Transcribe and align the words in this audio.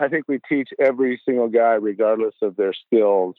I 0.00 0.06
think 0.06 0.26
we 0.28 0.38
teach 0.48 0.68
every 0.78 1.20
single 1.24 1.48
guy, 1.48 1.74
regardless 1.74 2.34
of 2.40 2.54
their 2.54 2.72
skills, 2.72 3.34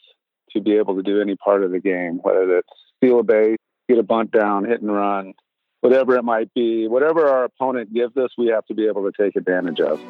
to 0.52 0.60
be 0.60 0.76
able 0.76 0.98
to 0.98 1.02
do 1.02 1.22
any 1.22 1.38
part 1.38 1.64
of 1.64 1.72
the 1.72 1.80
game, 1.80 2.20
whether 2.22 2.58
it's 2.58 2.68
steal 2.98 3.22
a 3.22 3.24
base, 3.24 3.56
get 3.88 3.98
a 3.98 4.04
bunt 4.04 4.32
down, 4.32 4.66
hit 4.66 4.82
and 4.82 4.94
run, 4.94 5.36
whatever 5.80 6.18
it 6.18 6.24
might 6.24 6.54
be, 6.54 6.90
whatever 6.90 7.30
our 7.30 7.46
opponent 7.46 7.94
gives 7.94 8.18
us, 8.18 8.32
we 8.38 8.48
have 8.48 8.66
to 8.66 8.74
be 8.74 8.88
able 8.88 9.10
to 9.10 9.12
take 9.18 9.38
advantage 9.38 9.80
of. 9.80 10.02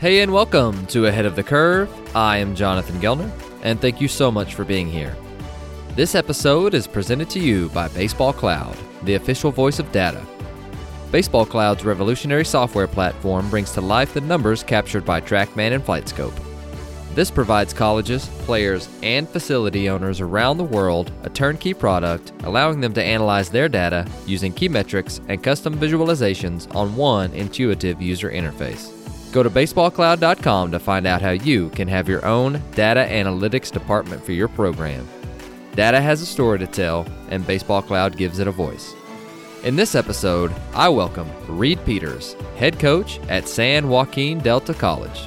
Hey, 0.00 0.20
and 0.20 0.34
welcome 0.34 0.86
to 0.88 1.06
Ahead 1.06 1.24
of 1.24 1.34
the 1.34 1.42
Curve. 1.42 1.88
I 2.14 2.36
am 2.36 2.54
Jonathan 2.54 3.00
Gelner, 3.00 3.30
and 3.62 3.80
thank 3.80 4.02
you 4.02 4.08
so 4.08 4.30
much 4.30 4.54
for 4.54 4.64
being 4.66 4.86
here. 4.86 5.16
This 5.96 6.14
episode 6.14 6.74
is 6.74 6.86
presented 6.86 7.30
to 7.30 7.40
you 7.40 7.70
by 7.70 7.88
Baseball 7.88 8.34
Cloud, 8.34 8.76
the 9.04 9.14
official 9.14 9.50
voice 9.50 9.78
of 9.78 9.90
data. 9.92 10.24
Baseball 11.10 11.44
Cloud's 11.44 11.84
revolutionary 11.84 12.44
software 12.44 12.86
platform 12.86 13.50
brings 13.50 13.72
to 13.72 13.80
life 13.80 14.14
the 14.14 14.20
numbers 14.20 14.62
captured 14.62 15.04
by 15.04 15.20
TrackMan 15.20 15.72
and 15.72 15.84
FlightScope. 15.84 16.38
This 17.14 17.30
provides 17.30 17.72
colleges, 17.72 18.28
players, 18.44 18.88
and 19.02 19.28
facility 19.28 19.90
owners 19.90 20.20
around 20.20 20.58
the 20.58 20.64
world 20.64 21.10
a 21.24 21.30
turnkey 21.30 21.74
product, 21.74 22.32
allowing 22.44 22.80
them 22.80 22.92
to 22.94 23.02
analyze 23.02 23.50
their 23.50 23.68
data 23.68 24.06
using 24.26 24.52
key 24.52 24.68
metrics 24.68 25.20
and 25.28 25.42
custom 25.42 25.76
visualizations 25.76 26.72
on 26.74 26.94
one 26.94 27.32
intuitive 27.32 28.00
user 28.00 28.30
interface. 28.30 28.92
Go 29.32 29.42
to 29.42 29.50
baseballcloud.com 29.50 30.70
to 30.70 30.78
find 30.78 31.06
out 31.06 31.22
how 31.22 31.30
you 31.30 31.70
can 31.70 31.88
have 31.88 32.08
your 32.08 32.24
own 32.24 32.62
data 32.74 33.06
analytics 33.08 33.72
department 33.72 34.24
for 34.24 34.32
your 34.32 34.48
program. 34.48 35.06
Data 35.80 35.98
has 35.98 36.20
a 36.20 36.26
story 36.26 36.58
to 36.58 36.66
tell, 36.66 37.06
and 37.30 37.46
Baseball 37.46 37.80
Cloud 37.80 38.14
gives 38.14 38.38
it 38.38 38.46
a 38.46 38.50
voice. 38.52 38.94
In 39.64 39.76
this 39.76 39.94
episode, 39.94 40.52
I 40.74 40.90
welcome 40.90 41.26
Reed 41.48 41.82
Peters, 41.86 42.36
head 42.56 42.78
coach 42.78 43.18
at 43.30 43.48
San 43.48 43.88
Joaquin 43.88 44.40
Delta 44.40 44.74
College. 44.74 45.26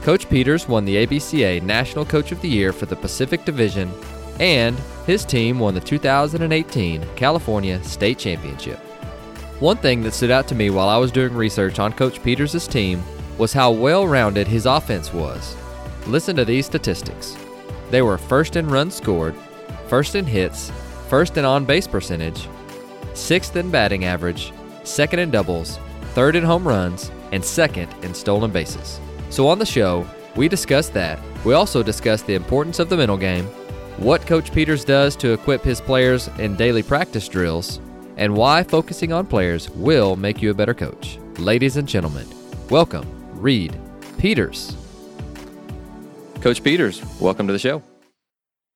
Coach 0.00 0.30
Peters 0.30 0.66
won 0.66 0.86
the 0.86 1.06
ABCA 1.06 1.62
National 1.62 2.06
Coach 2.06 2.32
of 2.32 2.40
the 2.40 2.48
Year 2.48 2.72
for 2.72 2.86
the 2.86 2.96
Pacific 2.96 3.44
Division, 3.44 3.92
and 4.40 4.78
his 5.04 5.26
team 5.26 5.58
won 5.58 5.74
the 5.74 5.80
2018 5.80 7.06
California 7.14 7.84
State 7.84 8.16
Championship. 8.18 8.78
One 9.60 9.76
thing 9.76 10.02
that 10.04 10.14
stood 10.14 10.30
out 10.30 10.48
to 10.48 10.54
me 10.54 10.70
while 10.70 10.88
I 10.88 10.96
was 10.96 11.12
doing 11.12 11.34
research 11.34 11.78
on 11.78 11.92
Coach 11.92 12.22
Peters' 12.22 12.66
team 12.66 13.02
was 13.36 13.52
how 13.52 13.72
well 13.72 14.08
rounded 14.08 14.48
his 14.48 14.64
offense 14.64 15.12
was. 15.12 15.54
Listen 16.06 16.34
to 16.36 16.46
these 16.46 16.64
statistics. 16.64 17.36
They 17.90 18.00
were 18.00 18.16
first 18.16 18.56
in 18.56 18.68
runs 18.68 18.94
scored, 18.94 19.34
first 19.88 20.14
in 20.14 20.26
hits, 20.26 20.70
first 21.08 21.36
in 21.36 21.44
on 21.44 21.64
base 21.64 21.86
percentage, 21.86 22.48
sixth 23.14 23.56
in 23.56 23.70
batting 23.70 24.04
average, 24.04 24.52
second 24.84 25.18
in 25.18 25.30
doubles, 25.30 25.78
third 26.14 26.36
in 26.36 26.44
home 26.44 26.66
runs, 26.66 27.10
and 27.32 27.44
second 27.44 27.88
in 28.02 28.14
stolen 28.14 28.50
bases. 28.50 29.00
So 29.30 29.48
on 29.48 29.58
the 29.58 29.66
show, 29.66 30.06
we 30.36 30.48
discuss 30.48 30.88
that. 30.90 31.18
We 31.44 31.54
also 31.54 31.82
discuss 31.82 32.22
the 32.22 32.34
importance 32.34 32.78
of 32.78 32.88
the 32.88 32.96
mental 32.96 33.16
game, 33.16 33.46
what 33.96 34.26
Coach 34.26 34.52
Peters 34.52 34.84
does 34.84 35.16
to 35.16 35.32
equip 35.32 35.62
his 35.62 35.80
players 35.80 36.28
in 36.38 36.56
daily 36.56 36.82
practice 36.82 37.28
drills, 37.28 37.80
and 38.16 38.34
why 38.34 38.62
focusing 38.62 39.12
on 39.12 39.26
players 39.26 39.70
will 39.70 40.16
make 40.16 40.42
you 40.42 40.50
a 40.50 40.54
better 40.54 40.74
coach. 40.74 41.18
Ladies 41.38 41.76
and 41.76 41.88
gentlemen, 41.88 42.26
welcome 42.70 43.06
Reed 43.40 43.78
Peters. 44.18 44.76
Coach 46.40 46.62
Peters, 46.62 47.02
welcome 47.20 47.46
to 47.46 47.52
the 47.52 47.58
show. 47.58 47.82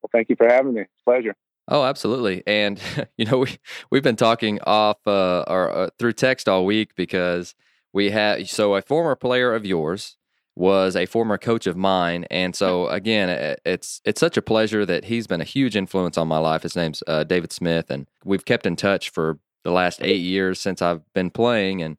Well, 0.03 0.11
thank 0.13 0.29
you 0.29 0.37
for 0.37 0.47
having 0.47 0.75
me. 0.75 0.83
It's 0.83 1.03
pleasure. 1.05 1.35
Oh, 1.69 1.85
absolutely. 1.85 2.43
And 2.47 2.81
you 3.17 3.25
know, 3.25 3.39
we 3.39 3.59
we've 3.91 4.03
been 4.03 4.17
talking 4.17 4.61
off 4.63 4.99
uh, 5.07 5.45
or 5.47 5.71
uh, 5.71 5.91
through 5.99 6.13
text 6.13 6.49
all 6.49 6.67
week 6.67 6.95
because 6.95 7.55
we 7.93 8.11
had 8.11 8.49
so 8.49 8.75
a 8.75 8.83
former 8.83 9.15
player 9.15 9.55
of 9.55 9.65
yours 9.65 10.17
was 10.57 10.97
a 10.97 11.07
former 11.07 11.39
coach 11.39 11.67
of 11.67 11.77
mine, 11.77 12.27
and 12.31 12.55
so 12.55 12.89
again, 12.89 13.57
it's 13.65 14.03
it's 14.05 14.21
such 14.21 14.37
a 14.37 14.43
pleasure 14.43 14.85
that 14.85 15.05
he's 15.05 15.27
been 15.27 15.41
a 15.41 15.45
huge 15.45 15.77
influence 15.77 16.19
on 16.19 16.29
my 16.29 16.39
life. 16.39 16.63
His 16.63 16.77
name's 16.77 17.03
uh, 17.07 17.25
David 17.25 17.53
Smith, 17.53 17.91
and 17.91 18.07
we've 18.25 18.45
kept 18.45 18.67
in 18.67 18.77
touch 18.77 19.11
for 19.11 19.39
the 19.63 19.71
last 19.71 20.03
eight 20.03 20.21
years 20.21 20.61
since 20.61 20.83
I've 20.83 21.01
been 21.15 21.31
playing, 21.31 21.83
and 21.83 21.97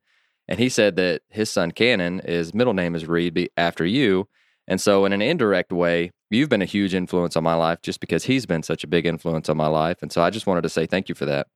and 0.47 0.59
he 0.59 0.69
said 0.69 0.95
that 0.97 1.21
his 1.29 1.49
son 1.49 1.71
Cannon, 1.71 2.21
his 2.25 2.53
middle 2.53 2.73
name 2.73 2.93
is 2.93 3.07
Reed 3.07 3.33
be 3.33 3.49
after 3.57 3.85
you, 3.85 4.27
and 4.67 4.79
so 4.79 5.05
in 5.05 5.13
an 5.13 5.21
indirect 5.21 5.71
way, 5.71 6.11
you've 6.31 6.49
been 6.49 6.61
a 6.61 6.65
huge 6.65 6.93
influence 6.93 7.35
on 7.35 7.43
my 7.43 7.55
life 7.55 7.81
just 7.81 7.99
because 7.99 8.25
he's 8.25 8.45
been 8.45 8.63
such 8.63 8.83
a 8.83 8.87
big 8.87 9.05
influence 9.05 9.49
on 9.49 9.57
my 9.57 9.67
life, 9.67 10.01
and 10.01 10.11
so 10.11 10.21
I 10.21 10.29
just 10.29 10.47
wanted 10.47 10.61
to 10.61 10.69
say 10.69 10.85
thank 10.85 11.09
you 11.09 11.15
for 11.15 11.25
that. 11.25 11.47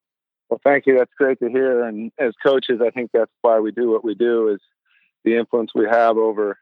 Well, 0.50 0.60
thank 0.64 0.86
you. 0.86 0.98
That's 0.98 1.12
great 1.18 1.40
to 1.40 1.50
hear. 1.50 1.84
And 1.84 2.12
as 2.20 2.34
coaches, 2.46 2.80
I 2.86 2.92
think 2.92 3.12
that's 3.14 3.32
why 3.42 3.60
we 3.60 3.72
do 3.72 3.90
what 3.90 4.04
we 4.04 4.14
do 4.14 4.50
is 4.50 4.60
the 5.24 5.38
influence 5.38 5.72
we 5.74 5.86
have 5.90 6.18
over 6.18 6.58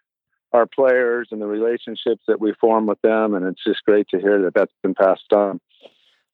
our 0.53 0.65
players 0.65 1.29
and 1.31 1.41
the 1.41 1.47
relationships 1.47 2.21
that 2.27 2.39
we 2.39 2.53
form 2.61 2.85
with 2.85 3.01
them. 3.01 3.33
And 3.33 3.45
it's 3.45 3.63
just 3.65 3.83
great 3.83 4.07
to 4.09 4.19
hear 4.19 4.41
that 4.43 4.53
that's 4.53 4.71
been 4.81 4.93
passed 4.93 5.33
on. 5.33 5.59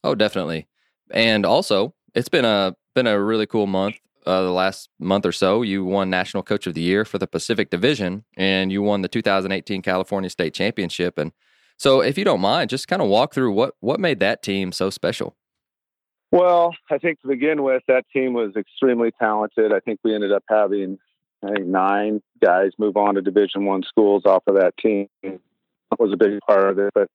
Oh, 0.03 0.13
definitely. 0.13 0.67
And 1.11 1.45
also, 1.45 1.95
it's 2.13 2.29
been 2.29 2.45
a 2.45 2.75
been 2.93 3.07
a 3.07 3.21
really 3.21 3.47
cool 3.47 3.67
month. 3.67 3.95
Uh, 4.25 4.43
the 4.43 4.51
last 4.51 4.89
month 4.99 5.25
or 5.25 5.31
so, 5.31 5.61
you 5.61 5.83
won 5.83 6.09
National 6.09 6.43
Coach 6.43 6.67
of 6.67 6.75
the 6.75 6.81
Year 6.81 7.03
for 7.03 7.17
the 7.17 7.25
Pacific 7.25 7.69
Division, 7.71 8.25
and 8.37 8.71
you 8.71 8.83
won 8.83 9.01
the 9.01 9.07
2018 9.07 9.81
California 9.81 10.29
State 10.29 10.53
Championship. 10.53 11.17
And 11.17 11.31
so, 11.79 12.01
if 12.01 12.17
you 12.17 12.25
don't 12.25 12.41
mind, 12.41 12.69
just 12.69 12.89
kind 12.89 13.01
of 13.01 13.07
walk 13.07 13.33
through 13.33 13.53
what 13.53 13.73
what 13.79 14.01
made 14.01 14.19
that 14.19 14.43
team 14.43 14.73
so 14.73 14.89
special. 14.89 15.37
Well, 16.29 16.75
I 16.91 16.97
think 16.97 17.21
to 17.21 17.27
begin 17.29 17.63
with, 17.63 17.81
that 17.87 18.03
team 18.13 18.33
was 18.33 18.55
extremely 18.57 19.11
talented. 19.17 19.71
I 19.71 19.79
think 19.79 20.01
we 20.03 20.13
ended 20.13 20.33
up 20.33 20.43
having 20.49 20.99
I 21.41 21.53
think 21.53 21.67
nine 21.67 22.21
guys 22.43 22.71
move 22.77 22.97
on 22.97 23.15
to 23.15 23.21
Division 23.21 23.63
One 23.63 23.83
schools 23.83 24.23
off 24.25 24.43
of 24.45 24.55
that 24.55 24.75
team. 24.77 25.07
That 25.23 25.99
was 25.99 26.11
a 26.11 26.17
big 26.17 26.41
part 26.45 26.69
of 26.69 26.79
it. 26.79 26.91
But 26.93 27.09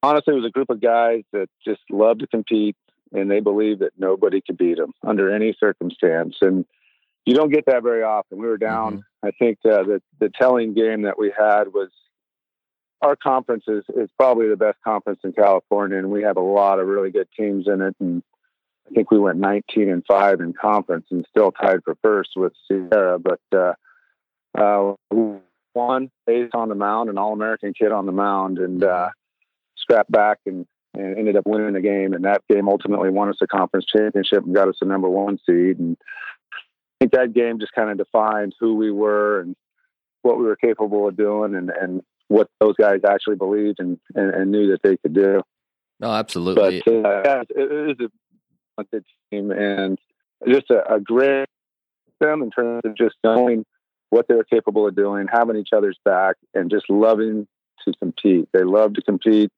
honestly, 0.00 0.32
it 0.34 0.36
was 0.36 0.46
a 0.46 0.50
group 0.50 0.70
of 0.70 0.80
guys 0.80 1.24
that 1.32 1.48
just 1.66 1.80
loved 1.90 2.20
to 2.20 2.28
compete, 2.28 2.76
and 3.10 3.28
they 3.28 3.40
believed 3.40 3.80
that 3.80 3.94
nobody 3.98 4.40
could 4.40 4.58
beat 4.58 4.78
them 4.78 4.92
under 5.04 5.34
any 5.34 5.56
circumstance. 5.58 6.36
And 6.40 6.64
you 7.26 7.34
don't 7.34 7.52
get 7.52 7.66
that 7.66 7.82
very 7.82 8.04
often. 8.04 8.38
We 8.38 8.46
were 8.46 8.58
down. 8.58 8.98
Mm-hmm. 8.98 9.26
I 9.26 9.30
think 9.32 9.58
uh, 9.64 9.82
the 9.82 10.02
the 10.20 10.30
telling 10.40 10.72
game 10.72 11.02
that 11.02 11.18
we 11.18 11.32
had 11.36 11.72
was 11.74 11.90
our 13.02 13.16
conference 13.16 13.64
is, 13.66 13.84
is 13.96 14.08
probably 14.16 14.48
the 14.48 14.56
best 14.56 14.78
conference 14.84 15.20
in 15.24 15.32
California, 15.32 15.98
and 15.98 16.10
we 16.10 16.22
have 16.22 16.36
a 16.36 16.42
lot 16.42 16.78
of 16.78 16.86
really 16.86 17.10
good 17.10 17.28
teams 17.36 17.66
in 17.66 17.82
it. 17.82 17.96
And 17.98 18.22
I 18.88 18.94
think 18.94 19.10
we 19.10 19.18
went 19.18 19.38
19 19.38 19.90
and 19.90 20.04
five 20.06 20.40
in 20.40 20.52
conference 20.52 21.06
and 21.10 21.26
still 21.28 21.50
tied 21.50 21.80
for 21.84 21.96
first 22.02 22.30
with 22.36 22.52
Sierra. 22.68 23.18
But 23.18 23.40
uh, 23.52 23.74
uh, 24.56 24.94
one 25.72 26.10
ace 26.28 26.50
on 26.54 26.68
the 26.68 26.76
mound, 26.76 27.10
an 27.10 27.18
All 27.18 27.32
American 27.32 27.74
kid 27.74 27.90
on 27.90 28.06
the 28.06 28.12
mound, 28.12 28.58
and 28.58 28.84
uh, 28.84 29.08
scrapped 29.76 30.12
back 30.12 30.38
and, 30.46 30.64
and 30.94 31.18
ended 31.18 31.36
up 31.36 31.46
winning 31.46 31.72
the 31.72 31.80
game. 31.80 32.12
And 32.12 32.24
that 32.24 32.42
game 32.48 32.68
ultimately 32.68 33.10
won 33.10 33.30
us 33.30 33.36
the 33.40 33.48
conference 33.48 33.86
championship 33.86 34.44
and 34.44 34.54
got 34.54 34.68
us 34.68 34.76
the 34.80 34.86
number 34.86 35.08
one 35.08 35.38
seed. 35.38 35.80
And 35.80 35.96
I 36.54 36.56
think 37.00 37.12
that 37.12 37.34
game 37.34 37.58
just 37.58 37.72
kind 37.72 37.90
of 37.90 37.98
defined 37.98 38.54
who 38.60 38.76
we 38.76 38.92
were 38.92 39.40
and 39.40 39.56
what 40.22 40.38
we 40.38 40.44
were 40.44 40.54
capable 40.54 41.08
of 41.08 41.16
doing, 41.16 41.56
and 41.56 41.68
and 41.68 42.02
what 42.32 42.48
those 42.60 42.74
guys 42.78 43.00
actually 43.06 43.36
believed 43.36 43.78
and, 43.78 43.98
and, 44.14 44.34
and 44.34 44.50
knew 44.50 44.70
that 44.70 44.82
they 44.82 44.96
could 44.96 45.14
do. 45.14 45.42
No, 46.00 46.10
absolutely. 46.10 46.82
But 46.84 46.92
uh, 46.92 47.22
yeah, 47.24 47.42
it, 47.50 47.98
is 48.00 48.08
a 48.78 48.84
good 48.84 49.04
team 49.30 49.50
and 49.50 49.98
just 50.48 50.70
a, 50.70 50.94
a 50.94 51.00
great 51.00 51.46
them 52.20 52.42
in 52.42 52.50
terms 52.50 52.82
of 52.84 52.96
just 52.96 53.16
knowing 53.22 53.64
what 54.10 54.26
they're 54.28 54.44
capable 54.44 54.86
of 54.86 54.96
doing, 54.96 55.26
having 55.30 55.56
each 55.56 55.70
other's 55.74 55.98
back, 56.04 56.36
and 56.54 56.70
just 56.70 56.88
loving 56.88 57.46
to 57.84 57.92
compete. 57.98 58.48
They 58.52 58.62
love 58.62 58.94
to 58.94 59.02
compete, 59.02 59.50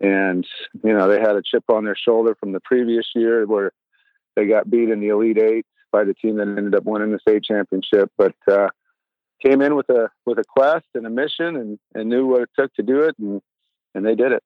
and 0.00 0.46
you 0.82 0.92
know 0.92 1.08
they 1.08 1.20
had 1.20 1.36
a 1.36 1.42
chip 1.42 1.64
on 1.68 1.84
their 1.84 1.96
shoulder 1.96 2.36
from 2.38 2.52
the 2.52 2.60
previous 2.60 3.06
year 3.14 3.46
where 3.46 3.72
they 4.34 4.46
got 4.46 4.70
beat 4.70 4.88
in 4.88 5.00
the 5.00 5.08
Elite 5.08 5.38
Eight 5.38 5.66
by 5.90 6.04
the 6.04 6.14
team 6.14 6.36
that 6.36 6.48
ended 6.48 6.74
up 6.74 6.84
winning 6.84 7.12
the 7.12 7.18
state 7.18 7.44
championship. 7.44 8.10
But 8.18 8.34
uh, 8.50 8.68
came 9.44 9.60
in 9.60 9.74
with 9.74 9.88
a 9.90 10.08
with 10.26 10.38
a 10.38 10.44
quest 10.44 10.86
and 10.94 11.06
a 11.06 11.10
mission 11.10 11.56
and, 11.56 11.78
and 11.94 12.08
knew 12.08 12.26
what 12.26 12.42
it 12.42 12.50
took 12.58 12.72
to 12.74 12.82
do 12.82 13.00
it 13.02 13.16
and 13.18 13.40
and 13.94 14.06
they 14.06 14.14
did 14.14 14.32
it. 14.32 14.42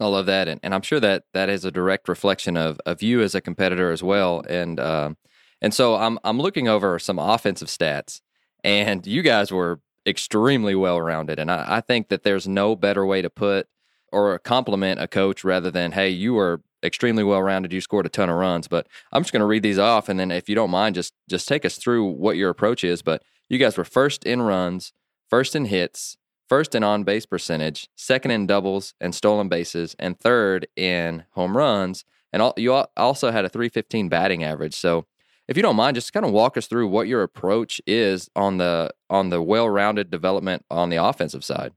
I 0.00 0.06
love 0.06 0.26
that, 0.26 0.48
and, 0.48 0.58
and 0.64 0.74
I'm 0.74 0.82
sure 0.82 0.98
that 0.98 1.22
that 1.34 1.48
is 1.48 1.64
a 1.64 1.70
direct 1.70 2.08
reflection 2.08 2.56
of 2.56 2.80
of 2.84 3.02
you 3.02 3.22
as 3.22 3.34
a 3.34 3.40
competitor 3.40 3.92
as 3.92 4.02
well. 4.02 4.42
And 4.48 4.80
uh, 4.80 5.14
and 5.60 5.72
so 5.72 5.96
I'm 5.96 6.18
I'm 6.24 6.38
looking 6.38 6.68
over 6.68 6.98
some 6.98 7.18
offensive 7.18 7.68
stats, 7.68 8.20
and 8.64 9.06
you 9.06 9.22
guys 9.22 9.52
were 9.52 9.80
extremely 10.06 10.74
well 10.74 11.00
rounded, 11.00 11.38
and 11.38 11.50
I, 11.50 11.76
I 11.76 11.80
think 11.80 12.08
that 12.08 12.24
there's 12.24 12.48
no 12.48 12.74
better 12.74 13.06
way 13.06 13.22
to 13.22 13.30
put 13.30 13.68
or 14.14 14.38
compliment 14.38 15.00
a 15.00 15.08
coach 15.08 15.42
rather 15.42 15.70
than 15.70 15.92
hey 15.92 16.08
you 16.08 16.34
were 16.34 16.62
extremely 16.84 17.24
well 17.24 17.42
rounded 17.42 17.72
you 17.72 17.80
scored 17.80 18.06
a 18.06 18.08
ton 18.08 18.30
of 18.30 18.36
runs 18.36 18.68
but 18.68 18.86
i'm 19.12 19.22
just 19.22 19.32
going 19.32 19.40
to 19.40 19.46
read 19.46 19.62
these 19.62 19.78
off 19.78 20.08
and 20.08 20.20
then 20.20 20.30
if 20.30 20.48
you 20.48 20.54
don't 20.54 20.70
mind 20.70 20.94
just 20.94 21.12
just 21.28 21.48
take 21.48 21.64
us 21.64 21.76
through 21.76 22.04
what 22.04 22.36
your 22.36 22.48
approach 22.48 22.84
is 22.84 23.02
but 23.02 23.22
you 23.48 23.58
guys 23.58 23.76
were 23.76 23.84
first 23.84 24.24
in 24.24 24.42
runs, 24.42 24.92
first 25.28 25.54
in 25.54 25.66
hits, 25.66 26.16
first 26.48 26.74
in 26.74 26.82
on 26.82 27.04
base 27.04 27.26
percentage, 27.26 27.88
second 27.96 28.30
in 28.30 28.46
doubles 28.46 28.94
and 29.00 29.14
stolen 29.14 29.48
bases, 29.48 29.94
and 29.98 30.18
third 30.18 30.66
in 30.76 31.24
home 31.30 31.56
runs. 31.56 32.04
and 32.32 32.52
you 32.56 32.72
also 32.96 33.30
had 33.30 33.44
a 33.44 33.48
315 33.48 34.08
batting 34.08 34.42
average. 34.42 34.74
So, 34.74 35.06
if 35.46 35.58
you 35.58 35.62
don't 35.62 35.76
mind, 35.76 35.94
just 35.94 36.12
kind 36.12 36.24
of 36.24 36.32
walk 36.32 36.56
us 36.56 36.66
through 36.66 36.88
what 36.88 37.06
your 37.06 37.22
approach 37.22 37.80
is 37.86 38.30
on 38.34 38.56
the 38.56 38.90
on 39.10 39.28
the 39.28 39.42
well-rounded 39.42 40.10
development 40.10 40.64
on 40.70 40.88
the 40.88 40.96
offensive 40.96 41.44
side. 41.44 41.72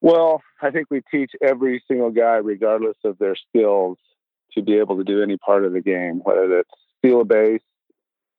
Well, 0.00 0.42
I 0.60 0.70
think 0.70 0.88
we 0.90 1.00
teach 1.10 1.30
every 1.40 1.82
single 1.88 2.10
guy, 2.10 2.36
regardless 2.36 2.96
of 3.04 3.18
their 3.18 3.36
skills, 3.36 3.98
to 4.52 4.62
be 4.62 4.74
able 4.78 4.98
to 4.98 5.04
do 5.04 5.22
any 5.22 5.36
part 5.36 5.64
of 5.64 5.72
the 5.72 5.80
game, 5.80 6.20
whether 6.24 6.58
it's 6.58 6.70
steal 6.98 7.20
a 7.20 7.24
base, 7.24 7.62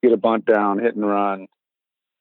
get 0.03 0.11
a 0.11 0.17
bunt 0.17 0.45
down, 0.45 0.79
hit 0.79 0.95
and 0.95 1.07
run, 1.07 1.47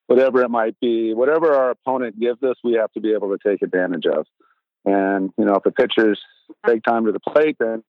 whatever 0.06 0.42
it 0.42 0.50
might 0.50 0.78
be, 0.80 1.14
whatever 1.14 1.54
our 1.54 1.70
opponent 1.70 2.18
gives 2.18 2.42
us, 2.42 2.56
we 2.62 2.74
have 2.74 2.92
to 2.92 3.00
be 3.00 3.12
able 3.12 3.36
to 3.36 3.38
take 3.46 3.62
advantage 3.62 4.06
of. 4.06 4.26
And, 4.84 5.32
you 5.38 5.44
know, 5.44 5.54
if 5.54 5.62
the 5.62 5.70
pitchers 5.70 6.20
take 6.66 6.82
time 6.82 7.06
to 7.06 7.12
the 7.12 7.20
plate, 7.20 7.56
then 7.58 7.82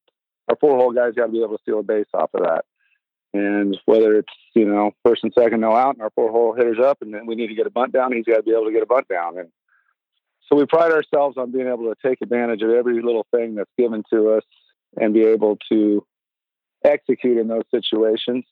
our 0.49 0.55
four 0.59 0.77
hole 0.77 0.93
guys 0.93 1.13
got 1.13 1.25
to 1.25 1.31
be 1.31 1.43
able 1.43 1.57
to 1.57 1.61
steal 1.61 1.79
a 1.79 1.83
base 1.83 2.05
off 2.13 2.29
of 2.33 2.43
that. 2.43 2.65
And 3.33 3.77
whether 3.85 4.13
it's, 4.17 4.31
you 4.53 4.65
know, 4.65 4.91
first 5.03 5.23
and 5.23 5.33
second, 5.37 5.59
no 5.59 5.75
out, 5.75 5.95
and 5.95 6.01
our 6.01 6.11
four 6.11 6.31
hole 6.31 6.53
hitter's 6.53 6.79
up, 6.79 6.99
and 7.01 7.13
then 7.13 7.25
we 7.25 7.35
need 7.35 7.47
to 7.47 7.55
get 7.55 7.67
a 7.67 7.71
bunt 7.71 7.91
down, 7.91 8.13
he's 8.13 8.23
got 8.23 8.37
to 8.37 8.43
be 8.43 8.51
able 8.51 8.65
to 8.65 8.71
get 8.71 8.83
a 8.83 8.85
bunt 8.85 9.09
down. 9.09 9.37
And 9.37 9.49
so 10.47 10.55
we 10.55 10.65
pride 10.65 10.93
ourselves 10.93 11.35
on 11.37 11.51
being 11.51 11.67
able 11.67 11.93
to 11.93 11.95
take 12.07 12.21
advantage 12.21 12.61
of 12.61 12.69
every 12.69 13.01
little 13.01 13.27
thing 13.31 13.55
that's 13.55 13.71
given 13.77 14.03
to 14.13 14.35
us 14.35 14.43
and 14.95 15.13
be 15.13 15.23
able 15.23 15.57
to 15.69 16.05
execute 16.85 17.37
in 17.37 17.49
those 17.49 17.65
situations. 17.71 18.45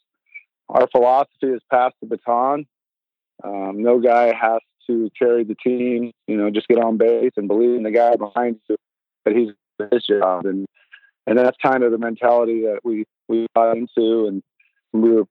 Our 0.67 0.87
philosophy 0.87 1.47
is 1.47 1.61
pass 1.71 1.93
the 2.01 2.07
baton. 2.07 2.65
Um, 3.43 3.81
no 3.81 3.99
guy 3.99 4.33
has 4.33 4.59
to 4.87 5.09
carry 5.17 5.43
the 5.43 5.55
team. 5.55 6.11
You 6.27 6.37
know, 6.37 6.49
just 6.49 6.67
get 6.67 6.83
on 6.83 6.97
base 6.97 7.31
and 7.37 7.47
believe 7.47 7.75
in 7.75 7.83
the 7.83 7.91
guy 7.91 8.15
behind 8.15 8.59
you 8.69 8.77
that 9.25 9.35
he's 9.35 9.49
his 9.91 10.05
job, 10.05 10.45
and 10.45 10.65
and 11.25 11.37
that's 11.37 11.57
kind 11.63 11.83
of 11.83 11.91
the 11.91 11.97
mentality 11.97 12.61
that 12.63 12.79
we 12.83 13.05
we 13.27 13.47
got 13.55 13.77
into. 13.77 14.27
And 14.27 14.43
we 14.91 15.11
were 15.11 15.25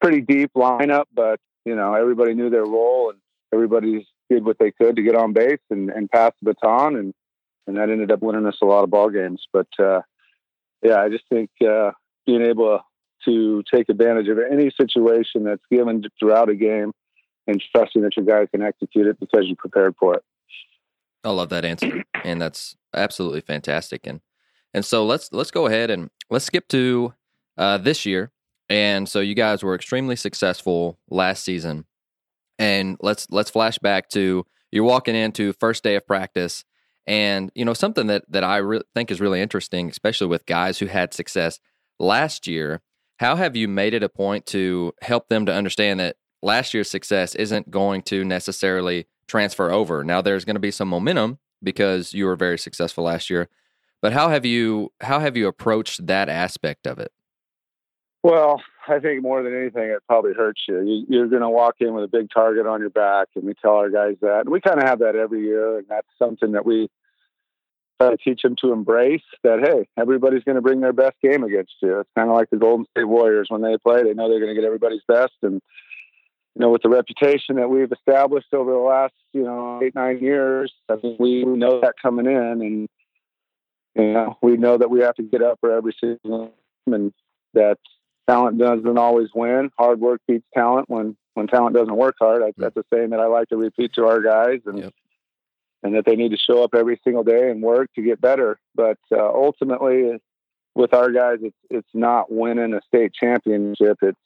pretty 0.00 0.20
deep 0.20 0.50
lineup, 0.56 1.04
but 1.14 1.40
you 1.64 1.74
know 1.74 1.94
everybody 1.94 2.34
knew 2.34 2.50
their 2.50 2.64
role 2.64 3.10
and 3.10 3.18
everybody 3.52 4.06
did 4.30 4.44
what 4.44 4.58
they 4.58 4.70
could 4.70 4.96
to 4.96 5.02
get 5.02 5.14
on 5.14 5.32
base 5.32 5.60
and, 5.70 5.90
and 5.90 6.10
pass 6.10 6.32
the 6.40 6.52
baton, 6.52 6.96
and 6.96 7.14
and 7.66 7.76
that 7.76 7.90
ended 7.90 8.10
up 8.10 8.22
winning 8.22 8.46
us 8.46 8.58
a 8.62 8.66
lot 8.66 8.84
of 8.84 8.90
ball 8.90 9.10
games. 9.10 9.46
But 9.52 9.68
uh, 9.78 10.00
yeah, 10.82 11.00
I 11.00 11.08
just 11.08 11.24
think 11.28 11.50
uh, 11.66 11.90
being 12.26 12.42
able 12.42 12.80
to 13.24 13.62
take 13.72 13.88
advantage 13.88 14.28
of 14.28 14.38
any 14.38 14.70
situation 14.70 15.44
that's 15.44 15.64
given 15.70 16.04
throughout 16.18 16.48
a 16.48 16.54
game 16.54 16.92
and 17.48 17.62
trusting 17.74 18.02
that 18.02 18.16
your 18.16 18.26
guys 18.26 18.46
can 18.52 18.62
execute 18.62 19.06
it 19.06 19.18
because 19.18 19.46
you 19.46 19.56
prepared 19.56 19.96
for 19.98 20.14
it. 20.14 20.22
I 21.24 21.30
love 21.30 21.48
that 21.48 21.64
answer, 21.64 22.04
and 22.24 22.40
that's 22.40 22.76
absolutely 22.94 23.40
fantastic. 23.40 24.06
And 24.06 24.20
and 24.72 24.84
so 24.84 25.04
let's 25.04 25.32
let's 25.32 25.50
go 25.50 25.66
ahead 25.66 25.90
and 25.90 26.10
let's 26.30 26.44
skip 26.44 26.68
to 26.68 27.14
uh, 27.56 27.78
this 27.78 28.06
year. 28.06 28.30
And 28.70 29.08
so 29.08 29.20
you 29.20 29.34
guys 29.34 29.62
were 29.62 29.74
extremely 29.74 30.14
successful 30.14 30.98
last 31.10 31.42
season, 31.42 31.86
and 32.58 32.96
let's 33.00 33.26
let's 33.30 33.50
flash 33.50 33.78
back 33.78 34.10
to 34.10 34.46
you're 34.70 34.84
walking 34.84 35.16
into 35.16 35.54
first 35.54 35.82
day 35.82 35.96
of 35.96 36.06
practice, 36.06 36.64
and 37.06 37.50
you 37.54 37.64
know 37.64 37.74
something 37.74 38.06
that 38.06 38.24
that 38.28 38.44
I 38.44 38.58
re- 38.58 38.82
think 38.94 39.10
is 39.10 39.20
really 39.20 39.40
interesting, 39.40 39.88
especially 39.88 40.28
with 40.28 40.46
guys 40.46 40.78
who 40.78 40.86
had 40.86 41.14
success 41.14 41.58
last 41.98 42.46
year. 42.46 42.82
How 43.18 43.34
have 43.34 43.56
you 43.56 43.66
made 43.66 43.94
it 43.94 44.04
a 44.04 44.08
point 44.08 44.46
to 44.46 44.92
help 45.02 45.28
them 45.28 45.44
to 45.46 45.52
understand 45.52 45.98
that 45.98 46.16
last 46.42 46.74
year's 46.74 46.90
success 46.90 47.34
isn't 47.34 47.70
going 47.70 48.02
to 48.02 48.24
necessarily 48.24 49.06
transfer 49.26 49.70
over. 49.70 50.04
Now 50.04 50.22
there's 50.22 50.44
going 50.44 50.56
to 50.56 50.60
be 50.60 50.70
some 50.70 50.88
momentum 50.88 51.38
because 51.62 52.14
you 52.14 52.26
were 52.26 52.36
very 52.36 52.58
successful 52.58 53.04
last 53.04 53.30
year. 53.30 53.48
But 54.00 54.12
how 54.12 54.28
have 54.28 54.46
you 54.46 54.92
how 55.00 55.18
have 55.18 55.36
you 55.36 55.48
approached 55.48 56.06
that 56.06 56.28
aspect 56.28 56.86
of 56.86 56.98
it? 56.98 57.12
Well, 58.22 58.62
I 58.88 58.98
think 58.98 59.22
more 59.22 59.42
than 59.42 59.56
anything, 59.56 59.90
it 59.90 60.02
probably 60.06 60.34
hurts 60.34 60.62
you. 60.68 61.04
you 61.08 61.22
are 61.22 61.28
going 61.28 61.42
to 61.42 61.48
walk 61.48 61.76
in 61.80 61.94
with 61.94 62.04
a 62.04 62.08
big 62.08 62.28
target 62.32 62.66
on 62.66 62.80
your 62.80 62.90
back, 62.90 63.28
and 63.34 63.44
we 63.44 63.54
tell 63.54 63.74
our 63.74 63.90
guys 63.90 64.16
that. 64.22 64.40
And 64.40 64.50
we 64.50 64.60
kind 64.60 64.80
of 64.80 64.88
have 64.88 65.00
that 65.00 65.14
every 65.14 65.42
year, 65.44 65.78
and 65.78 65.86
that's 65.88 66.06
something 66.18 66.52
that 66.52 66.66
we 66.66 66.88
try 68.00 68.10
to 68.10 68.16
teach 68.16 68.42
them 68.42 68.56
to 68.60 68.72
embrace. 68.72 69.22
That 69.42 69.60
hey, 69.60 69.88
everybody's 70.00 70.44
going 70.44 70.56
to 70.56 70.62
bring 70.62 70.80
their 70.80 70.92
best 70.92 71.16
game 71.22 71.44
against 71.44 71.74
you. 71.80 72.00
It's 72.00 72.10
kind 72.16 72.28
of 72.28 72.36
like 72.36 72.50
the 72.50 72.56
Golden 72.56 72.86
State 72.90 73.08
Warriors 73.08 73.48
when 73.50 73.62
they 73.62 73.76
play; 73.78 74.02
they 74.02 74.14
know 74.14 74.28
they're 74.28 74.40
going 74.40 74.54
to 74.54 74.60
get 74.60 74.66
everybody's 74.66 75.04
best, 75.06 75.34
and 75.42 75.60
you 76.58 76.64
know, 76.64 76.70
with 76.70 76.82
the 76.82 76.88
reputation 76.88 77.54
that 77.54 77.70
we've 77.70 77.92
established 77.92 78.52
over 78.52 78.72
the 78.72 78.78
last, 78.78 79.14
you 79.32 79.44
know, 79.44 79.80
eight, 79.80 79.94
nine 79.94 80.18
years, 80.18 80.72
I 80.88 80.96
think 80.96 81.20
we 81.20 81.44
know 81.44 81.80
that 81.82 81.94
coming 82.02 82.26
in 82.26 82.34
and, 82.34 82.88
you 83.94 84.12
know, 84.12 84.36
we 84.42 84.56
know 84.56 84.76
that 84.76 84.90
we 84.90 85.00
have 85.02 85.14
to 85.14 85.22
get 85.22 85.40
up 85.40 85.60
for 85.60 85.70
every 85.70 85.94
season 86.00 86.50
and 86.86 87.12
that 87.54 87.78
talent 88.28 88.58
doesn't 88.58 88.98
always 88.98 89.28
win. 89.32 89.70
Hard 89.78 90.00
work 90.00 90.20
beats 90.26 90.46
talent 90.52 90.90
when, 90.90 91.16
when 91.34 91.46
talent 91.46 91.76
doesn't 91.76 91.94
work 91.94 92.16
hard. 92.18 92.42
I, 92.42 92.52
that's 92.56 92.76
a 92.76 92.82
saying 92.92 93.10
that 93.10 93.20
I 93.20 93.26
like 93.26 93.50
to 93.50 93.56
repeat 93.56 93.92
to 93.94 94.06
our 94.06 94.20
guys 94.20 94.58
and, 94.66 94.80
yep. 94.80 94.94
and 95.84 95.94
that 95.94 96.06
they 96.06 96.16
need 96.16 96.32
to 96.32 96.38
show 96.38 96.64
up 96.64 96.74
every 96.74 97.00
single 97.04 97.22
day 97.22 97.52
and 97.52 97.62
work 97.62 97.88
to 97.94 98.02
get 98.02 98.20
better. 98.20 98.58
But 98.74 98.98
uh, 99.12 99.28
ultimately, 99.32 100.18
with 100.74 100.92
our 100.92 101.12
guys, 101.12 101.38
it's, 101.40 101.56
it's 101.70 101.94
not 101.94 102.32
winning 102.32 102.74
a 102.74 102.80
state 102.88 103.12
championship. 103.14 103.98
It's, 104.02 104.18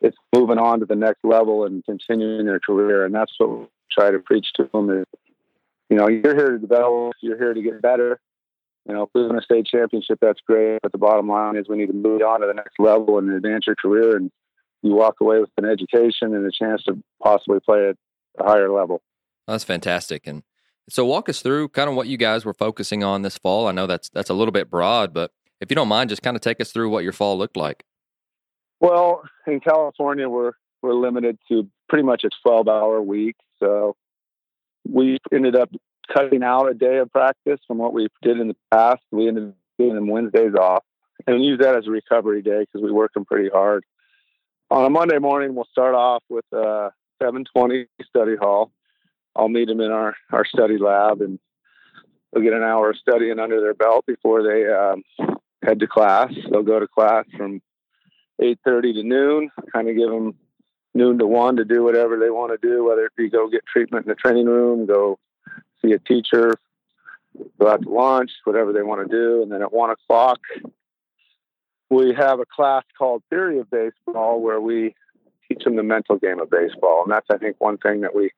it's 0.00 0.16
moving 0.34 0.58
on 0.58 0.80
to 0.80 0.86
the 0.86 0.94
next 0.94 1.24
level 1.24 1.64
and 1.64 1.84
continuing 1.84 2.46
their 2.46 2.60
career. 2.60 3.04
And 3.04 3.14
that's 3.14 3.32
what 3.38 3.50
we 3.50 3.66
try 3.90 4.10
to 4.10 4.18
preach 4.18 4.46
to 4.56 4.68
them 4.72 4.90
is, 4.90 5.06
you 5.90 5.96
know, 5.96 6.08
you're 6.08 6.36
here 6.36 6.52
to 6.52 6.58
develop, 6.58 7.14
you're 7.20 7.38
here 7.38 7.54
to 7.54 7.62
get 7.62 7.82
better. 7.82 8.20
You 8.86 8.94
know, 8.94 9.02
if 9.02 9.10
we 9.14 9.26
win 9.26 9.36
a 9.36 9.42
state 9.42 9.66
championship, 9.66 10.18
that's 10.20 10.40
great. 10.46 10.80
But 10.82 10.92
the 10.92 10.98
bottom 10.98 11.28
line 11.28 11.56
is 11.56 11.68
we 11.68 11.76
need 11.76 11.86
to 11.86 11.92
move 11.92 12.22
on 12.22 12.40
to 12.40 12.46
the 12.46 12.54
next 12.54 12.78
level 12.78 13.18
and 13.18 13.30
advance 13.30 13.66
your 13.66 13.76
career. 13.76 14.16
And 14.16 14.30
you 14.82 14.94
walk 14.94 15.16
away 15.20 15.40
with 15.40 15.50
an 15.58 15.64
education 15.64 16.34
and 16.34 16.46
a 16.46 16.50
chance 16.50 16.84
to 16.84 17.02
possibly 17.22 17.60
play 17.60 17.90
at 17.90 17.96
a 18.38 18.44
higher 18.44 18.70
level. 18.70 19.02
That's 19.46 19.64
fantastic. 19.64 20.26
And 20.26 20.42
so 20.88 21.04
walk 21.04 21.28
us 21.28 21.42
through 21.42 21.68
kind 21.70 21.90
of 21.90 21.96
what 21.96 22.06
you 22.06 22.16
guys 22.16 22.44
were 22.44 22.54
focusing 22.54 23.02
on 23.02 23.22
this 23.22 23.36
fall. 23.36 23.66
I 23.66 23.72
know 23.72 23.86
that's 23.86 24.08
that's 24.10 24.30
a 24.30 24.34
little 24.34 24.52
bit 24.52 24.70
broad, 24.70 25.12
but 25.12 25.32
if 25.60 25.70
you 25.70 25.74
don't 25.74 25.88
mind, 25.88 26.10
just 26.10 26.22
kind 26.22 26.36
of 26.36 26.40
take 26.40 26.60
us 26.60 26.70
through 26.72 26.90
what 26.90 27.04
your 27.04 27.12
fall 27.12 27.36
looked 27.36 27.56
like. 27.56 27.84
Well, 28.80 29.22
in 29.46 29.60
California, 29.60 30.28
we're 30.28 30.52
we're 30.82 30.94
limited 30.94 31.38
to 31.48 31.68
pretty 31.88 32.04
much 32.04 32.24
a 32.24 32.30
12 32.42 32.68
hour 32.68 33.02
week. 33.02 33.36
So 33.58 33.96
we 34.88 35.18
ended 35.32 35.56
up 35.56 35.70
cutting 36.12 36.42
out 36.42 36.70
a 36.70 36.74
day 36.74 36.98
of 36.98 37.10
practice 37.10 37.60
from 37.66 37.78
what 37.78 37.92
we 37.92 38.08
did 38.22 38.38
in 38.38 38.48
the 38.48 38.56
past. 38.70 39.02
We 39.10 39.28
ended 39.28 39.48
up 39.48 39.54
giving 39.78 39.94
them 39.94 40.08
Wednesdays 40.08 40.54
off 40.54 40.84
and 41.26 41.44
use 41.44 41.58
that 41.60 41.76
as 41.76 41.86
a 41.86 41.90
recovery 41.90 42.42
day 42.42 42.60
because 42.60 42.82
we 42.82 42.92
work 42.92 43.12
them 43.14 43.24
pretty 43.24 43.48
hard. 43.48 43.84
On 44.70 44.84
a 44.84 44.90
Monday 44.90 45.18
morning, 45.18 45.54
we'll 45.54 45.68
start 45.70 45.94
off 45.94 46.22
with 46.28 46.44
a 46.52 46.90
720 47.20 47.86
study 48.06 48.36
hall. 48.36 48.70
I'll 49.34 49.48
meet 49.48 49.68
them 49.68 49.80
in 49.80 49.90
our, 49.90 50.14
our 50.32 50.44
study 50.44 50.78
lab 50.78 51.20
and 51.20 51.38
they'll 52.32 52.42
get 52.42 52.52
an 52.52 52.62
hour 52.62 52.90
of 52.90 52.96
studying 52.98 53.38
under 53.38 53.60
their 53.60 53.74
belt 53.74 54.04
before 54.06 54.42
they 54.42 54.66
um, 54.66 55.02
head 55.62 55.80
to 55.80 55.86
class. 55.86 56.32
They'll 56.50 56.62
go 56.62 56.80
to 56.80 56.88
class 56.88 57.24
from 57.36 57.60
8.30 58.40 58.94
to 58.94 59.02
noon, 59.02 59.50
kind 59.72 59.88
of 59.88 59.96
give 59.96 60.10
them 60.10 60.34
noon 60.94 61.18
to 61.18 61.26
1 61.26 61.56
to 61.56 61.64
do 61.64 61.82
whatever 61.82 62.18
they 62.18 62.30
want 62.30 62.52
to 62.52 62.66
do, 62.66 62.84
whether 62.84 63.06
it 63.06 63.16
be 63.16 63.28
go 63.28 63.48
get 63.48 63.66
treatment 63.66 64.06
in 64.06 64.10
the 64.10 64.14
training 64.14 64.46
room, 64.46 64.86
go 64.86 65.18
see 65.82 65.92
a 65.92 65.98
teacher, 65.98 66.54
go 67.60 67.68
out 67.68 67.82
to 67.82 67.88
lunch, 67.88 68.30
whatever 68.44 68.72
they 68.72 68.82
want 68.82 69.08
to 69.08 69.16
do. 69.16 69.42
And 69.42 69.50
then 69.50 69.62
at 69.62 69.72
1 69.72 69.90
o'clock, 69.90 70.38
we 71.90 72.14
have 72.14 72.40
a 72.40 72.46
class 72.46 72.84
called 72.96 73.22
Theory 73.30 73.58
of 73.60 73.70
Baseball 73.70 74.40
where 74.40 74.60
we 74.60 74.94
teach 75.48 75.64
them 75.64 75.76
the 75.76 75.82
mental 75.82 76.18
game 76.18 76.40
of 76.40 76.50
baseball. 76.50 77.02
And 77.04 77.12
that's, 77.12 77.26
I 77.30 77.38
think, 77.38 77.56
one 77.58 77.78
thing 77.78 78.02
that 78.02 78.14
we 78.14 78.30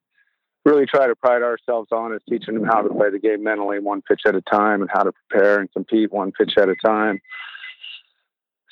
really 0.64 0.86
try 0.86 1.06
to 1.06 1.16
pride 1.16 1.42
ourselves 1.42 1.88
on 1.90 2.12
is 2.14 2.20
teaching 2.28 2.54
them 2.54 2.64
how 2.64 2.82
to 2.82 2.90
play 2.90 3.10
the 3.10 3.18
game 3.18 3.42
mentally 3.42 3.78
one 3.80 4.02
pitch 4.02 4.22
at 4.26 4.34
a 4.34 4.42
time 4.42 4.82
and 4.82 4.90
how 4.92 5.02
to 5.02 5.12
prepare 5.12 5.58
and 5.58 5.72
compete 5.72 6.12
one 6.12 6.32
pitch 6.32 6.52
at 6.58 6.68
a 6.68 6.76
time 6.76 7.20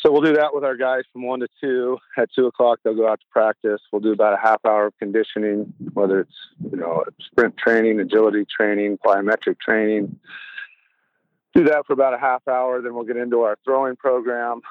so 0.09 0.13
we'll 0.13 0.23
do 0.23 0.37
that 0.37 0.55
with 0.55 0.65
our 0.65 0.75
guys 0.75 1.03
from 1.13 1.27
one 1.27 1.41
to 1.41 1.49
two. 1.61 1.99
At 2.17 2.31
two 2.35 2.47
o'clock, 2.47 2.79
they'll 2.83 2.97
go 2.97 3.07
out 3.07 3.21
to 3.21 3.27
practice. 3.31 3.79
We'll 3.93 4.01
do 4.01 4.13
about 4.13 4.33
a 4.33 4.39
half 4.39 4.65
hour 4.65 4.87
of 4.87 4.99
conditioning, 4.99 5.75
whether 5.93 6.21
it's 6.21 6.33
you 6.73 6.79
know 6.79 7.05
sprint 7.21 7.59
training, 7.59 8.01
agility 8.01 8.47
training, 8.47 8.99
plyometric 9.05 9.61
training. 9.61 10.19
Do 11.55 11.65
that 11.65 11.87
for 11.87 11.93
about 11.93 12.15
a 12.15 12.19
half 12.19 12.41
hour. 12.49 12.81
Then 12.81 12.95
we'll 12.95 13.05
get 13.05 13.19
into 13.19 13.43
our 13.43 13.59
throwing 13.67 13.97
program, 13.97 14.63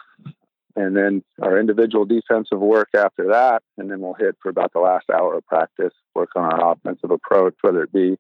and 0.76 0.98
then 0.98 1.24
our 1.40 1.60
individual 1.60 2.06
defensive 2.06 2.60
work 2.60 2.90
after 2.96 3.28
that. 3.28 3.62
And 3.78 3.92
then 3.92 4.00
we'll 4.00 4.16
hit 4.16 4.38
for 4.42 4.50
about 4.50 4.74
the 4.74 4.80
last 4.80 5.06
hour 5.14 5.38
of 5.38 5.46
practice, 5.46 5.94
work 6.16 6.30
on 6.36 6.52
our 6.52 6.72
offensive 6.72 7.12
approach, 7.12 7.54
whether 7.62 7.84
it 7.84 7.94
be. 7.94 8.18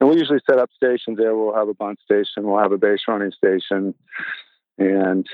And 0.00 0.10
we 0.10 0.18
usually 0.18 0.40
set 0.46 0.58
up 0.58 0.68
stations 0.76 1.16
there. 1.16 1.34
We'll 1.34 1.54
have 1.54 1.68
a 1.68 1.74
bunt 1.74 1.98
station. 2.04 2.46
We'll 2.46 2.60
have 2.60 2.72
a 2.72 2.78
base 2.78 3.00
running 3.08 3.32
station, 3.32 3.94
and 4.76 5.26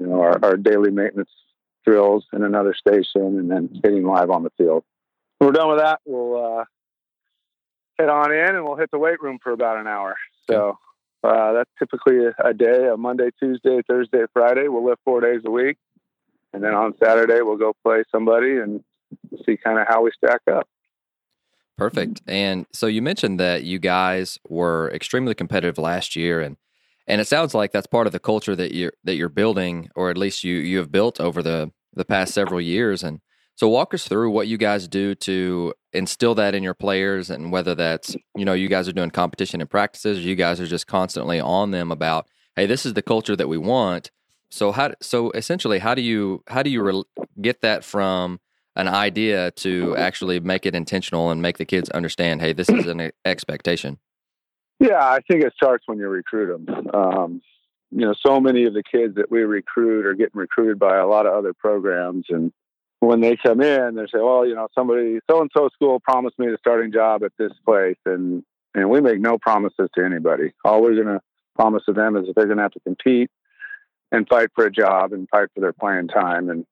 you 0.00 0.06
know, 0.06 0.20
our, 0.20 0.38
our 0.44 0.56
daily 0.56 0.90
maintenance 0.90 1.30
drills 1.86 2.24
in 2.32 2.42
another 2.42 2.74
station 2.74 3.38
and 3.38 3.50
then 3.50 3.80
hitting 3.82 4.04
live 4.04 4.30
on 4.30 4.42
the 4.42 4.50
field. 4.58 4.84
When 5.38 5.48
we're 5.48 5.52
done 5.52 5.68
with 5.68 5.78
that, 5.78 6.00
we'll 6.04 6.60
uh, 6.60 6.64
head 7.98 8.08
on 8.08 8.32
in 8.32 8.56
and 8.56 8.64
we'll 8.64 8.76
hit 8.76 8.90
the 8.90 8.98
weight 8.98 9.20
room 9.22 9.38
for 9.42 9.52
about 9.52 9.78
an 9.78 9.86
hour. 9.86 10.16
So 10.50 10.78
Uh, 11.24 11.52
that's 11.52 11.70
typically 11.80 12.26
a, 12.26 12.32
a 12.44 12.54
day, 12.54 12.86
a 12.86 12.96
Monday, 12.96 13.30
Tuesday, 13.40 13.80
Thursday, 13.88 14.22
Friday. 14.32 14.68
We'll 14.68 14.86
lift 14.86 15.00
four 15.04 15.20
days 15.20 15.42
a 15.44 15.50
week. 15.50 15.76
And 16.52 16.62
then 16.62 16.74
on 16.74 16.94
Saturday, 17.02 17.40
we'll 17.42 17.56
go 17.56 17.72
play 17.84 18.04
somebody 18.12 18.56
and 18.56 18.84
see 19.44 19.56
kind 19.56 19.80
of 19.80 19.88
how 19.88 20.02
we 20.02 20.12
stack 20.16 20.42
up. 20.48 20.68
Perfect. 21.76 22.22
And 22.28 22.66
so 22.72 22.86
you 22.86 23.02
mentioned 23.02 23.40
that 23.40 23.64
you 23.64 23.80
guys 23.80 24.38
were 24.48 24.92
extremely 24.94 25.34
competitive 25.34 25.76
last 25.76 26.14
year 26.14 26.40
and 26.40 26.56
and 27.08 27.20
it 27.20 27.26
sounds 27.26 27.54
like 27.54 27.72
that's 27.72 27.86
part 27.86 28.06
of 28.06 28.12
the 28.12 28.20
culture 28.20 28.54
that 28.54 28.72
you're 28.72 28.92
that 29.04 29.16
you're 29.16 29.28
building 29.28 29.88
or 29.96 30.10
at 30.10 30.18
least 30.18 30.44
you 30.44 30.56
you 30.56 30.78
have 30.78 30.92
built 30.92 31.20
over 31.20 31.42
the 31.42 31.72
the 31.94 32.04
past 32.04 32.32
several 32.32 32.60
years 32.60 33.02
and 33.02 33.20
so 33.58 33.68
walk 33.68 33.92
us 33.92 34.06
through 34.06 34.30
what 34.30 34.46
you 34.46 34.56
guys 34.56 34.86
do 34.86 35.16
to 35.16 35.74
instill 35.92 36.36
that 36.36 36.54
in 36.54 36.62
your 36.62 36.74
players 36.74 37.28
and 37.28 37.50
whether 37.50 37.74
that's, 37.74 38.14
you 38.36 38.44
know, 38.44 38.52
you 38.52 38.68
guys 38.68 38.86
are 38.88 38.92
doing 38.92 39.10
competition 39.10 39.60
and 39.60 39.68
practices, 39.68 40.24
you 40.24 40.36
guys 40.36 40.60
are 40.60 40.66
just 40.66 40.86
constantly 40.86 41.40
on 41.40 41.72
them 41.72 41.90
about, 41.90 42.28
hey, 42.54 42.66
this 42.66 42.86
is 42.86 42.94
the 42.94 43.02
culture 43.02 43.34
that 43.34 43.48
we 43.48 43.58
want. 43.58 44.12
So 44.52 44.70
how 44.70 44.92
so 45.02 45.32
essentially 45.32 45.80
how 45.80 45.96
do 45.96 46.02
you 46.02 46.44
how 46.46 46.62
do 46.62 46.70
you 46.70 46.82
re- 46.82 47.02
get 47.42 47.60
that 47.62 47.82
from 47.82 48.38
an 48.76 48.86
idea 48.86 49.50
to 49.50 49.96
actually 49.96 50.38
make 50.38 50.64
it 50.64 50.76
intentional 50.76 51.32
and 51.32 51.42
make 51.42 51.58
the 51.58 51.64
kids 51.64 51.90
understand, 51.90 52.40
hey, 52.40 52.52
this 52.52 52.68
is 52.68 52.86
an 52.86 53.10
expectation? 53.24 53.98
Yeah, 54.80 55.00
I 55.00 55.20
think 55.28 55.42
it 55.42 55.52
starts 55.56 55.84
when 55.86 55.98
you 55.98 56.08
recruit 56.08 56.64
them. 56.66 56.88
Um, 56.94 57.42
you 57.90 58.06
know, 58.06 58.14
so 58.24 58.40
many 58.40 58.64
of 58.64 58.74
the 58.74 58.82
kids 58.82 59.16
that 59.16 59.30
we 59.30 59.40
recruit 59.40 60.06
are 60.06 60.14
getting 60.14 60.38
recruited 60.38 60.78
by 60.78 60.98
a 60.98 61.06
lot 61.06 61.26
of 61.26 61.32
other 61.32 61.54
programs, 61.54 62.26
and 62.28 62.52
when 63.00 63.20
they 63.20 63.36
come 63.36 63.60
in, 63.60 63.94
they 63.94 64.06
say, 64.06 64.20
"Well, 64.20 64.46
you 64.46 64.54
know, 64.54 64.68
somebody 64.74 65.20
so 65.30 65.40
and 65.40 65.50
so 65.56 65.68
school 65.70 66.00
promised 66.00 66.38
me 66.38 66.48
the 66.48 66.58
starting 66.58 66.92
job 66.92 67.24
at 67.24 67.32
this 67.38 67.52
place," 67.64 67.96
and 68.04 68.44
and 68.74 68.90
we 68.90 69.00
make 69.00 69.20
no 69.20 69.38
promises 69.38 69.88
to 69.94 70.04
anybody. 70.04 70.52
All 70.64 70.82
we're 70.82 70.94
going 70.94 71.06
to 71.06 71.22
promise 71.56 71.84
to 71.86 71.92
them 71.92 72.16
is 72.16 72.26
that 72.26 72.36
they're 72.36 72.46
going 72.46 72.58
to 72.58 72.62
have 72.62 72.72
to 72.72 72.80
compete 72.80 73.30
and 74.12 74.28
fight 74.28 74.50
for 74.54 74.66
a 74.66 74.70
job 74.70 75.12
and 75.12 75.28
fight 75.28 75.48
for 75.54 75.60
their 75.60 75.72
playing 75.72 76.08
time. 76.08 76.48
And 76.50 76.66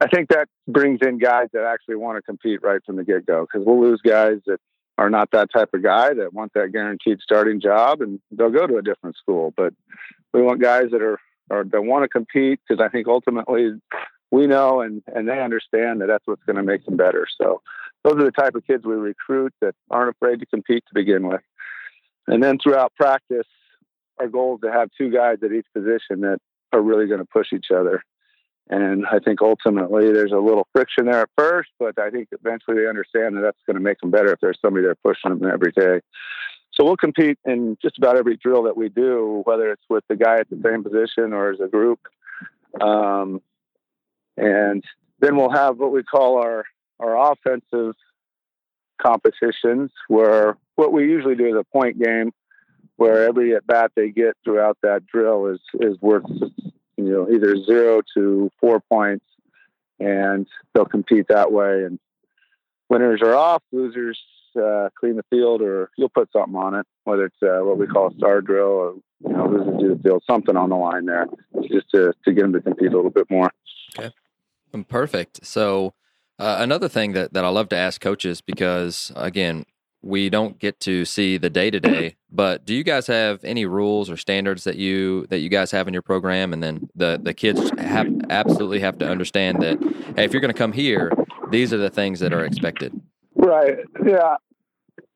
I 0.00 0.08
think 0.08 0.28
that 0.28 0.48
brings 0.68 1.00
in 1.02 1.18
guys 1.18 1.48
that 1.52 1.64
actually 1.64 1.96
want 1.96 2.16
to 2.16 2.22
compete 2.22 2.62
right 2.62 2.80
from 2.84 2.96
the 2.96 3.04
get 3.04 3.26
go 3.26 3.46
because 3.46 3.66
we'll 3.66 3.80
lose 3.80 4.00
guys 4.00 4.38
that 4.46 4.60
are 4.96 5.10
not 5.10 5.30
that 5.32 5.50
type 5.52 5.70
of 5.74 5.82
guy 5.82 6.14
that 6.14 6.32
want 6.32 6.52
that 6.54 6.72
guaranteed 6.72 7.18
starting 7.20 7.60
job 7.60 8.00
and 8.00 8.20
they'll 8.30 8.50
go 8.50 8.66
to 8.66 8.76
a 8.76 8.82
different 8.82 9.16
school. 9.16 9.52
But 9.56 9.74
we 10.32 10.42
want 10.42 10.60
guys 10.60 10.90
that 10.92 11.02
are 11.02 11.18
or 11.50 11.64
that 11.64 11.82
want 11.82 12.04
to 12.04 12.08
compete 12.08 12.60
because 12.66 12.82
I 12.82 12.88
think 12.88 13.06
ultimately 13.06 13.72
we 14.30 14.46
know 14.46 14.80
and 14.80 15.02
and 15.14 15.28
they 15.28 15.40
understand 15.40 16.00
that 16.00 16.06
that's 16.06 16.26
what's 16.26 16.44
going 16.44 16.56
to 16.56 16.62
make 16.62 16.84
them 16.84 16.96
better. 16.96 17.26
So 17.40 17.60
those 18.02 18.14
are 18.14 18.24
the 18.24 18.30
type 18.30 18.54
of 18.54 18.66
kids 18.66 18.84
we 18.84 18.94
recruit 18.94 19.52
that 19.60 19.74
aren't 19.90 20.14
afraid 20.14 20.40
to 20.40 20.46
compete 20.46 20.84
to 20.88 20.94
begin 20.94 21.26
with. 21.26 21.40
And 22.26 22.42
then 22.42 22.58
throughout 22.58 22.94
practice, 22.94 23.46
our 24.18 24.28
goal 24.28 24.56
is 24.56 24.60
to 24.62 24.72
have 24.72 24.90
two 24.96 25.10
guys 25.10 25.38
at 25.42 25.52
each 25.52 25.66
position 25.74 26.20
that 26.20 26.38
are 26.72 26.80
really 26.80 27.06
going 27.06 27.20
to 27.20 27.26
push 27.26 27.52
each 27.52 27.70
other. 27.74 28.02
And 28.70 29.04
I 29.06 29.18
think 29.18 29.42
ultimately 29.42 30.10
there's 30.10 30.32
a 30.32 30.38
little 30.38 30.66
friction 30.72 31.04
there 31.06 31.20
at 31.20 31.30
first, 31.36 31.70
but 31.78 31.98
I 31.98 32.10
think 32.10 32.28
eventually 32.32 32.78
they 32.78 32.88
understand 32.88 33.36
that 33.36 33.42
that's 33.42 33.60
going 33.66 33.76
to 33.76 33.82
make 33.82 33.98
them 34.00 34.10
better 34.10 34.32
if 34.32 34.40
there's 34.40 34.58
somebody 34.62 34.84
there 34.84 34.94
pushing 34.94 35.38
them 35.38 35.50
every 35.50 35.72
day. 35.72 36.00
So 36.72 36.84
we'll 36.84 36.96
compete 36.96 37.38
in 37.44 37.76
just 37.80 37.98
about 37.98 38.16
every 38.16 38.36
drill 38.36 38.64
that 38.64 38.76
we 38.76 38.88
do, 38.88 39.42
whether 39.44 39.70
it's 39.70 39.84
with 39.88 40.02
the 40.08 40.16
guy 40.16 40.38
at 40.38 40.48
the 40.50 40.60
same 40.64 40.82
position 40.82 41.32
or 41.32 41.52
as 41.52 41.60
a 41.60 41.68
group. 41.68 42.00
Um, 42.80 43.42
and 44.36 44.82
then 45.20 45.36
we'll 45.36 45.52
have 45.52 45.78
what 45.78 45.92
we 45.92 46.02
call 46.02 46.42
our, 46.42 46.64
our 46.98 47.32
offensive 47.32 47.94
competitions, 49.00 49.92
where 50.08 50.56
what 50.74 50.92
we 50.92 51.04
usually 51.04 51.36
do 51.36 51.46
is 51.46 51.54
a 51.54 51.64
point 51.64 52.02
game, 52.02 52.32
where 52.96 53.28
every 53.28 53.54
at 53.54 53.66
bat 53.66 53.92
they 53.94 54.10
get 54.10 54.36
throughout 54.42 54.78
that 54.82 55.06
drill 55.06 55.46
is, 55.46 55.60
is 55.80 56.00
worth 56.00 56.24
you 57.06 57.12
know 57.12 57.30
either 57.30 57.56
zero 57.64 58.00
to 58.14 58.50
four 58.60 58.80
points, 58.80 59.24
and 59.98 60.46
they'll 60.74 60.84
compete 60.84 61.26
that 61.28 61.52
way. 61.52 61.84
And 61.84 61.98
winners 62.88 63.20
are 63.22 63.34
off, 63.34 63.62
losers 63.72 64.20
uh, 64.56 64.88
clean 64.98 65.16
the 65.16 65.24
field, 65.30 65.62
or 65.62 65.90
you'll 65.96 66.08
put 66.08 66.30
something 66.32 66.56
on 66.56 66.74
it, 66.74 66.86
whether 67.04 67.26
it's 67.26 67.42
uh, 67.42 67.64
what 67.64 67.78
we 67.78 67.86
call 67.86 68.08
a 68.08 68.14
star 68.14 68.40
drill, 68.40 68.66
or 68.66 68.94
you 69.20 69.36
know 69.36 69.46
losers 69.46 69.80
do 69.80 69.94
the 69.94 70.02
field, 70.02 70.22
something 70.28 70.56
on 70.56 70.70
the 70.70 70.76
line 70.76 71.06
there, 71.06 71.26
just 71.70 71.90
to 71.90 72.12
to 72.24 72.32
get 72.32 72.42
them 72.42 72.52
to 72.52 72.60
compete 72.60 72.92
a 72.92 72.96
little 72.96 73.10
bit 73.10 73.30
more. 73.30 73.50
Okay. 73.98 74.10
Perfect. 74.88 75.46
So, 75.46 75.94
uh, 76.38 76.56
another 76.58 76.88
thing 76.88 77.12
that, 77.12 77.32
that 77.32 77.44
I 77.44 77.48
love 77.48 77.68
to 77.68 77.76
ask 77.76 78.00
coaches 78.00 78.40
because, 78.40 79.12
again, 79.14 79.66
we 80.04 80.28
don't 80.28 80.58
get 80.58 80.78
to 80.80 81.04
see 81.04 81.38
the 81.38 81.50
day 81.50 81.70
to 81.70 81.80
day. 81.80 82.16
But 82.34 82.66
do 82.66 82.74
you 82.74 82.82
guys 82.82 83.06
have 83.06 83.44
any 83.44 83.64
rules 83.64 84.10
or 84.10 84.16
standards 84.16 84.64
that 84.64 84.74
you 84.74 85.24
that 85.28 85.38
you 85.38 85.48
guys 85.48 85.70
have 85.70 85.86
in 85.86 85.94
your 85.94 86.02
program? 86.02 86.52
And 86.52 86.60
then 86.60 86.90
the 86.96 87.16
the 87.22 87.32
kids 87.32 87.70
have 87.78 88.08
absolutely 88.28 88.80
have 88.80 88.98
to 88.98 89.08
understand 89.08 89.62
that 89.62 89.80
hey, 90.16 90.24
if 90.24 90.32
you're 90.32 90.40
going 90.40 90.52
to 90.52 90.58
come 90.58 90.72
here, 90.72 91.12
these 91.52 91.72
are 91.72 91.76
the 91.76 91.90
things 91.90 92.18
that 92.18 92.32
are 92.32 92.44
expected. 92.44 93.00
Right. 93.36 93.76
Yeah. 94.04 94.34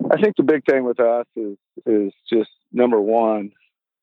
I 0.08 0.20
think 0.22 0.36
the 0.36 0.44
big 0.44 0.64
thing 0.64 0.84
with 0.84 1.00
us 1.00 1.26
is 1.34 1.56
is 1.86 2.12
just 2.32 2.50
number 2.72 3.00
one, 3.00 3.50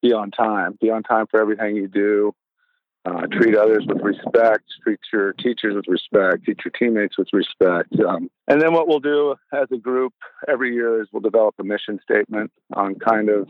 be 0.02 0.12
on 0.12 0.30
time. 0.30 0.78
Be 0.82 0.90
on 0.90 1.02
time 1.04 1.28
for 1.32 1.40
everything 1.40 1.78
you 1.78 1.88
do. 1.88 2.34
Uh, 3.06 3.28
treat 3.32 3.56
others 3.56 3.86
with 3.88 4.02
respect, 4.02 4.64
treat 4.82 5.00
your 5.14 5.34
teachers 5.34 5.76
with 5.76 5.86
respect, 5.88 6.44
treat 6.44 6.58
your 6.66 6.72
teammates 6.72 7.20
with 7.20 7.28
respect. 7.34 7.94
Um, 8.00 8.32
and 8.48 8.60
then 8.60 8.74
what 8.74 8.88
we'll 8.88 9.00
do 9.00 9.36
as 9.54 9.68
a 9.72 9.78
group 9.78 10.12
every 10.48 10.74
year 10.74 11.00
is 11.02 11.08
we'll 11.12 11.22
develop 11.22 11.54
a 11.60 11.64
mission 11.64 12.00
statement 12.02 12.52
on 12.74 12.96
kind 12.96 13.30
of 13.30 13.48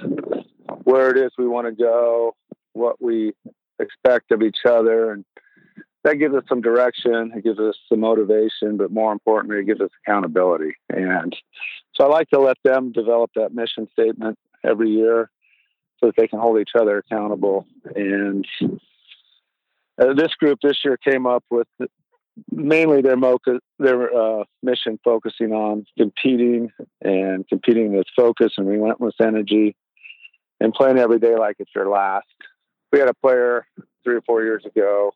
where 0.84 1.10
it 1.10 1.18
is 1.18 1.32
we 1.38 1.48
want 1.48 1.68
to 1.68 1.72
go, 1.72 2.36
what 2.74 3.02
we 3.02 3.32
expect 3.80 4.32
of 4.32 4.42
each 4.42 4.66
other. 4.68 5.14
And 5.14 5.24
that 6.04 6.16
gives 6.16 6.36
us 6.36 6.44
some 6.50 6.60
direction, 6.60 7.32
it 7.34 7.46
gives 7.46 7.60
us 7.60 7.78
some 7.88 8.02
motivation, 8.02 8.76
but 8.76 8.92
more 8.92 9.14
importantly, 9.14 9.60
it 9.60 9.68
gives 9.68 9.80
us 9.80 9.90
accountability. 10.06 10.74
And 10.90 11.34
so 11.94 12.04
I 12.04 12.08
like 12.10 12.30
to 12.32 12.42
let 12.42 12.58
them 12.66 12.92
develop 12.92 13.32
that 13.36 13.56
mission 13.56 13.88
statement 13.94 14.38
every 14.66 14.90
year 14.90 15.30
so 16.00 16.08
that 16.08 16.16
they 16.18 16.28
can 16.28 16.40
hold 16.40 16.60
each 16.60 16.76
other 16.78 16.98
accountable. 16.98 17.66
And 17.96 18.46
uh, 20.00 20.14
this 20.14 20.34
group 20.36 20.60
this 20.62 20.80
year 20.84 20.98
came 20.98 21.26
up 21.26 21.44
with 21.50 21.68
mainly 22.52 23.02
their 23.02 23.16
mocha, 23.16 23.60
their 23.80 24.14
uh, 24.14 24.44
mission 24.62 25.00
focusing 25.04 25.54
on 25.54 25.86
competing 25.98 26.72
and 27.02 27.48
competing 27.48 27.96
with 27.96 28.08
focus 28.16 28.54
and 28.58 28.68
relentless 28.68 29.16
energy 29.22 29.76
and 30.60 30.74
playing 30.74 30.98
every 30.98 31.20
day 31.20 31.36
like 31.36 31.56
it's 31.60 31.72
your 31.76 31.90
last. 31.90 32.26
We 32.92 33.00
had 33.00 33.10
a 33.10 33.14
player 33.14 33.68
three 34.04 34.16
or 34.16 34.22
four 34.22 34.44
years 34.44 34.66
ago, 34.66 35.12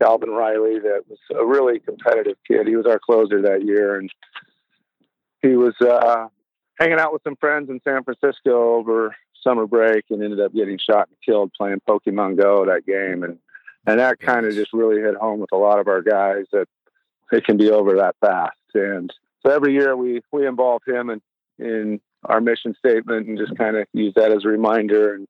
Calvin 0.00 0.30
Riley, 0.30 0.78
that 0.80 1.02
was 1.08 1.18
a 1.38 1.44
really 1.44 1.80
competitive 1.80 2.36
kid. 2.46 2.66
He 2.66 2.76
was 2.76 2.86
our 2.86 2.98
closer 2.98 3.42
that 3.42 3.64
year, 3.64 3.98
and 3.98 4.10
he 5.42 5.56
was 5.56 5.74
uh, 5.80 6.28
hanging 6.78 6.98
out 6.98 7.12
with 7.12 7.22
some 7.22 7.36
friends 7.36 7.70
in 7.70 7.80
San 7.84 8.04
Francisco 8.04 8.74
over 8.74 9.14
summer 9.42 9.66
break 9.66 10.04
and 10.10 10.22
ended 10.22 10.40
up 10.40 10.52
getting 10.52 10.78
shot 10.78 11.08
and 11.08 11.16
killed 11.24 11.52
playing 11.56 11.80
Pokemon 11.88 12.36
Go 12.40 12.66
that 12.66 12.86
game. 12.86 13.22
And 13.22 13.38
and 13.86 14.00
that 14.00 14.18
kind 14.20 14.44
of 14.46 14.54
just 14.54 14.72
really 14.72 15.00
hit 15.00 15.14
home 15.14 15.40
with 15.40 15.52
a 15.52 15.56
lot 15.56 15.78
of 15.78 15.88
our 15.88 16.02
guys 16.02 16.44
that 16.52 16.66
it 17.32 17.44
can 17.44 17.56
be 17.56 17.70
over 17.70 17.96
that 17.96 18.16
fast. 18.20 18.56
And 18.74 19.12
so 19.44 19.52
every 19.52 19.72
year 19.72 19.96
we 19.96 20.20
we 20.32 20.46
involve 20.46 20.82
him 20.86 21.10
in 21.10 21.20
in 21.58 22.00
our 22.24 22.40
mission 22.40 22.74
statement 22.78 23.28
and 23.28 23.38
just 23.38 23.56
kind 23.56 23.76
of 23.76 23.86
use 23.92 24.12
that 24.16 24.32
as 24.32 24.44
a 24.44 24.48
reminder 24.48 25.14
and 25.14 25.28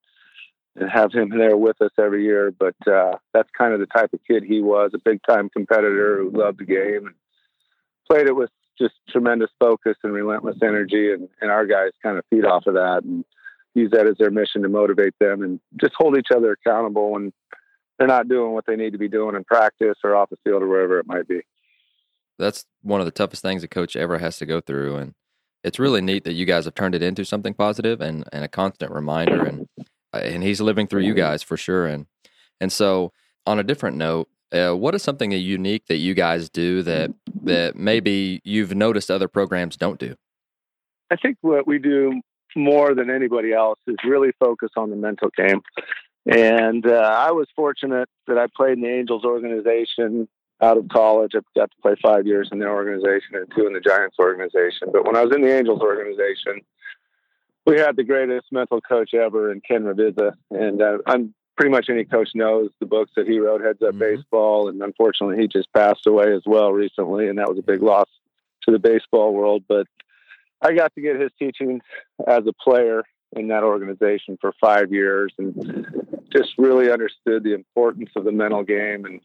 and 0.76 0.90
have 0.90 1.12
him 1.12 1.30
there 1.30 1.56
with 1.56 1.80
us 1.80 1.92
every 1.98 2.24
year. 2.24 2.50
But 2.50 2.76
uh, 2.86 3.12
that's 3.32 3.48
kind 3.56 3.72
of 3.72 3.80
the 3.80 3.86
type 3.86 4.12
of 4.12 4.20
kid 4.26 4.44
he 4.44 4.60
was, 4.60 4.90
a 4.94 4.98
big 4.98 5.20
time 5.28 5.48
competitor 5.48 6.18
who 6.18 6.30
loved 6.30 6.58
the 6.58 6.64
game 6.64 7.06
and 7.06 7.14
played 8.10 8.26
it 8.26 8.36
with 8.36 8.50
just 8.78 8.94
tremendous 9.08 9.50
focus 9.58 9.96
and 10.02 10.12
relentless 10.12 10.58
energy. 10.62 11.12
And, 11.12 11.28
and 11.40 11.50
our 11.50 11.66
guys 11.66 11.92
kind 12.02 12.18
of 12.18 12.24
feed 12.28 12.44
off 12.44 12.66
of 12.66 12.74
that 12.74 13.04
and 13.04 13.24
use 13.74 13.90
that 13.92 14.06
as 14.06 14.16
their 14.18 14.30
mission 14.30 14.62
to 14.62 14.68
motivate 14.68 15.14
them 15.18 15.42
and 15.42 15.60
just 15.80 15.94
hold 15.96 16.18
each 16.18 16.28
other 16.34 16.52
accountable 16.52 17.16
and 17.16 17.32
they're 17.98 18.08
not 18.08 18.28
doing 18.28 18.52
what 18.52 18.66
they 18.66 18.76
need 18.76 18.92
to 18.92 18.98
be 18.98 19.08
doing 19.08 19.36
in 19.36 19.44
practice 19.44 19.96
or 20.04 20.14
off 20.14 20.30
the 20.30 20.36
field 20.44 20.62
or 20.62 20.68
wherever 20.68 20.98
it 20.98 21.06
might 21.06 21.26
be. 21.26 21.40
That's 22.38 22.66
one 22.82 23.00
of 23.00 23.06
the 23.06 23.12
toughest 23.12 23.42
things 23.42 23.62
a 23.62 23.68
coach 23.68 23.96
ever 23.96 24.18
has 24.18 24.38
to 24.38 24.46
go 24.46 24.60
through, 24.60 24.96
and 24.96 25.14
it's 25.64 25.78
really 25.78 26.00
neat 26.00 26.24
that 26.24 26.34
you 26.34 26.44
guys 26.44 26.66
have 26.66 26.74
turned 26.74 26.94
it 26.94 27.02
into 27.02 27.24
something 27.24 27.54
positive 27.54 28.00
and 28.00 28.24
and 28.32 28.44
a 28.44 28.48
constant 28.48 28.92
reminder. 28.92 29.44
And 29.44 29.68
and 30.12 30.42
he's 30.42 30.60
living 30.60 30.86
through 30.86 31.02
you 31.02 31.14
guys 31.14 31.42
for 31.42 31.56
sure. 31.56 31.86
And 31.86 32.06
and 32.60 32.72
so 32.72 33.12
on 33.46 33.58
a 33.58 33.62
different 33.62 33.96
note, 33.96 34.28
uh, 34.52 34.72
what 34.72 34.94
is 34.94 35.02
something 35.02 35.32
unique 35.32 35.86
that 35.86 35.96
you 35.96 36.14
guys 36.14 36.48
do 36.48 36.82
that 36.82 37.12
that 37.42 37.76
maybe 37.76 38.40
you've 38.44 38.74
noticed 38.74 39.10
other 39.10 39.28
programs 39.28 39.76
don't 39.76 39.98
do? 39.98 40.14
I 41.10 41.16
think 41.16 41.38
what 41.40 41.66
we 41.66 41.78
do 41.78 42.20
more 42.54 42.94
than 42.94 43.10
anybody 43.10 43.52
else 43.52 43.78
is 43.86 43.96
really 44.04 44.30
focus 44.40 44.70
on 44.76 44.90
the 44.90 44.96
mental 44.96 45.30
game. 45.36 45.62
And 46.26 46.86
uh, 46.86 47.14
I 47.16 47.30
was 47.30 47.46
fortunate 47.54 48.08
that 48.26 48.36
I 48.36 48.46
played 48.54 48.78
in 48.78 48.82
the 48.82 48.90
Angels 48.90 49.24
organization 49.24 50.28
out 50.60 50.76
of 50.76 50.88
college. 50.88 51.32
I 51.36 51.40
got 51.54 51.70
to 51.70 51.76
play 51.82 51.94
five 52.02 52.26
years 52.26 52.48
in 52.50 52.58
their 52.58 52.74
organization 52.74 53.34
and 53.34 53.46
two 53.54 53.66
in 53.66 53.74
the 53.74 53.80
Giants 53.80 54.16
organization. 54.18 54.88
But 54.92 55.04
when 55.04 55.16
I 55.16 55.24
was 55.24 55.34
in 55.34 55.42
the 55.42 55.56
Angels 55.56 55.80
organization, 55.80 56.62
we 57.64 57.78
had 57.78 57.96
the 57.96 58.04
greatest 58.04 58.46
mental 58.50 58.80
coach 58.80 59.14
ever 59.14 59.52
in 59.52 59.60
Ken 59.60 59.84
Ravizza, 59.84 60.34
and 60.50 60.80
uh, 60.80 60.98
I'm 61.06 61.34
pretty 61.56 61.70
much 61.70 61.88
any 61.88 62.04
coach 62.04 62.30
knows 62.34 62.70
the 62.80 62.86
books 62.86 63.12
that 63.16 63.26
he 63.26 63.38
wrote, 63.38 63.60
Heads 63.60 63.82
Up 63.82 63.90
mm-hmm. 63.90 63.98
Baseball, 63.98 64.68
and 64.68 64.82
unfortunately 64.82 65.38
he 65.38 65.48
just 65.48 65.72
passed 65.72 66.06
away 66.06 66.32
as 66.32 66.42
well 66.46 66.72
recently, 66.72 67.28
and 67.28 67.38
that 67.38 67.48
was 67.48 67.58
a 67.58 67.62
big 67.62 67.82
loss 67.82 68.08
to 68.62 68.70
the 68.70 68.78
baseball 68.78 69.32
world. 69.32 69.64
But 69.68 69.86
I 70.62 70.74
got 70.74 70.94
to 70.94 71.00
get 71.00 71.20
his 71.20 71.30
teachings 71.38 71.82
as 72.26 72.46
a 72.46 72.52
player 72.52 73.02
in 73.34 73.48
that 73.48 73.64
organization 73.64 74.38
for 74.40 74.52
five 74.60 74.92
years, 74.92 75.32
and 75.38 75.86
just 76.32 76.52
really 76.58 76.90
understood 76.90 77.44
the 77.44 77.54
importance 77.54 78.10
of 78.16 78.24
the 78.24 78.32
mental 78.32 78.62
game 78.62 79.04
and 79.04 79.20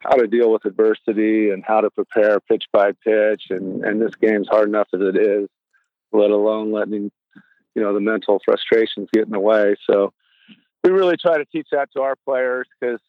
how 0.00 0.16
to 0.16 0.26
deal 0.26 0.52
with 0.52 0.64
adversity 0.64 1.50
and 1.50 1.64
how 1.64 1.80
to 1.80 1.90
prepare 1.90 2.40
pitch 2.40 2.64
by 2.72 2.92
pitch. 3.04 3.44
And, 3.50 3.84
and 3.84 4.00
this 4.00 4.14
game's 4.20 4.48
hard 4.48 4.68
enough 4.68 4.88
as 4.94 5.00
it 5.00 5.16
is, 5.16 5.48
let 6.12 6.30
alone 6.30 6.72
letting, 6.72 7.10
you 7.74 7.82
know, 7.82 7.94
the 7.94 8.00
mental 8.00 8.40
frustrations 8.44 9.08
get 9.12 9.24
in 9.24 9.32
the 9.32 9.40
way. 9.40 9.74
So 9.88 10.12
we 10.84 10.90
really 10.90 11.16
try 11.16 11.38
to 11.38 11.44
teach 11.46 11.68
that 11.72 11.88
to 11.96 12.02
our 12.02 12.16
players 12.24 12.68
because, 12.78 13.00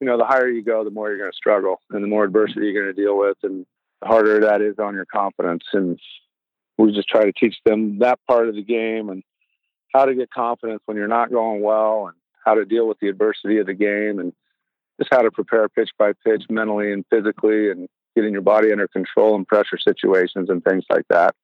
you 0.00 0.06
know, 0.06 0.18
the 0.18 0.24
higher 0.24 0.48
you 0.48 0.62
go, 0.62 0.84
the 0.84 0.90
more 0.90 1.08
you're 1.08 1.18
going 1.18 1.32
to 1.32 1.36
struggle 1.36 1.80
and 1.90 2.02
the 2.02 2.08
more 2.08 2.24
adversity 2.24 2.66
you're 2.66 2.82
going 2.82 2.94
to 2.94 3.02
deal 3.02 3.18
with 3.18 3.36
and 3.42 3.66
the 4.00 4.08
harder 4.08 4.40
that 4.40 4.60
is 4.60 4.78
on 4.78 4.94
your 4.94 5.06
confidence. 5.06 5.64
And 5.72 5.98
we 6.78 6.92
just 6.92 7.08
try 7.08 7.24
to 7.24 7.32
teach 7.32 7.56
them 7.64 7.98
that 8.00 8.18
part 8.28 8.48
of 8.48 8.54
the 8.54 8.62
game 8.62 9.08
and 9.08 9.22
how 9.92 10.04
to 10.04 10.14
get 10.14 10.30
confidence 10.30 10.82
when 10.86 10.96
you're 10.96 11.08
not 11.08 11.30
going 11.30 11.62
well 11.62 12.08
and 12.08 12.16
how 12.44 12.54
to 12.54 12.64
deal 12.64 12.86
with 12.86 12.98
the 13.00 13.08
adversity 13.08 13.58
of 13.58 13.66
the 13.66 13.74
game 13.74 14.18
and 14.18 14.32
just 14.98 15.12
how 15.12 15.22
to 15.22 15.30
prepare 15.30 15.68
pitch 15.68 15.90
by 15.98 16.12
pitch 16.24 16.44
mentally 16.48 16.92
and 16.92 17.04
physically 17.10 17.70
and 17.70 17.88
getting 18.14 18.32
your 18.32 18.42
body 18.42 18.70
under 18.70 18.88
control 18.88 19.34
in 19.34 19.44
pressure 19.44 19.78
situations 19.78 20.48
and 20.48 20.62
things 20.62 20.84
like 20.88 21.06
that. 21.08 21.34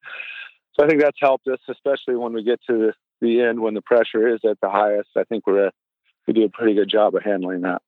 So 0.74 0.84
I 0.84 0.88
think 0.88 1.00
that's 1.00 1.18
helped 1.20 1.48
us, 1.48 1.58
especially 1.68 2.16
when 2.16 2.32
we 2.32 2.44
get 2.44 2.60
to 2.68 2.92
the 3.20 3.40
end 3.40 3.60
when 3.60 3.74
the 3.74 3.82
pressure 3.82 4.28
is 4.28 4.40
at 4.48 4.60
the 4.60 4.70
highest. 4.70 5.10
I 5.16 5.24
think 5.24 5.46
we're 5.46 5.66
a, 5.66 5.72
we 6.26 6.32
do 6.32 6.44
a 6.44 6.48
pretty 6.48 6.74
good 6.74 6.88
job 6.88 7.14
of 7.14 7.22
handling 7.22 7.62
that. 7.62 7.82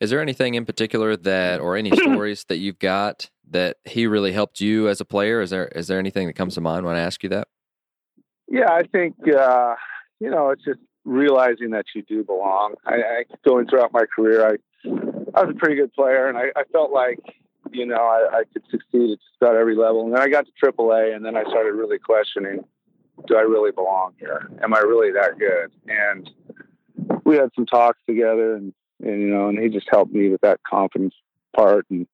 Is 0.00 0.10
there 0.10 0.20
anything 0.20 0.54
in 0.54 0.66
particular 0.66 1.16
that, 1.16 1.60
or 1.60 1.76
any 1.76 1.90
stories 1.96 2.44
that 2.44 2.58
you've 2.58 2.78
got 2.78 3.30
that 3.50 3.76
he 3.84 4.06
really 4.06 4.32
helped 4.32 4.60
you 4.60 4.88
as 4.88 5.00
a 5.00 5.04
player? 5.04 5.40
Is 5.40 5.50
there 5.50 5.68
is 5.68 5.86
there 5.86 5.98
anything 5.98 6.26
that 6.26 6.34
comes 6.34 6.54
to 6.54 6.60
mind 6.60 6.84
when 6.84 6.96
I 6.96 7.00
ask 7.00 7.22
you 7.22 7.28
that? 7.30 7.48
Yeah, 8.48 8.70
I 8.70 8.82
think 8.82 9.14
uh, 9.28 9.74
you 10.20 10.30
know 10.30 10.50
it's 10.50 10.64
just 10.64 10.80
realizing 11.06 11.70
that 11.70 11.86
you 11.94 12.02
do 12.02 12.24
belong. 12.24 12.74
I, 12.84 12.94
I 12.94 13.24
going 13.46 13.66
throughout 13.68 13.92
my 13.92 14.04
career, 14.04 14.46
I 14.46 14.56
I 15.34 15.44
was 15.44 15.54
a 15.54 15.58
pretty 15.58 15.76
good 15.76 15.92
player, 15.94 16.28
and 16.28 16.36
I, 16.36 16.46
I 16.56 16.64
felt 16.72 16.92
like 16.92 17.20
you 17.70 17.86
know 17.86 17.96
I, 17.96 18.38
I 18.38 18.42
could 18.52 18.62
succeed 18.70 19.12
at 19.12 19.18
just 19.18 19.36
about 19.40 19.56
every 19.56 19.76
level. 19.76 20.04
And 20.04 20.14
then 20.14 20.20
I 20.20 20.28
got 20.28 20.46
to 20.46 20.72
AAA, 20.72 21.14
and 21.14 21.24
then 21.24 21.36
I 21.36 21.44
started 21.44 21.72
really 21.72 21.98
questioning: 21.98 22.64
Do 23.26 23.36
I 23.36 23.42
really 23.42 23.72
belong 23.72 24.14
here? 24.18 24.50
Am 24.62 24.74
I 24.74 24.80
really 24.80 25.12
that 25.12 25.38
good? 25.38 25.72
And 25.88 26.30
we 27.24 27.36
had 27.36 27.50
some 27.54 27.66
talks 27.66 28.00
together, 28.06 28.56
and 28.56 28.74
and 29.00 29.20
you 29.20 29.28
know, 29.28 29.48
and 29.48 29.58
he 29.58 29.68
just 29.68 29.88
helped 29.90 30.12
me 30.12 30.28
with 30.28 30.40
that 30.42 30.60
confidence 30.68 31.14
part, 31.54 31.86
and 31.90 32.06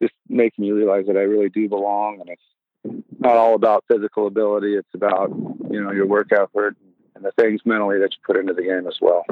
just 0.00 0.14
making 0.28 0.64
me 0.64 0.70
realize 0.70 1.06
that 1.06 1.16
I 1.16 1.22
really 1.22 1.48
do 1.48 1.68
belong, 1.68 2.20
and 2.20 2.30
it's 2.30 3.04
not 3.18 3.36
all 3.36 3.54
about 3.54 3.84
physical 3.88 4.28
ability. 4.28 4.76
It's 4.76 4.94
about 4.94 5.30
you 5.70 5.82
know 5.82 5.90
your 5.90 6.06
work 6.06 6.32
effort 6.32 6.76
and 7.18 7.26
the 7.26 7.42
things 7.42 7.60
mentally 7.64 7.98
that 7.98 8.12
you 8.12 8.18
put 8.24 8.36
into 8.36 8.54
the 8.54 8.62
game 8.62 8.86
as 8.86 8.98
well. 9.00 9.24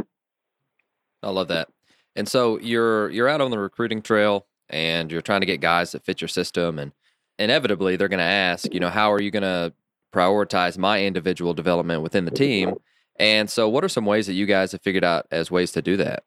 I 1.23 1.31
love 1.31 1.49
that. 1.49 1.69
And 2.15 2.29
so 2.29 2.59
you're 2.59 3.11
you're 3.11 3.29
out 3.29 3.41
on 3.41 3.51
the 3.51 3.59
recruiting 3.59 4.03
trail 4.03 4.47
and 4.69 5.11
you're 5.11 5.23
trying 5.23 5.41
to 5.41 5.47
get 5.47 5.61
guys 5.61 5.93
that 5.93 6.05
fit 6.05 6.21
your 6.21 6.29
system 6.29 6.79
and 6.79 6.93
inevitably 7.39 7.97
they're 7.97 8.09
going 8.09 8.19
to 8.19 8.25
ask, 8.25 8.73
you 8.73 8.81
know, 8.81 8.91
how 8.91 9.13
are 9.13 9.21
you 9.21 9.31
going 9.31 9.43
to 9.43 9.73
prioritize 10.15 10.79
my 10.79 11.05
individual 11.05 11.55
development 11.55 12.03
within 12.03 12.25
the 12.25 12.31
team? 12.31 12.75
And 13.19 13.49
so 13.51 13.69
what 13.69 13.85
are 13.85 13.89
some 13.89 14.07
ways 14.07 14.27
that 14.27 14.35
you 14.35 14.47
guys 14.47 14.73
have 14.73 14.83
figured 14.83 15.05
out 15.05 15.27
as 15.31 15.51
ways 15.51 15.73
to 15.73 15.83
do 15.83 15.97
that? 15.99 16.25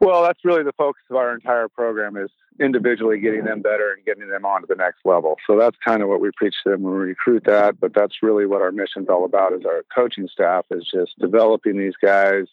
Well, 0.00 0.22
that's 0.22 0.42
really 0.46 0.62
the 0.62 0.72
focus 0.72 1.02
of 1.10 1.16
our 1.16 1.34
entire 1.34 1.68
program 1.68 2.16
is 2.16 2.30
individually 2.58 3.18
getting 3.20 3.44
them 3.44 3.60
better 3.60 3.92
and 3.92 4.04
getting 4.04 4.28
them 4.30 4.46
on 4.46 4.62
to 4.62 4.66
the 4.66 4.74
next 4.74 5.00
level. 5.04 5.36
So 5.46 5.58
that's 5.58 5.76
kind 5.84 6.02
of 6.02 6.08
what 6.08 6.22
we 6.22 6.30
preach 6.34 6.54
to 6.64 6.70
them 6.70 6.82
when 6.82 6.94
we 6.94 7.00
recruit 7.00 7.44
that. 7.44 7.78
But 7.78 7.92
that's 7.94 8.22
really 8.22 8.46
what 8.46 8.62
our 8.62 8.72
mission's 8.72 9.10
all 9.10 9.26
about 9.26 9.52
is 9.52 9.66
our 9.66 9.84
coaching 9.94 10.26
staff 10.32 10.64
is 10.70 10.88
just 10.90 11.18
developing 11.18 11.76
these 11.76 11.96
guys 12.02 12.46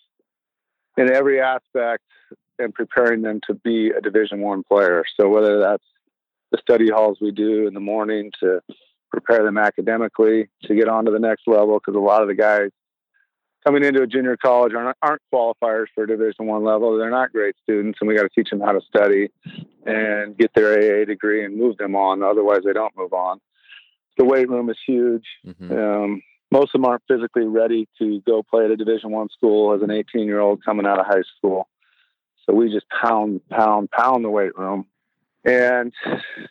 in 0.97 1.09
every 1.09 1.39
aspect 1.39 2.03
and 2.59 2.73
preparing 2.73 3.21
them 3.21 3.39
to 3.47 3.53
be 3.53 3.91
a 3.91 4.01
division 4.01 4.41
one 4.41 4.63
player. 4.63 5.05
So 5.17 5.29
whether 5.29 5.59
that's 5.59 5.85
the 6.51 6.57
study 6.57 6.89
halls 6.89 7.19
we 7.21 7.31
do 7.31 7.65
in 7.65 7.73
the 7.73 7.79
morning 7.79 8.31
to 8.41 8.61
prepare 9.09 9.43
them 9.43 9.57
academically 9.57 10.49
to 10.63 10.75
get 10.75 10.89
on 10.89 11.05
to 11.05 11.11
the 11.11 11.19
next 11.19 11.47
level, 11.47 11.79
because 11.79 11.95
a 11.95 11.99
lot 11.99 12.23
of 12.23 12.27
the 12.27 12.35
guys 12.35 12.71
coming 13.65 13.83
into 13.83 14.01
a 14.01 14.07
junior 14.07 14.37
college 14.37 14.73
aren't, 14.73 14.97
aren't 15.01 15.21
qualifiers 15.33 15.87
for 15.93 16.05
Division 16.05 16.45
One 16.45 16.63
level. 16.63 16.97
They're 16.97 17.09
not 17.09 17.31
great 17.31 17.55
students, 17.63 17.99
and 18.01 18.07
we 18.07 18.15
got 18.15 18.23
to 18.23 18.29
teach 18.29 18.49
them 18.49 18.61
how 18.61 18.71
to 18.71 18.81
study 18.81 19.29
and 19.85 20.37
get 20.37 20.53
their 20.53 20.73
AA 20.73 21.05
degree 21.05 21.43
and 21.43 21.57
move 21.57 21.77
them 21.77 21.95
on. 21.95 22.23
Otherwise, 22.23 22.61
they 22.65 22.73
don't 22.73 22.95
move 22.97 23.13
on. 23.13 23.39
The 24.17 24.25
weight 24.25 24.49
room 24.49 24.69
is 24.69 24.77
huge. 24.85 25.25
Mm-hmm. 25.45 25.71
Um, 25.71 26.21
most 26.51 26.73
of 26.73 26.81
them 26.81 26.85
aren't 26.85 27.03
physically 27.07 27.45
ready 27.45 27.87
to 27.99 28.21
go 28.21 28.41
play 28.41 28.65
at 28.65 28.71
a 28.71 28.77
Division 28.77 29.11
One 29.11 29.29
school 29.29 29.73
as 29.73 29.81
an 29.81 29.91
18 29.91 30.25
year 30.25 30.39
old 30.39 30.63
coming 30.63 30.85
out 30.85 30.99
of 30.99 31.05
high 31.05 31.23
school. 31.37 31.67
So 32.45 32.55
we 32.55 32.71
just 32.71 32.85
pound, 32.89 33.41
pound, 33.49 33.91
pound 33.91 34.23
the 34.23 34.29
weight 34.29 34.57
room, 34.57 34.85
and 35.43 35.91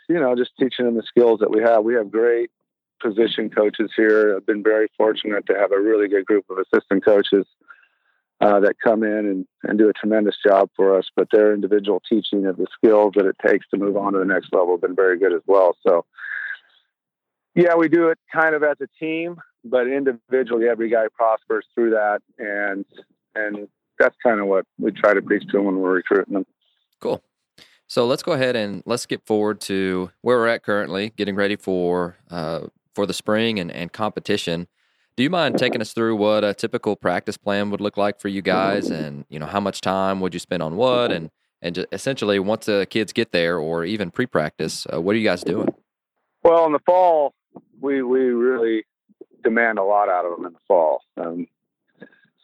you 0.08 0.20
know, 0.20 0.34
just 0.36 0.50
teaching 0.58 0.84
them 0.84 0.94
the 0.94 1.02
skills 1.02 1.40
that 1.40 1.50
we 1.50 1.62
have. 1.62 1.84
We 1.84 1.94
have 1.94 2.10
great 2.10 2.50
position 3.00 3.50
coaches 3.50 3.90
here. 3.96 4.36
I've 4.36 4.46
been 4.46 4.62
very 4.62 4.88
fortunate 4.96 5.46
to 5.46 5.54
have 5.54 5.72
a 5.72 5.80
really 5.80 6.08
good 6.08 6.26
group 6.26 6.44
of 6.50 6.58
assistant 6.58 7.04
coaches 7.04 7.46
uh, 8.40 8.60
that 8.60 8.76
come 8.82 9.02
in 9.02 9.10
and, 9.26 9.46
and 9.62 9.78
do 9.78 9.88
a 9.88 9.92
tremendous 9.92 10.36
job 10.44 10.70
for 10.76 10.98
us. 10.98 11.06
But 11.14 11.28
their 11.32 11.54
individual 11.54 12.02
teaching 12.08 12.46
of 12.46 12.56
the 12.56 12.66
skills 12.76 13.14
that 13.16 13.26
it 13.26 13.36
takes 13.46 13.66
to 13.70 13.78
move 13.78 13.96
on 13.96 14.12
to 14.12 14.18
the 14.18 14.24
next 14.24 14.52
level 14.52 14.74
have 14.74 14.82
been 14.82 14.96
very 14.96 15.18
good 15.18 15.32
as 15.32 15.42
well. 15.46 15.76
So, 15.86 16.04
yeah, 17.54 17.74
we 17.74 17.88
do 17.88 18.08
it 18.08 18.18
kind 18.32 18.54
of 18.54 18.62
as 18.62 18.76
a 18.80 18.88
team, 18.98 19.36
but 19.64 19.86
individually, 19.86 20.68
every 20.68 20.90
guy 20.90 21.06
prospers 21.14 21.64
through 21.74 21.90
that, 21.90 22.20
and 22.38 22.84
and 23.34 23.68
that's 23.98 24.16
kind 24.22 24.40
of 24.40 24.46
what 24.46 24.66
we 24.78 24.92
try 24.92 25.14
to 25.14 25.22
preach 25.22 25.46
to 25.46 25.52
them 25.52 25.64
when 25.64 25.78
we're 25.78 25.94
recruiting 25.94 26.34
them. 26.34 26.46
Cool. 27.00 27.22
So 27.88 28.06
let's 28.06 28.22
go 28.22 28.32
ahead 28.32 28.56
and 28.56 28.82
let's 28.84 29.04
skip 29.04 29.24
forward 29.26 29.60
to 29.62 30.10
where 30.20 30.38
we're 30.38 30.48
at 30.48 30.64
currently, 30.64 31.12
getting 31.16 31.36
ready 31.36 31.56
for 31.56 32.16
uh, 32.30 32.66
for 32.96 33.06
the 33.06 33.14
spring 33.14 33.60
and, 33.60 33.70
and 33.70 33.92
competition. 33.92 34.66
Do 35.16 35.22
you 35.22 35.30
mind 35.30 35.58
taking 35.58 35.80
us 35.80 35.92
through 35.92 36.16
what 36.16 36.42
a 36.42 36.52
typical 36.52 36.96
practice 36.96 37.36
plan 37.36 37.70
would 37.70 37.80
look 37.80 37.96
like 37.96 38.18
for 38.18 38.28
you 38.28 38.42
guys, 38.42 38.90
and 38.90 39.24
you 39.28 39.38
know 39.38 39.46
how 39.46 39.60
much 39.60 39.80
time 39.80 40.20
would 40.20 40.34
you 40.34 40.40
spend 40.40 40.62
on 40.62 40.76
what, 40.76 41.12
and 41.12 41.30
and 41.62 41.86
essentially 41.92 42.38
once 42.38 42.66
the 42.66 42.86
kids 42.90 43.12
get 43.12 43.32
there, 43.32 43.58
or 43.58 43.84
even 43.84 44.10
pre-practice, 44.10 44.86
uh, 44.92 45.00
what 45.00 45.14
are 45.14 45.18
you 45.18 45.24
guys 45.24 45.42
doing? 45.44 45.68
Well, 46.42 46.66
in 46.66 46.72
the 46.72 46.80
fall, 46.84 47.34
we 47.80 48.02
we 48.02 48.20
really 48.20 48.84
demand 49.42 49.78
a 49.78 49.84
lot 49.84 50.08
out 50.08 50.26
of 50.26 50.36
them 50.36 50.46
in 50.46 50.52
the 50.52 50.58
fall. 50.66 51.02
Um, 51.16 51.46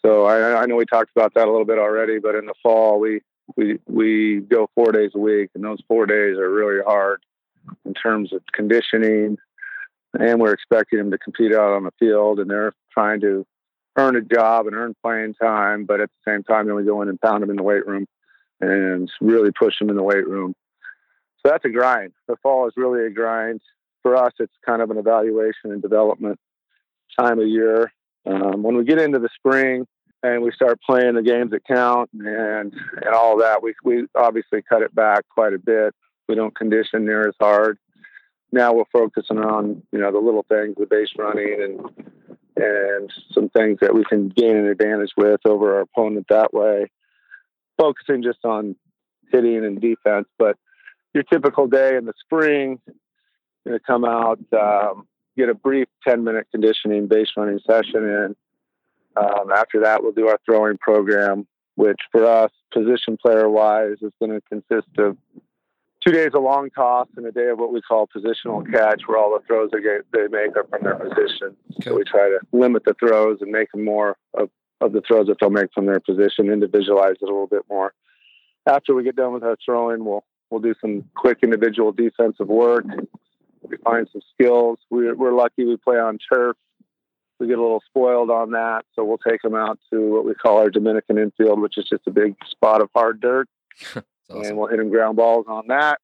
so 0.04 0.24
I, 0.24 0.62
I 0.62 0.66
know 0.66 0.76
we 0.76 0.86
talked 0.86 1.10
about 1.14 1.34
that 1.34 1.46
a 1.46 1.50
little 1.50 1.66
bit 1.66 1.78
already, 1.78 2.18
but 2.20 2.34
in 2.34 2.46
the 2.46 2.54
fall 2.62 3.00
we 3.00 3.20
we 3.56 3.78
we 3.86 4.40
go 4.40 4.70
four 4.74 4.92
days 4.92 5.10
a 5.14 5.18
week, 5.18 5.50
and 5.54 5.62
those 5.62 5.82
four 5.88 6.06
days 6.06 6.38
are 6.38 6.50
really 6.50 6.82
hard 6.86 7.22
in 7.84 7.92
terms 7.94 8.32
of 8.32 8.40
conditioning, 8.52 9.36
and 10.18 10.40
we're 10.40 10.52
expecting 10.52 10.98
them 10.98 11.10
to 11.10 11.18
compete 11.18 11.54
out 11.54 11.72
on 11.72 11.84
the 11.84 11.92
field, 11.98 12.38
and 12.38 12.50
they're 12.50 12.72
trying 12.92 13.20
to 13.20 13.46
earn 13.96 14.16
a 14.16 14.22
job 14.22 14.66
and 14.66 14.74
earn 14.76 14.94
playing 15.02 15.34
time, 15.34 15.84
but 15.84 16.00
at 16.00 16.10
the 16.10 16.30
same 16.30 16.42
time, 16.42 16.66
then 16.66 16.76
we 16.76 16.84
go 16.84 17.02
in 17.02 17.08
and 17.08 17.20
pound 17.20 17.42
them 17.42 17.50
in 17.50 17.56
the 17.56 17.62
weight 17.62 17.86
room 17.86 18.06
and 18.60 19.10
really 19.20 19.50
push 19.50 19.78
them 19.78 19.90
in 19.90 19.96
the 19.96 20.02
weight 20.02 20.26
room. 20.26 20.54
So 21.44 21.50
that's 21.50 21.64
a 21.64 21.68
grind. 21.68 22.12
The 22.28 22.36
fall 22.42 22.66
is 22.68 22.74
really 22.76 23.06
a 23.06 23.10
grind. 23.10 23.60
For 24.02 24.16
us, 24.16 24.32
it's 24.38 24.52
kind 24.64 24.82
of 24.82 24.90
an 24.90 24.98
evaluation 24.98 25.72
and 25.72 25.82
development 25.82 26.38
time 27.18 27.38
of 27.38 27.46
year. 27.46 27.92
Um, 28.26 28.62
when 28.62 28.76
we 28.76 28.84
get 28.84 29.00
into 29.00 29.18
the 29.18 29.28
spring 29.34 29.86
and 30.22 30.42
we 30.42 30.52
start 30.52 30.80
playing 30.86 31.14
the 31.14 31.22
games 31.22 31.50
that 31.50 31.64
count 31.64 32.10
and 32.12 32.72
and 32.72 33.14
all 33.14 33.38
that, 33.38 33.62
we 33.62 33.74
we 33.84 34.06
obviously 34.14 34.62
cut 34.62 34.82
it 34.82 34.94
back 34.94 35.24
quite 35.28 35.52
a 35.52 35.58
bit. 35.58 35.94
We 36.28 36.34
don't 36.34 36.54
condition 36.54 37.04
near 37.04 37.28
as 37.28 37.34
hard 37.40 37.78
now 38.52 38.74
we're 38.74 38.84
focusing 38.92 39.38
on 39.38 39.82
you 39.92 39.98
know 39.98 40.12
the 40.12 40.18
little 40.18 40.44
things, 40.48 40.76
the 40.78 40.86
base 40.86 41.10
running, 41.18 41.56
and 41.62 42.06
and 42.56 43.12
some 43.32 43.48
things 43.48 43.78
that 43.80 43.94
we 43.94 44.04
can 44.04 44.28
gain 44.28 44.56
an 44.56 44.68
advantage 44.68 45.12
with 45.16 45.40
over 45.46 45.76
our 45.76 45.80
opponent 45.80 46.26
that 46.28 46.52
way. 46.52 46.90
Focusing 47.78 48.22
just 48.22 48.44
on 48.44 48.76
hitting 49.32 49.64
and 49.64 49.80
defense, 49.80 50.28
but 50.38 50.56
your 51.14 51.24
typical 51.24 51.66
day 51.66 51.96
in 51.96 52.04
the 52.04 52.12
spring, 52.20 52.78
going 53.66 53.78
to 53.78 53.84
come 53.84 54.04
out, 54.04 54.38
um, 54.52 55.06
get 55.36 55.48
a 55.48 55.54
brief 55.54 55.88
10 56.06 56.22
minute 56.24 56.46
conditioning 56.50 57.06
base 57.06 57.28
running 57.36 57.60
session 57.66 58.04
in. 58.04 58.36
Um, 59.16 59.50
after 59.54 59.80
that, 59.80 60.02
we'll 60.02 60.12
do 60.12 60.28
our 60.28 60.38
throwing 60.44 60.78
program, 60.78 61.46
which 61.74 62.00
for 62.10 62.24
us, 62.24 62.50
position 62.72 63.16
player 63.20 63.48
wise, 63.48 63.96
is 64.02 64.12
going 64.20 64.32
to 64.32 64.40
consist 64.48 64.88
of 64.98 65.16
two 66.04 66.12
days 66.12 66.30
of 66.34 66.42
long 66.42 66.70
toss 66.70 67.08
and 67.16 67.26
a 67.26 67.32
day 67.32 67.48
of 67.48 67.58
what 67.58 67.72
we 67.72 67.80
call 67.80 68.06
positional 68.06 68.62
mm-hmm. 68.62 68.72
catch, 68.72 69.02
where 69.06 69.18
all 69.18 69.38
the 69.38 69.44
throws 69.46 69.70
they, 69.72 69.80
get, 69.80 70.04
they 70.12 70.26
make 70.28 70.56
are 70.56 70.66
from 70.68 70.82
their 70.82 70.96
position. 70.96 71.56
Okay. 71.74 71.90
So 71.90 71.96
we 71.96 72.04
try 72.04 72.28
to 72.28 72.40
limit 72.52 72.84
the 72.84 72.94
throws 72.94 73.38
and 73.40 73.50
make 73.50 73.70
them 73.72 73.84
more 73.84 74.16
of, 74.34 74.50
of 74.80 74.92
the 74.92 75.02
throws 75.06 75.26
that 75.28 75.36
they'll 75.40 75.50
make 75.50 75.72
from 75.74 75.86
their 75.86 76.00
position, 76.00 76.50
individualize 76.50 77.16
it 77.20 77.24
a 77.24 77.26
little 77.26 77.46
bit 77.46 77.62
more. 77.68 77.92
After 78.66 78.94
we 78.94 79.02
get 79.02 79.16
done 79.16 79.32
with 79.32 79.42
our 79.42 79.56
throwing, 79.64 80.04
we'll 80.04 80.24
we'll 80.50 80.60
do 80.60 80.74
some 80.80 81.04
quick 81.16 81.38
individual 81.42 81.92
defensive 81.92 82.46
work. 82.46 82.84
We 83.62 83.76
find 83.78 84.06
some 84.12 84.20
skills. 84.34 84.78
We're, 84.90 85.14
we're 85.14 85.32
lucky 85.32 85.64
we 85.64 85.76
play 85.78 85.98
on 85.98 86.18
turf. 86.32 86.56
We 87.40 87.48
get 87.48 87.58
a 87.58 87.62
little 87.62 87.82
spoiled 87.86 88.30
on 88.30 88.52
that, 88.52 88.84
so 88.94 89.02
we'll 89.02 89.18
take 89.18 89.42
them 89.42 89.56
out 89.56 89.80
to 89.92 89.98
what 89.98 90.24
we 90.24 90.34
call 90.34 90.58
our 90.58 90.70
Dominican 90.70 91.18
infield, 91.18 91.60
which 91.60 91.76
is 91.76 91.88
just 91.88 92.06
a 92.06 92.10
big 92.10 92.36
spot 92.48 92.82
of 92.82 92.90
hard 92.94 93.20
dirt 93.20 93.48
awesome. 94.30 94.42
and 94.42 94.56
we'll 94.56 94.68
hit 94.68 94.78
them 94.78 94.90
ground 94.90 95.16
balls 95.16 95.46
on 95.48 95.68
that 95.68 95.98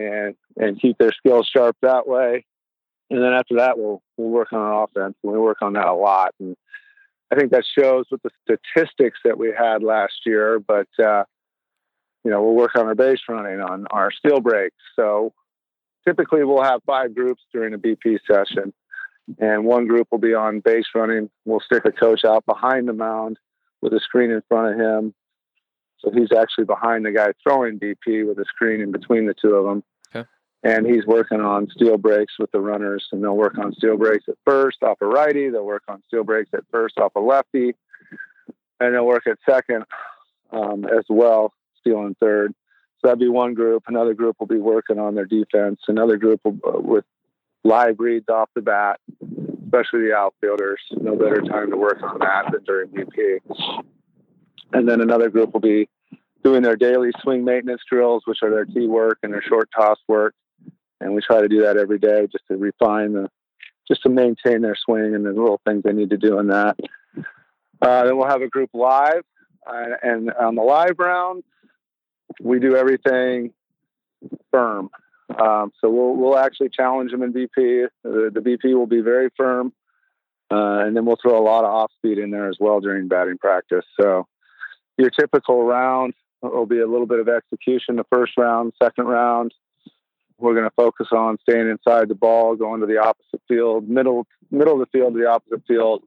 and 0.00 0.34
and 0.56 0.80
keep 0.80 0.98
their 0.98 1.12
skills 1.12 1.48
sharp 1.52 1.76
that 1.82 2.06
way. 2.06 2.46
And 3.10 3.22
then 3.22 3.32
after 3.32 3.56
that, 3.56 3.78
we'll 3.78 4.02
we'll 4.16 4.30
work 4.30 4.52
on 4.52 4.60
our 4.60 4.84
offense. 4.84 5.16
We 5.22 5.38
work 5.38 5.58
on 5.62 5.74
that 5.74 5.86
a 5.86 5.94
lot, 5.94 6.34
and 6.40 6.56
I 7.30 7.36
think 7.36 7.52
that 7.52 7.64
shows 7.78 8.06
with 8.10 8.22
the 8.22 8.30
statistics 8.44 9.18
that 9.24 9.38
we 9.38 9.52
had 9.56 9.82
last 9.82 10.20
year. 10.24 10.58
But 10.60 10.88
uh, 10.98 11.24
you 12.24 12.30
know, 12.30 12.42
we'll 12.42 12.54
work 12.54 12.76
on 12.76 12.86
our 12.86 12.94
base 12.94 13.20
running, 13.28 13.60
on 13.60 13.86
our 13.90 14.10
steal 14.12 14.40
breaks. 14.40 14.76
So 14.96 15.32
typically, 16.06 16.44
we'll 16.44 16.62
have 16.62 16.82
five 16.86 17.14
groups 17.14 17.42
during 17.52 17.74
a 17.74 17.78
BP 17.78 18.18
session, 18.26 18.72
and 19.38 19.64
one 19.64 19.86
group 19.86 20.08
will 20.10 20.18
be 20.18 20.34
on 20.34 20.60
base 20.60 20.86
running. 20.94 21.30
We'll 21.44 21.60
stick 21.60 21.84
a 21.84 21.92
coach 21.92 22.24
out 22.24 22.46
behind 22.46 22.88
the 22.88 22.92
mound 22.92 23.38
with 23.82 23.92
a 23.92 24.00
screen 24.00 24.30
in 24.30 24.42
front 24.48 24.74
of 24.74 24.80
him 24.80 25.14
so 26.02 26.10
he's 26.10 26.32
actually 26.32 26.64
behind 26.64 27.04
the 27.04 27.12
guy 27.12 27.32
throwing 27.42 27.78
BP 27.78 28.26
with 28.26 28.38
a 28.38 28.44
screen 28.44 28.80
in 28.80 28.90
between 28.90 29.26
the 29.26 29.34
two 29.34 29.54
of 29.54 29.64
them. 29.64 29.84
Okay. 30.14 30.28
And 30.62 30.86
he's 30.86 31.06
working 31.06 31.40
on 31.40 31.68
steal 31.70 31.98
breaks 31.98 32.34
with 32.38 32.50
the 32.52 32.60
runners, 32.60 33.06
and 33.12 33.22
they'll 33.22 33.36
work 33.36 33.58
on 33.58 33.72
steal 33.74 33.96
breaks 33.96 34.24
at 34.28 34.36
first 34.44 34.82
off 34.82 34.98
a 35.00 35.06
righty. 35.06 35.50
They'll 35.50 35.64
work 35.64 35.84
on 35.88 36.02
steal 36.06 36.24
breaks 36.24 36.50
at 36.54 36.64
first 36.70 36.98
off 36.98 37.12
a 37.16 37.20
lefty, 37.20 37.74
and 38.80 38.94
they'll 38.94 39.06
work 39.06 39.26
at 39.26 39.38
second 39.48 39.84
um, 40.52 40.84
as 40.84 41.04
well, 41.08 41.52
stealing 41.80 42.16
third. 42.20 42.54
So 43.00 43.08
that'd 43.08 43.18
be 43.18 43.28
one 43.28 43.54
group. 43.54 43.84
Another 43.86 44.14
group 44.14 44.36
will 44.38 44.46
be 44.46 44.58
working 44.58 44.98
on 44.98 45.14
their 45.14 45.24
defense. 45.24 45.80
Another 45.88 46.16
group 46.16 46.40
will, 46.44 46.58
uh, 46.66 46.78
with 46.78 47.04
live 47.64 47.96
reads 47.98 48.28
off 48.28 48.50
the 48.54 48.60
bat, 48.60 49.00
especially 49.64 50.08
the 50.08 50.14
outfielders. 50.14 50.80
No 50.92 51.16
better 51.16 51.40
time 51.42 51.70
to 51.70 51.76
work 51.76 52.02
on 52.02 52.18
that 52.18 52.52
than 52.52 52.64
during 52.64 52.88
BP 52.88 53.40
and 54.72 54.88
then 54.88 55.00
another 55.00 55.30
group 55.30 55.52
will 55.52 55.60
be 55.60 55.88
doing 56.42 56.62
their 56.62 56.76
daily 56.76 57.10
swing 57.22 57.44
maintenance 57.44 57.82
drills, 57.88 58.22
which 58.26 58.38
are 58.42 58.50
their 58.50 58.64
tee 58.64 58.86
work 58.86 59.18
and 59.22 59.32
their 59.32 59.42
short 59.42 59.68
toss 59.74 59.98
work. 60.08 60.34
And 61.00 61.14
we 61.14 61.20
try 61.22 61.40
to 61.40 61.48
do 61.48 61.62
that 61.62 61.76
every 61.76 61.98
day 61.98 62.26
just 62.30 62.46
to 62.48 62.56
refine 62.56 63.12
the, 63.12 63.30
just 63.88 64.02
to 64.02 64.08
maintain 64.08 64.62
their 64.62 64.76
swing 64.76 65.14
and 65.14 65.24
the 65.24 65.30
little 65.30 65.60
things 65.66 65.82
they 65.82 65.92
need 65.92 66.10
to 66.10 66.16
do 66.16 66.38
in 66.38 66.48
that. 66.48 66.76
Uh, 67.82 68.04
then 68.04 68.16
we'll 68.16 68.28
have 68.28 68.42
a 68.42 68.48
group 68.48 68.70
live, 68.74 69.22
uh, 69.66 69.86
and 70.02 70.30
on 70.32 70.54
the 70.54 70.62
live 70.62 70.98
round, 70.98 71.42
we 72.38 72.60
do 72.60 72.76
everything 72.76 73.52
firm. 74.50 74.90
Um, 75.30 75.72
so 75.80 75.88
we'll 75.88 76.14
we'll 76.16 76.38
actually 76.38 76.68
challenge 76.68 77.10
them 77.10 77.22
in 77.22 77.32
BP. 77.32 77.86
The, 78.02 78.30
the 78.34 78.40
BP 78.40 78.74
will 78.74 78.86
be 78.86 79.00
very 79.00 79.30
firm, 79.34 79.72
uh, 80.50 80.80
and 80.84 80.94
then 80.94 81.06
we'll 81.06 81.18
throw 81.22 81.38
a 81.38 81.42
lot 81.42 81.64
of 81.64 81.70
off 81.70 81.92
speed 81.96 82.18
in 82.18 82.30
there 82.30 82.48
as 82.48 82.56
well 82.60 82.80
during 82.80 83.08
batting 83.08 83.38
practice. 83.38 83.84
So 83.98 84.26
your 85.00 85.10
typical 85.10 85.64
round 85.64 86.14
will 86.42 86.66
be 86.66 86.80
a 86.80 86.86
little 86.86 87.06
bit 87.06 87.20
of 87.20 87.28
execution 87.28 87.96
the 87.96 88.04
first 88.10 88.32
round, 88.36 88.72
second 88.82 89.06
round. 89.06 89.52
We're 90.38 90.54
going 90.54 90.66
to 90.66 90.74
focus 90.74 91.08
on 91.12 91.38
staying 91.42 91.68
inside 91.68 92.08
the 92.08 92.14
ball, 92.14 92.56
going 92.56 92.80
to 92.80 92.86
the 92.86 92.98
opposite 92.98 93.42
field, 93.48 93.88
middle 93.88 94.26
middle 94.50 94.74
of 94.74 94.80
the 94.80 94.98
field 94.98 95.14
to 95.14 95.20
the 95.20 95.28
opposite 95.28 95.62
field. 95.66 96.02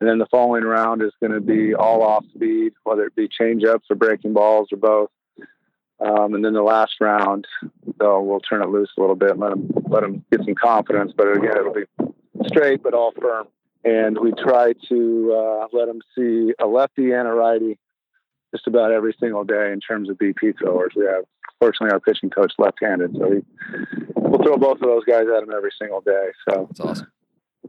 And 0.00 0.08
then 0.08 0.18
the 0.18 0.26
following 0.32 0.64
round 0.64 1.00
is 1.00 1.12
going 1.20 1.32
to 1.32 1.40
be 1.40 1.74
all 1.74 2.02
off 2.02 2.24
speed, 2.34 2.72
whether 2.82 3.04
it 3.04 3.14
be 3.14 3.28
change 3.28 3.62
ups 3.64 3.86
or 3.88 3.94
breaking 3.94 4.32
balls 4.32 4.68
or 4.72 4.78
both. 4.78 5.10
Um, 6.00 6.34
and 6.34 6.44
then 6.44 6.54
the 6.54 6.62
last 6.62 6.94
round, 7.00 7.46
so 8.00 8.20
we'll 8.20 8.40
turn 8.40 8.62
it 8.62 8.68
loose 8.68 8.90
a 8.98 9.00
little 9.00 9.14
bit, 9.14 9.38
let 9.38 9.50
them 9.50 9.68
let 9.88 10.00
them 10.00 10.24
get 10.32 10.44
some 10.44 10.56
confidence. 10.56 11.12
But 11.16 11.36
again, 11.36 11.56
it'll 11.56 11.72
be 11.72 11.84
straight 12.48 12.82
but 12.82 12.94
all 12.94 13.12
firm. 13.12 13.46
And 13.84 14.18
we 14.18 14.32
try 14.32 14.74
to 14.88 15.34
uh, 15.34 15.66
let 15.72 15.86
them 15.86 16.00
see 16.16 16.52
a 16.60 16.66
lefty 16.66 17.12
and 17.12 17.28
a 17.28 17.32
righty 17.32 17.78
just 18.52 18.66
about 18.66 18.92
every 18.92 19.14
single 19.18 19.44
day 19.44 19.72
in 19.72 19.80
terms 19.80 20.08
of 20.08 20.18
BP 20.18 20.58
throwers. 20.58 20.92
We 20.94 21.06
have, 21.06 21.24
fortunately, 21.58 21.92
our 21.92 22.00
pitching 22.00 22.30
coach 22.30 22.52
left-handed, 22.58 23.16
so 23.18 23.28
we, 23.28 23.42
we'll 24.14 24.42
throw 24.42 24.56
both 24.56 24.76
of 24.76 24.88
those 24.88 25.04
guys 25.04 25.24
at 25.34 25.42
him 25.42 25.52
every 25.54 25.72
single 25.80 26.00
day. 26.00 26.28
So 26.48 26.66
that's 26.68 26.80
awesome. 26.80 27.12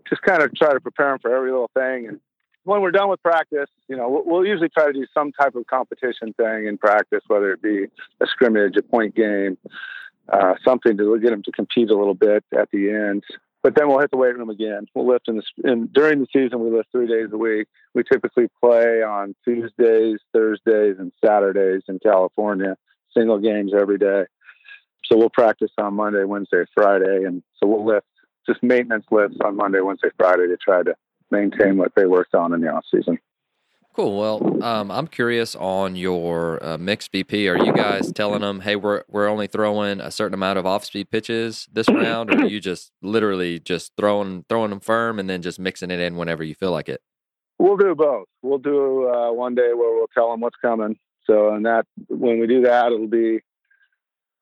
Just 0.10 0.22
kind 0.24 0.44
of 0.44 0.54
try 0.56 0.74
to 0.74 0.80
prepare 0.80 1.12
them 1.12 1.20
for 1.20 1.36
every 1.36 1.52
little 1.52 1.72
thing, 1.74 2.08
and 2.08 2.20
when 2.66 2.82
we're 2.82 2.92
done 2.92 3.10
with 3.10 3.22
practice, 3.22 3.70
you 3.88 3.98
know, 3.98 4.10
we'll, 4.10 4.24
we'll 4.26 4.46
usually 4.46 4.70
try 4.70 4.88
to 4.88 4.94
do 4.94 5.06
some 5.14 5.32
type 5.34 5.56
of 5.56 5.68
competition 5.68 6.34
thing 6.34 6.68
in 6.68 6.78
practice, 6.78 7.22
whether 7.28 7.52
it 7.52 7.62
be 7.62 7.86
a 8.22 8.26
scrimmage, 8.26 8.78
a 8.78 8.82
point 8.82 9.16
game, 9.16 9.58
uh, 10.32 10.54
something 10.64 10.98
to 10.98 11.20
get 11.20 11.32
them 11.32 11.44
to 11.44 11.52
compete 11.52 11.90
a 11.90 11.98
little 11.98 12.14
bit 12.14 12.44
at 12.58 12.70
the 12.72 12.90
end 12.90 13.24
but 13.64 13.76
then 13.76 13.88
we'll 13.88 14.00
hit 14.00 14.12
the 14.12 14.18
weight 14.18 14.38
room 14.38 14.50
again. 14.50 14.86
We'll 14.94 15.08
lift 15.08 15.30
in 15.30 15.38
the 15.38 15.72
in, 15.72 15.88
during 15.88 16.20
the 16.20 16.28
season. 16.34 16.60
We 16.60 16.70
lift 16.70 16.92
three 16.92 17.08
days 17.08 17.30
a 17.32 17.38
week. 17.38 17.68
We 17.94 18.04
typically 18.04 18.48
play 18.62 19.02
on 19.02 19.36
Tuesdays, 19.46 20.20
Thursdays, 20.34 20.98
and 21.00 21.14
Saturdays 21.24 21.84
in 21.88 22.00
California. 22.00 22.76
Single 23.16 23.40
games 23.40 23.72
every 23.74 23.98
day. 23.98 24.26
So 25.06 25.18
we'll 25.18 25.30
practice 25.30 25.72
on 25.78 25.94
Monday, 25.94 26.24
Wednesday, 26.24 26.66
Friday, 26.74 27.24
and 27.26 27.42
so 27.60 27.68
we'll 27.68 27.86
lift 27.86 28.08
just 28.48 28.62
maintenance 28.62 29.06
lifts 29.12 29.38
on 29.44 29.56
Monday, 29.56 29.80
Wednesday, 29.80 30.10
Friday 30.18 30.48
to 30.48 30.58
try 30.58 30.84
to 30.84 30.96
maintain 31.32 31.78
what 31.78 31.94
they 31.96 32.06
worked 32.06 32.36
on 32.36 32.54
in 32.54 32.62
the 32.62 32.68
off 32.68 32.86
season. 32.94 33.18
Cool. 33.94 34.18
Well, 34.18 34.64
um, 34.64 34.90
I'm 34.90 35.06
curious 35.06 35.56
on 35.56 35.96
your 35.96 36.64
uh, 36.66 36.80
mixed 36.80 37.12
BP. 37.12 37.48
Are 37.48 37.64
you 37.64 37.72
guys 37.74 38.12
telling 38.12 38.42
them, 38.42 38.62
"Hey, 38.62 38.76
we're 38.76 39.04
we're 39.08 39.28
only 39.28 39.46
throwing 39.46 40.02
a 40.02 40.10
certain 40.10 40.34
amount 40.34 40.58
of 40.58 40.66
off-speed 40.66 41.12
pitches 41.12 41.68
this 41.72 41.88
round," 41.94 42.32
or 42.32 42.40
are 42.40 42.48
you 42.48 42.60
just 42.60 42.92
literally 43.04 43.60
just 43.60 43.92
throwing 43.96 44.46
throwing 44.50 44.72
them 44.72 44.80
firm 44.80 45.20
and 45.20 45.30
then 45.30 45.44
just 45.44 45.60
mixing 45.60 45.92
it 45.92 46.00
in 46.00 46.18
whenever 46.18 46.44
you 46.44 46.56
feel 46.56 46.72
like 46.72 46.90
it? 46.90 47.02
We'll 47.60 47.78
do 47.78 47.94
both. 47.94 48.26
We'll 48.42 48.58
do 48.58 49.08
uh, 49.10 49.32
one 49.32 49.54
day 49.54 49.74
where 49.76 49.94
we'll 49.96 50.10
tell 50.12 50.32
them 50.32 50.42
what's 50.42 50.58
coming. 50.60 50.98
So, 51.26 51.54
and 51.54 51.64
that 51.68 51.86
when 52.08 52.40
we 52.40 52.48
do 52.48 52.62
that, 52.64 52.88
it'll 52.88 53.06
be 53.06 53.42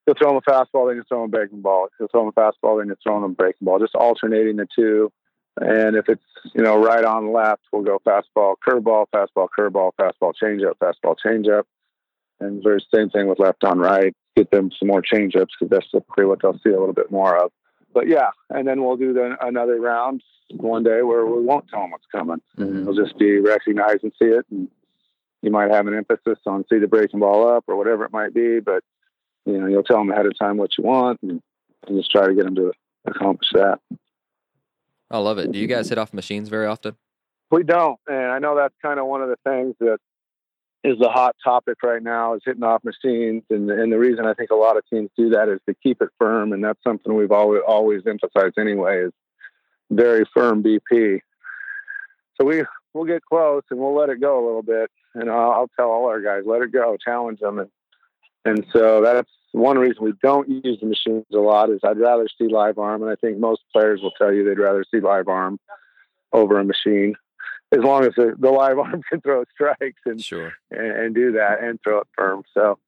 you'll 0.07 0.15
throw 0.17 0.29
them 0.29 0.41
a 0.47 0.49
fastball, 0.49 0.87
then 0.87 0.95
you 0.95 1.03
throw 1.09 1.23
them 1.23 1.25
a 1.25 1.37
breaking 1.37 1.61
ball. 1.61 1.89
You'll 1.99 2.07
throw 2.07 2.21
them 2.21 2.31
a 2.35 2.39
fastball, 2.39 2.79
then 2.79 2.87
you 2.87 2.95
throw 3.03 3.19
them 3.19 3.31
a 3.31 3.33
breaking 3.33 3.65
ball. 3.65 3.79
Just 3.79 3.95
alternating 3.95 4.55
the 4.55 4.67
two 4.73 5.11
and 5.59 5.95
if 5.95 6.07
it's, 6.07 6.23
you 6.55 6.63
know, 6.63 6.81
right 6.81 7.03
on 7.03 7.33
left, 7.33 7.61
we'll 7.71 7.83
go 7.83 7.99
fastball, 8.05 8.55
curveball, 8.65 9.05
fastball, 9.13 9.47
curveball, 9.57 9.91
fastball, 9.99 10.33
changeup, 10.41 10.75
fastball, 10.81 11.15
changeup. 11.23 11.63
And 12.39 12.63
very 12.63 12.83
same 12.93 13.09
thing 13.09 13.27
with 13.27 13.39
left 13.39 13.63
on 13.63 13.77
right. 13.77 14.15
Get 14.35 14.49
them 14.49 14.71
some 14.79 14.87
more 14.87 15.01
changeups 15.01 15.49
because 15.59 15.69
that's 15.69 15.91
typically 15.91 16.25
what 16.25 16.41
they'll 16.41 16.59
see 16.63 16.69
a 16.69 16.79
little 16.79 16.93
bit 16.93 17.11
more 17.11 17.37
of. 17.37 17.51
But 17.93 18.07
yeah, 18.07 18.29
and 18.49 18.67
then 18.67 18.83
we'll 18.83 18.97
do 18.97 19.13
the, 19.13 19.35
another 19.41 19.79
round 19.79 20.23
one 20.51 20.83
day 20.83 21.01
where 21.01 21.25
we 21.25 21.43
won't 21.43 21.67
tell 21.67 21.81
them 21.81 21.91
what's 21.91 22.05
coming. 22.11 22.41
Mm-hmm. 22.57 22.81
It'll 22.81 22.95
just 22.95 23.17
be 23.19 23.39
recognize 23.39 23.97
and 24.01 24.13
see 24.17 24.29
it. 24.29 24.45
And 24.49 24.69
you 25.41 25.51
might 25.51 25.71
have 25.71 25.87
an 25.87 25.95
emphasis 25.95 26.39
on 26.45 26.65
see 26.69 26.79
the 26.79 26.87
breaking 26.87 27.19
ball 27.19 27.47
up 27.49 27.65
or 27.67 27.75
whatever 27.75 28.05
it 28.05 28.13
might 28.13 28.33
be, 28.33 28.59
but 28.59 28.83
you 29.45 29.59
know, 29.59 29.67
you'll 29.67 29.83
tell 29.83 29.97
them 29.97 30.11
ahead 30.11 30.25
of 30.25 30.37
time 30.37 30.57
what 30.57 30.71
you 30.77 30.83
want 30.83 31.19
and, 31.23 31.41
and 31.87 31.97
just 31.97 32.11
try 32.11 32.27
to 32.27 32.33
get 32.33 32.45
them 32.45 32.55
to 32.55 32.71
accomplish 33.05 33.49
that. 33.53 33.79
I 35.11 35.17
love 35.17 35.37
it. 35.37 35.51
Do 35.51 35.59
you 35.59 35.67
guys 35.67 35.89
hit 35.89 35.97
off 35.97 36.13
machines 36.13 36.49
very 36.49 36.65
often? 36.65 36.95
We 37.51 37.63
don't, 37.63 37.99
and 38.07 38.31
I 38.31 38.39
know 38.39 38.55
that's 38.55 38.73
kind 38.81 38.99
of 38.99 39.07
one 39.07 39.21
of 39.21 39.27
the 39.27 39.35
things 39.43 39.75
that 39.81 39.97
is 40.83 40.97
the 40.99 41.09
hot 41.09 41.35
topic 41.43 41.83
right 41.83 42.01
now 42.01 42.33
is 42.33 42.41
hitting 42.45 42.63
off 42.63 42.83
machines, 42.83 43.43
and 43.49 43.69
and 43.69 43.91
the 43.91 43.99
reason 43.99 44.25
I 44.25 44.33
think 44.33 44.51
a 44.51 44.55
lot 44.55 44.77
of 44.77 44.83
teams 44.89 45.09
do 45.17 45.29
that 45.31 45.49
is 45.49 45.59
to 45.67 45.75
keep 45.83 46.01
it 46.01 46.09
firm, 46.17 46.53
and 46.53 46.63
that's 46.63 46.81
something 46.81 47.13
we've 47.13 47.31
always 47.31 47.61
always 47.67 48.01
emphasized 48.07 48.57
anyway 48.57 49.03
is 49.03 49.11
very 49.91 50.25
firm 50.33 50.63
BP. 50.63 51.19
So 52.39 52.45
we 52.47 52.63
we'll 52.93 53.05
get 53.05 53.21
close 53.25 53.63
and 53.69 53.79
we'll 53.79 53.95
let 53.95 54.09
it 54.09 54.21
go 54.21 54.43
a 54.43 54.45
little 54.45 54.63
bit, 54.63 54.89
and 55.13 55.29
I'll, 55.29 55.51
I'll 55.51 55.69
tell 55.75 55.89
all 55.91 56.05
our 56.07 56.21
guys 56.21 56.43
let 56.45 56.61
it 56.61 56.71
go, 56.71 56.97
challenge 57.03 57.39
them, 57.39 57.59
and 57.59 57.69
and 58.45 58.65
so 58.71 59.01
that's 59.01 59.29
one 59.51 59.77
reason 59.77 60.03
we 60.03 60.13
don't 60.23 60.49
use 60.49 60.79
the 60.79 60.87
machines 60.87 61.25
a 61.33 61.37
lot 61.37 61.69
is 61.69 61.79
I'd 61.83 61.99
rather 61.99 62.27
see 62.37 62.47
live 62.47 62.77
arm, 62.77 63.01
and 63.01 63.11
I 63.11 63.15
think 63.15 63.37
most 63.37 63.61
players 63.73 64.01
will 64.01 64.11
tell 64.11 64.31
you 64.31 64.43
they'd 64.43 64.59
rather 64.59 64.85
see 64.89 65.01
live 65.01 65.27
arm 65.27 65.59
over 66.31 66.59
a 66.59 66.63
machine, 66.63 67.15
as 67.71 67.79
long 67.79 68.05
as 68.05 68.13
the, 68.15 68.35
the 68.39 68.49
live 68.49 68.79
arm 68.79 69.01
can 69.09 69.21
throw 69.21 69.43
strikes 69.53 70.01
and, 70.05 70.21
sure. 70.21 70.53
and, 70.71 70.91
and 70.91 71.15
do 71.15 71.33
that 71.33 71.61
and 71.61 71.79
throw 71.83 71.99
it 71.99 72.07
firm. 72.17 72.43
So 72.53 72.79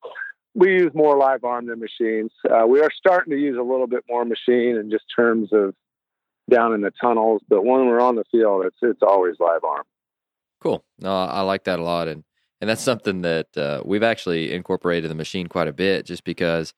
we 0.54 0.73
use 0.73 0.91
more 0.93 1.17
live 1.17 1.43
arm 1.43 1.67
than 1.67 1.80
machines. 1.80 2.32
Uh, 2.49 2.65
we 2.65 2.80
are 2.82 2.91
starting 2.95 3.32
to 3.32 3.39
use 3.39 3.58
a 3.58 3.63
little 3.63 3.88
bit 3.88 4.04
more 4.10 4.23
machine 4.23 4.78
in 4.78 4.89
just 4.89 5.06
terms 5.13 5.49
of 5.52 5.73
down 6.49 6.73
in 6.73 6.82
the 6.82 6.91
tunnels, 7.02 7.41
but 7.47 7.63
when 7.63 7.88
we're 7.88 8.02
on 8.02 8.15
the 8.15 8.26
field, 8.32 8.65
it's 8.65 8.78
it's 8.82 9.02
always 9.02 9.36
live 9.39 9.63
arm. 9.63 9.84
Cool. 10.62 10.84
No, 10.99 11.13
I 11.13 11.41
like 11.41 11.65
that 11.65 11.80
a 11.80 11.84
lot, 11.84 12.08
and 12.08 12.23
and 12.63 12.69
that's 12.69 12.82
something 12.82 13.23
that 13.23 13.58
uh, 13.58 13.82
we've 13.84 14.04
actually 14.04 14.54
incorporated 14.54 15.12
the 15.12 15.15
machine 15.15 15.47
quite 15.47 15.67
a 15.67 15.73
bit, 15.73 16.06
just 16.06 16.23
because 16.23 16.73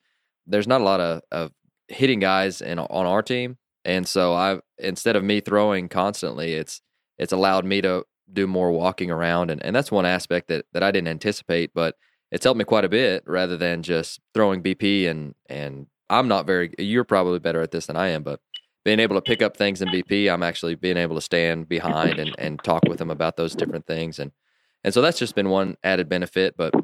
there's 0.48 0.67
not 0.67 0.82
a 0.82 0.84
lot 0.84 1.00
of, 1.00 1.21
of 1.32 1.52
hitting 1.89 2.19
guys 2.19 2.60
in 2.60 2.80
on 2.80 3.06
our 3.06 3.21
team, 3.21 3.60
and 3.84 4.08
so 4.08 4.34
I 4.34 4.62
instead 4.80 5.15
of 5.15 5.24
me 5.24 5.41
throwing 5.41 5.88
constantly, 5.88 6.56
it's 6.56 6.82
it's 7.19 7.32
allowed 7.32 7.65
me 7.65 7.82
to 7.82 8.04
do 8.34 8.48
more 8.48 8.71
walking 8.71 9.12
around, 9.12 9.52
and, 9.52 9.63
and 9.63 9.76
that's 9.76 9.91
one 9.91 10.08
aspect 10.08 10.48
that 10.48 10.65
that 10.74 10.82
I 10.82 10.89
didn't 10.89 11.10
anticipate, 11.10 11.69
but 11.76 11.95
it's 12.32 12.45
helped 12.45 12.58
me 12.58 12.65
quite 12.65 12.86
a 12.86 12.89
bit 12.89 13.21
rather 13.28 13.56
than 13.56 13.84
just 13.84 14.19
throwing 14.34 14.63
BP 14.63 15.08
and 15.08 15.36
and 15.52 15.86
I'm 16.10 16.28
not 16.28 16.48
very. 16.48 16.74
You're 16.80 17.04
probably 17.04 17.38
better 17.38 17.62
at 17.62 17.69
this 17.69 17.86
than 17.86 17.95
I 17.95 18.08
am, 18.08 18.24
but 18.24 18.39
being 18.86 19.00
able 19.00 19.17
to 19.17 19.21
pick 19.21 19.43
up 19.43 19.56
things 19.56 19.84
in 19.84 19.89
BP, 19.89 20.34
I'm 20.34 20.41
actually 20.41 20.74
being 20.74 20.98
able 20.98 21.13
to 21.13 21.21
stand 21.21 21.69
behind 21.69 22.17
and, 22.17 22.34
and 22.39 22.63
talk 22.63 22.86
with 22.88 22.98
them 22.98 23.12
about 23.12 23.38
those 23.38 23.54
different 23.54 23.86
things. 23.86 24.17
And 24.17 24.32
and 24.86 24.93
so 24.93 25.02
that's 25.02 25.17
just 25.17 25.34
been 25.34 25.50
one 25.50 25.78
added 25.84 26.08
benefit. 26.08 26.56
But 26.56 26.76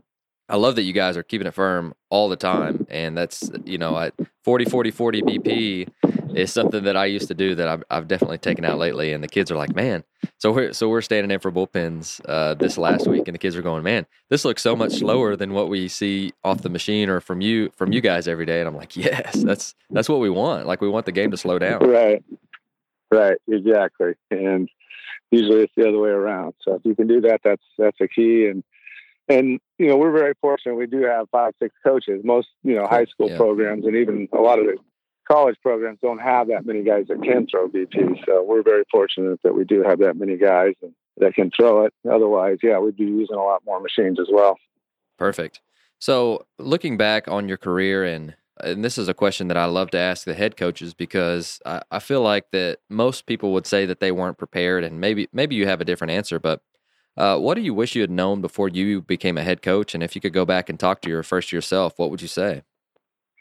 I 0.50 0.56
love 0.56 0.76
that 0.76 0.82
you 0.82 0.92
guys 0.92 1.16
are 1.18 1.24
keeping 1.24 1.46
it 1.46 1.54
firm 1.54 1.94
all 2.10 2.30
the 2.30 2.36
time. 2.36 2.88
And 2.90 3.16
that's, 3.16 3.52
you 3.64 3.78
know, 3.78 3.96
I, 3.96 4.12
40, 4.44 4.66
40, 4.66 4.90
40 4.90 5.22
BP 5.22 5.88
is 6.36 6.52
something 6.52 6.84
that 6.86 6.98
I 6.98 7.06
used 7.06 7.28
to 7.28 7.36
do 7.36 7.54
that 7.54 7.68
I've, 7.68 7.84
I've 7.92 8.08
definitely 8.08 8.40
taken 8.40 8.66
out 8.66 8.80
lately. 8.80 9.14
And 9.14 9.24
the 9.24 9.28
kids 9.28 9.52
are 9.52 9.56
like, 9.56 9.76
man, 9.76 10.04
so 10.40 10.52
we're, 10.52 10.74
so 10.74 10.90
we're 10.90 11.02
standing 11.02 11.30
in 11.30 11.40
for 11.40 11.52
bullpens 11.52 12.20
uh, 12.28 12.56
this 12.56 12.76
last 12.80 13.06
week. 13.06 13.28
And 13.28 13.36
the 13.36 13.40
kids 13.40 13.56
are 13.56 13.62
going, 13.62 13.84
man, 13.84 14.08
this 14.32 14.46
looks 14.46 14.64
so 14.64 14.76
much 14.76 14.94
slower 14.94 15.36
than 15.36 15.54
what 15.54 15.70
we 15.70 15.88
see 15.88 16.34
off 16.44 16.64
the 16.64 16.70
machine 16.70 17.08
or 17.08 17.22
from 17.22 17.40
you, 17.40 17.70
from 17.76 17.94
you 17.94 18.02
guys 18.02 18.28
every 18.28 18.48
day. 18.48 18.62
And 18.62 18.68
I'm 18.68 18.76
like, 18.76 18.98
yes, 18.98 19.36
that's, 19.44 19.76
that's 19.92 20.10
what 20.10 20.22
we 20.22 20.32
want. 20.32 20.66
Like 20.66 20.82
we 20.82 20.90
want 20.90 21.06
the 21.06 21.12
game 21.12 21.30
to 21.30 21.38
slow 21.38 21.60
down. 21.60 21.88
Right. 21.88 22.24
Right. 23.12 23.38
Exactly. 23.48 24.14
And 24.32 24.70
usually 25.32 25.64
it's 25.64 25.74
the 25.76 25.88
other 25.88 26.00
way 26.00 26.10
around. 26.10 26.54
So 26.62 26.76
if 26.76 26.82
you 26.86 26.96
can 26.96 27.08
do 27.08 27.22
that, 27.22 27.42
that's, 27.44 27.64
that's 27.78 27.98
a 28.02 28.08
key. 28.08 28.48
And, 28.48 28.64
and 29.28 29.60
you 29.78 29.88
know 29.88 29.98
we're 29.98 30.12
very 30.12 30.34
fortunate. 30.42 30.76
We 30.76 30.88
do 30.88 31.04
have 31.04 31.30
five, 31.32 31.54
six 31.62 31.74
coaches. 31.84 32.22
Most 32.24 32.50
you 32.64 32.76
know 32.76 32.86
high 32.88 33.06
school 33.06 33.30
yeah. 33.30 33.38
programs 33.38 33.86
and 33.86 33.96
even 33.96 34.28
a 34.34 34.42
lot 34.42 34.60
of 34.60 34.66
the 34.66 34.78
college 35.32 35.56
programs 35.62 36.00
don't 36.02 36.20
have 36.20 36.48
that 36.48 36.66
many 36.66 36.84
guys 36.84 37.06
that 37.08 37.22
can 37.24 37.48
throw 37.48 37.70
BP. 37.70 38.26
So 38.26 38.44
we're 38.44 38.64
very 38.64 38.84
fortunate 38.92 39.40
that 39.44 39.56
we 39.56 39.64
do 39.64 39.84
have 39.84 40.00
that 40.00 40.18
many 40.18 40.38
guys 40.38 40.74
that 41.18 41.34
can 41.36 41.52
throw 41.56 41.86
it. 41.86 41.94
Otherwise, 42.10 42.58
yeah, 42.62 42.80
we'd 42.80 42.98
be 42.98 43.04
using 43.04 43.38
a 43.38 43.44
lot 43.44 43.62
more 43.66 43.80
machines 43.80 44.20
as 44.20 44.28
well. 44.32 44.58
Perfect. 45.18 45.62
So 46.00 46.46
looking 46.58 46.98
back 46.98 47.28
on 47.28 47.48
your 47.48 47.58
career 47.58 48.04
and 48.04 48.36
and 48.60 48.84
this 48.84 48.98
is 48.98 49.08
a 49.08 49.14
question 49.14 49.48
that 49.48 49.58
I 49.58 49.66
love 49.66 49.92
to 49.92 49.98
ask 49.98 50.26
the 50.26 50.34
head 50.34 50.58
coaches 50.58 50.94
because 50.94 51.60
I, 51.66 51.82
I 51.92 52.00
feel 52.00 52.22
like 52.22 52.52
that 52.52 52.80
most 52.90 53.26
people 53.26 53.54
would 53.54 53.66
say 53.66 53.86
that 53.86 54.00
they 54.00 54.12
weren't 54.12 54.38
prepared 54.38 54.84
and 54.84 55.00
maybe 55.00 55.30
maybe 55.34 55.56
you 55.56 55.68
have 55.68 55.82
a 55.82 55.86
different 55.86 56.12
answer, 56.12 56.40
but 56.40 56.62
uh, 57.18 57.38
what 57.38 57.56
do 57.56 57.62
you 57.62 57.74
wish 57.74 57.96
you 57.96 58.02
had 58.02 58.12
known 58.12 58.42
before 58.42 58.70
you 58.70 59.02
became 59.02 59.38
a 59.38 59.44
head 59.44 59.62
coach? 59.62 59.94
And 59.94 60.04
if 60.04 60.16
you 60.16 60.22
could 60.22 60.34
go 60.34 60.46
back 60.46 60.70
and 60.70 60.80
talk 60.80 61.02
to 61.02 61.10
your 61.10 61.24
first 61.24 61.52
year 61.52 61.62
self, 61.62 62.00
what 62.00 62.10
would 62.10 62.22
you 62.22 62.28
say? 62.28 62.64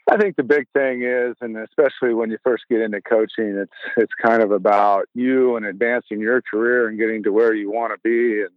I 0.09 0.17
think 0.17 0.35
the 0.35 0.43
big 0.43 0.67
thing 0.73 1.03
is, 1.03 1.35
and 1.39 1.55
especially 1.57 2.13
when 2.13 2.31
you 2.31 2.37
first 2.43 2.63
get 2.69 2.81
into 2.81 3.01
coaching, 3.01 3.55
it's 3.57 3.71
it's 3.95 4.11
kind 4.21 4.41
of 4.41 4.51
about 4.51 5.05
you 5.13 5.55
and 5.55 5.65
advancing 5.65 6.19
your 6.19 6.41
career 6.41 6.89
and 6.89 6.99
getting 6.99 7.23
to 7.23 7.31
where 7.31 7.53
you 7.53 7.71
want 7.71 7.93
to 7.93 7.99
be, 8.03 8.41
and 8.41 8.51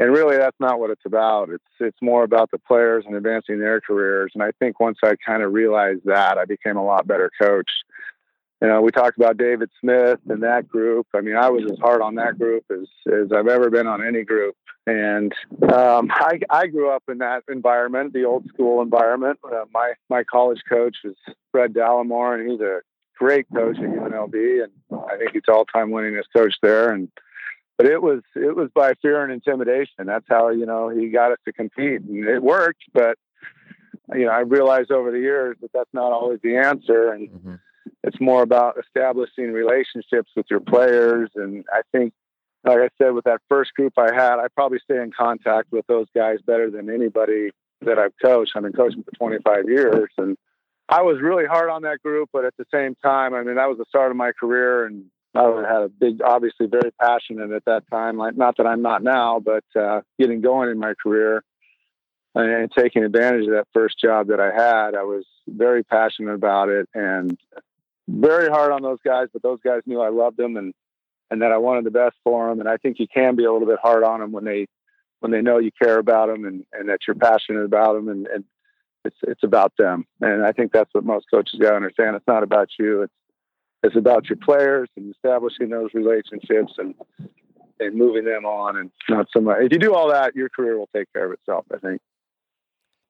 and 0.00 0.10
really 0.12 0.36
that's 0.36 0.58
not 0.58 0.80
what 0.80 0.90
it's 0.90 1.06
about. 1.06 1.50
It's 1.50 1.64
it's 1.78 2.02
more 2.02 2.24
about 2.24 2.50
the 2.50 2.58
players 2.58 3.04
and 3.06 3.14
advancing 3.14 3.60
their 3.60 3.80
careers. 3.80 4.32
And 4.34 4.42
I 4.42 4.50
think 4.58 4.80
once 4.80 4.98
I 5.04 5.14
kind 5.24 5.44
of 5.44 5.52
realized 5.52 6.00
that, 6.06 6.38
I 6.38 6.44
became 6.44 6.76
a 6.76 6.84
lot 6.84 7.06
better 7.06 7.30
coach 7.40 7.68
you 8.60 8.68
know, 8.68 8.82
we 8.82 8.90
talked 8.90 9.16
about 9.16 9.38
David 9.38 9.70
Smith 9.80 10.18
and 10.28 10.42
that 10.42 10.68
group. 10.68 11.06
I 11.14 11.22
mean, 11.22 11.36
I 11.36 11.48
was 11.48 11.64
as 11.70 11.78
hard 11.78 12.02
on 12.02 12.16
that 12.16 12.38
group 12.38 12.64
as, 12.70 12.86
as 13.10 13.32
I've 13.32 13.46
ever 13.46 13.70
been 13.70 13.86
on 13.86 14.06
any 14.06 14.22
group. 14.22 14.54
And 14.86 15.32
um, 15.62 16.10
I, 16.14 16.40
I 16.50 16.66
grew 16.66 16.90
up 16.90 17.04
in 17.08 17.18
that 17.18 17.44
environment, 17.48 18.12
the 18.12 18.24
old 18.24 18.46
school 18.48 18.82
environment. 18.82 19.38
Uh, 19.44 19.64
my 19.72 19.94
my 20.10 20.24
college 20.24 20.60
coach 20.68 20.96
was 21.04 21.14
Fred 21.52 21.72
Dallimore, 21.72 22.38
and 22.38 22.50
he's 22.50 22.60
a 22.60 22.80
great 23.18 23.46
coach 23.54 23.76
at 23.78 23.84
UNLV, 23.84 24.64
and 24.64 25.02
I 25.10 25.16
think 25.16 25.32
he's 25.32 25.42
all 25.48 25.64
time 25.64 25.90
winningest 25.90 26.32
coach 26.34 26.54
there. 26.62 26.92
And 26.92 27.08
but 27.80 27.90
it 27.90 28.02
was 28.02 28.20
it 28.36 28.54
was 28.54 28.68
by 28.74 28.92
fear 29.00 29.22
and 29.22 29.32
intimidation. 29.32 30.04
That's 30.06 30.26
how 30.28 30.50
you 30.50 30.66
know 30.66 30.90
he 30.90 31.08
got 31.08 31.32
us 31.32 31.38
to 31.46 31.52
compete, 31.52 32.02
and 32.02 32.28
it 32.28 32.42
worked. 32.42 32.82
But 32.92 33.16
you 34.14 34.26
know, 34.26 34.32
I 34.32 34.40
realized 34.40 34.90
over 34.90 35.10
the 35.10 35.20
years 35.20 35.56
that 35.62 35.72
that's 35.72 35.88
not 35.92 36.12
always 36.12 36.40
the 36.42 36.56
answer, 36.56 37.12
and. 37.12 37.28
Mm-hmm 37.28 37.54
it's 38.02 38.20
more 38.20 38.42
about 38.42 38.76
establishing 38.78 39.52
relationships 39.52 40.30
with 40.36 40.46
your 40.50 40.60
players. 40.60 41.30
And 41.34 41.64
I 41.72 41.82
think, 41.92 42.12
like 42.64 42.78
I 42.78 42.88
said, 42.98 43.10
with 43.10 43.24
that 43.24 43.40
first 43.48 43.74
group 43.74 43.94
I 43.98 44.12
had, 44.14 44.38
I 44.38 44.46
probably 44.54 44.78
stay 44.84 45.02
in 45.02 45.12
contact 45.12 45.70
with 45.70 45.86
those 45.86 46.06
guys 46.14 46.38
better 46.46 46.70
than 46.70 46.90
anybody 46.90 47.50
that 47.82 47.98
I've 47.98 48.12
coached. 48.22 48.52
I've 48.54 48.62
been 48.62 48.72
coaching 48.72 49.02
for 49.02 49.12
25 49.12 49.68
years, 49.68 50.10
and 50.18 50.36
I 50.88 51.02
was 51.02 51.20
really 51.20 51.46
hard 51.46 51.70
on 51.70 51.82
that 51.82 52.02
group. 52.02 52.30
But 52.32 52.44
at 52.44 52.56
the 52.56 52.66
same 52.72 52.94
time, 52.96 53.34
I 53.34 53.42
mean, 53.42 53.56
that 53.56 53.68
was 53.68 53.78
the 53.78 53.86
start 53.88 54.10
of 54.10 54.16
my 54.16 54.32
career, 54.32 54.86
and 54.86 55.04
I 55.34 55.42
had 55.68 55.82
a 55.82 55.88
big, 55.88 56.20
obviously, 56.22 56.66
very 56.66 56.90
passionate 57.00 57.52
at 57.52 57.64
that 57.66 57.84
time. 57.90 58.16
Like, 58.16 58.36
not 58.36 58.56
that 58.56 58.66
I'm 58.66 58.82
not 58.82 59.02
now, 59.02 59.40
but 59.40 59.64
uh, 59.80 60.00
getting 60.18 60.40
going 60.40 60.70
in 60.70 60.78
my 60.78 60.94
career 61.00 61.44
and 62.34 62.70
taking 62.76 63.04
advantage 63.04 63.46
of 63.46 63.52
that 63.52 63.68
first 63.72 63.98
job 64.00 64.28
that 64.28 64.40
I 64.40 64.52
had, 64.52 64.94
I 64.94 65.02
was 65.02 65.24
very 65.48 65.82
passionate 65.82 66.34
about 66.34 66.68
it 66.68 66.88
and 66.94 67.38
very 68.08 68.48
hard 68.48 68.72
on 68.72 68.82
those 68.82 68.98
guys, 69.04 69.28
but 69.32 69.42
those 69.42 69.60
guys 69.64 69.82
knew 69.86 70.00
I 70.00 70.10
loved 70.10 70.36
them 70.36 70.56
and 70.56 70.74
and 71.32 71.42
that 71.42 71.52
I 71.52 71.58
wanted 71.58 71.84
the 71.84 71.92
best 71.92 72.16
for 72.24 72.48
them. 72.48 72.58
And 72.58 72.68
I 72.68 72.76
think 72.76 72.98
you 72.98 73.06
can 73.06 73.36
be 73.36 73.44
a 73.44 73.52
little 73.52 73.68
bit 73.68 73.78
hard 73.80 74.02
on 74.02 74.18
them 74.18 74.32
when 74.32 74.44
they 74.44 74.66
when 75.20 75.30
they 75.30 75.42
know 75.42 75.58
you 75.58 75.70
care 75.80 75.98
about 75.98 76.28
them 76.28 76.44
and, 76.44 76.64
and 76.72 76.88
that 76.88 77.00
you're 77.06 77.14
passionate 77.14 77.64
about 77.64 77.94
them 77.94 78.08
and, 78.08 78.26
and 78.26 78.44
it's 79.04 79.16
it's 79.22 79.44
about 79.44 79.72
them. 79.78 80.06
And 80.20 80.44
I 80.44 80.52
think 80.52 80.72
that's 80.72 80.92
what 80.92 81.04
most 81.04 81.26
coaches 81.30 81.60
got 81.60 81.70
to 81.70 81.76
understand. 81.76 82.16
It's 82.16 82.26
not 82.26 82.42
about 82.42 82.70
you. 82.78 83.02
It's 83.02 83.12
it's 83.82 83.96
about 83.96 84.28
your 84.28 84.36
players 84.36 84.88
and 84.96 85.14
establishing 85.14 85.70
those 85.70 85.90
relationships 85.94 86.74
and 86.78 86.94
and 87.80 87.96
moving 87.96 88.26
them 88.26 88.44
on 88.44 88.76
and 88.76 88.90
not 89.08 89.26
so 89.34 89.40
much. 89.40 89.56
If 89.60 89.72
you 89.72 89.78
do 89.78 89.94
all 89.94 90.10
that, 90.10 90.36
your 90.36 90.50
career 90.50 90.78
will 90.78 90.90
take 90.94 91.10
care 91.14 91.26
of 91.26 91.32
itself. 91.32 91.64
I 91.74 91.78
think. 91.78 92.00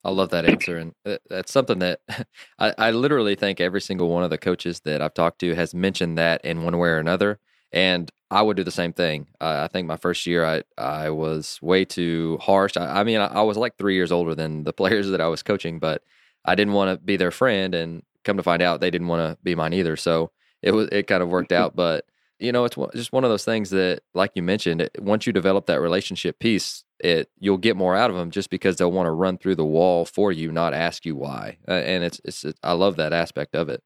I 0.02 0.10
love 0.10 0.30
that 0.30 0.46
answer, 0.46 0.78
and 0.78 0.94
that's 1.28 1.52
something 1.52 1.80
that 1.80 2.00
I, 2.58 2.72
I, 2.78 2.90
literally 2.90 3.34
think 3.34 3.60
every 3.60 3.82
single 3.82 4.08
one 4.08 4.24
of 4.24 4.30
the 4.30 4.38
coaches 4.38 4.80
that 4.80 5.02
I've 5.02 5.12
talked 5.12 5.40
to 5.40 5.54
has 5.54 5.74
mentioned 5.74 6.16
that 6.16 6.42
in 6.42 6.62
one 6.62 6.78
way 6.78 6.88
or 6.88 6.98
another. 6.98 7.38
And 7.70 8.10
I 8.30 8.42
would 8.42 8.56
do 8.56 8.64
the 8.64 8.70
same 8.70 8.92
thing. 8.92 9.28
Uh, 9.40 9.60
I 9.62 9.68
think 9.68 9.86
my 9.86 9.96
first 9.96 10.26
year, 10.26 10.44
I 10.44 10.62
I 10.78 11.10
was 11.10 11.58
way 11.60 11.84
too 11.84 12.38
harsh. 12.40 12.76
I, 12.76 13.00
I 13.00 13.04
mean, 13.04 13.20
I, 13.20 13.26
I, 13.26 13.42
was 13.42 13.56
like 13.58 13.76
three 13.76 13.94
years 13.94 14.10
older 14.10 14.34
than 14.34 14.64
the 14.64 14.72
players 14.80 15.08
that 15.10 15.20
I 15.20 15.28
was 15.28 15.42
coaching, 15.42 15.78
but 15.78 16.02
I 16.44 16.54
didn't 16.54 16.74
want 16.74 16.98
to 16.98 17.04
be 17.04 17.16
their 17.16 17.30
friend. 17.30 17.74
And 17.74 18.02
come 18.24 18.38
to 18.38 18.42
find 18.42 18.62
out, 18.62 18.80
they 18.80 18.90
didn't 18.90 19.08
want 19.08 19.28
to 19.28 19.38
be 19.42 19.54
mine 19.54 19.74
either. 19.74 19.96
So 19.96 20.30
it 20.62 20.72
was 20.72 20.88
it 20.92 21.06
kind 21.06 21.22
of 21.22 21.28
worked 21.28 21.52
out. 21.52 21.74
But 21.74 22.04
you 22.38 22.52
know, 22.52 22.64
it's 22.64 22.76
just 22.94 23.12
one 23.12 23.24
of 23.24 23.30
those 23.30 23.44
things 23.44 23.70
that, 23.70 24.00
like 24.14 24.32
you 24.34 24.42
mentioned, 24.42 24.88
once 24.98 25.26
you 25.26 25.32
develop 25.32 25.66
that 25.66 25.80
relationship 25.80 26.38
piece, 26.38 26.84
it 26.98 27.30
you'll 27.38 27.58
get 27.58 27.76
more 27.76 27.96
out 27.96 28.10
of 28.10 28.16
them 28.16 28.30
just 28.30 28.50
because 28.50 28.76
they'll 28.76 28.92
want 28.92 29.06
to 29.06 29.12
run 29.12 29.38
through 29.38 29.56
the 29.56 29.64
wall 29.64 30.04
for 30.04 30.32
you, 30.32 30.50
not 30.50 30.74
ask 30.74 31.04
you 31.04 31.16
why. 31.16 31.58
Uh, 31.68 31.72
and 31.72 32.04
it's, 32.04 32.20
it's 32.24 32.44
it's 32.44 32.58
I 32.62 32.72
love 32.72 32.96
that 32.96 33.12
aspect 33.12 33.54
of 33.54 33.68
it. 33.68 33.82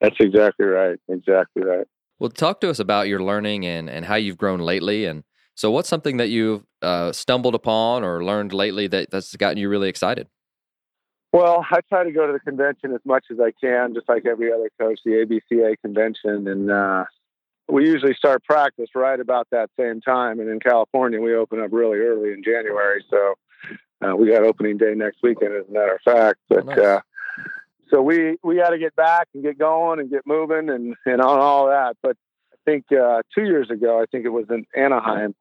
That's 0.00 0.16
exactly 0.20 0.66
right. 0.66 0.98
Exactly 1.08 1.62
right. 1.64 1.86
Well, 2.18 2.30
talk 2.30 2.60
to 2.60 2.70
us 2.70 2.78
about 2.78 3.08
your 3.08 3.20
learning 3.20 3.66
and 3.66 3.90
and 3.90 4.04
how 4.04 4.16
you've 4.16 4.38
grown 4.38 4.60
lately. 4.60 5.04
And 5.06 5.24
so, 5.54 5.70
what's 5.70 5.88
something 5.88 6.16
that 6.18 6.28
you've 6.28 6.64
uh, 6.82 7.12
stumbled 7.12 7.54
upon 7.54 8.04
or 8.04 8.24
learned 8.24 8.52
lately 8.52 8.86
that 8.88 9.10
that's 9.10 9.34
gotten 9.36 9.58
you 9.58 9.68
really 9.68 9.88
excited? 9.88 10.28
Well, 11.34 11.66
I 11.68 11.80
try 11.88 12.04
to 12.04 12.12
go 12.12 12.28
to 12.28 12.32
the 12.32 12.38
convention 12.38 12.94
as 12.94 13.00
much 13.04 13.24
as 13.28 13.40
I 13.40 13.50
can, 13.60 13.92
just 13.92 14.08
like 14.08 14.24
every 14.24 14.52
other 14.52 14.70
coach, 14.78 15.00
the 15.04 15.26
ABCA 15.26 15.74
convention, 15.82 16.46
and 16.46 16.70
uh, 16.70 17.06
we 17.68 17.88
usually 17.88 18.14
start 18.14 18.44
practice 18.44 18.90
right 18.94 19.18
about 19.18 19.48
that 19.50 19.68
same 19.76 20.00
time. 20.00 20.38
And 20.38 20.48
in 20.48 20.60
California, 20.60 21.20
we 21.20 21.34
open 21.34 21.60
up 21.60 21.72
really 21.72 21.98
early 21.98 22.32
in 22.32 22.44
January. 22.44 23.04
So 23.10 23.34
uh, 24.00 24.14
we 24.14 24.30
got 24.30 24.44
opening 24.44 24.78
day 24.78 24.94
next 24.94 25.24
weekend, 25.24 25.54
as 25.54 25.68
a 25.68 25.72
matter 25.72 25.96
of 25.96 26.02
fact. 26.02 26.38
But 26.48 26.66
nice. 26.66 26.78
uh, 26.78 27.00
so 27.90 28.00
we 28.00 28.36
we 28.44 28.54
got 28.54 28.70
to 28.70 28.78
get 28.78 28.94
back 28.94 29.26
and 29.34 29.42
get 29.42 29.58
going 29.58 29.98
and 29.98 30.08
get 30.08 30.28
moving 30.28 30.70
and 30.70 30.94
and 31.04 31.20
on 31.20 31.40
all 31.40 31.66
that. 31.66 31.96
But 32.00 32.16
I 32.52 32.56
think 32.64 32.84
uh, 32.92 33.22
two 33.34 33.42
years 33.42 33.70
ago, 33.70 34.00
I 34.00 34.04
think 34.06 34.24
it 34.24 34.32
was 34.32 34.46
in 34.50 34.66
Anaheim. 34.76 35.34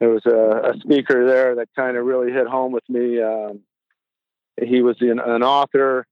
There 0.00 0.10
was 0.10 0.26
a, 0.26 0.72
a 0.74 0.80
speaker 0.80 1.26
there 1.26 1.54
that 1.54 1.68
kind 1.74 1.96
of 1.96 2.04
really 2.04 2.30
hit 2.30 2.46
home 2.46 2.72
with 2.72 2.86
me. 2.90 3.22
Um, 3.22 3.60
he 4.62 4.82
was 4.82 4.96
an, 5.00 5.18
an 5.18 5.42
author, 5.42 6.06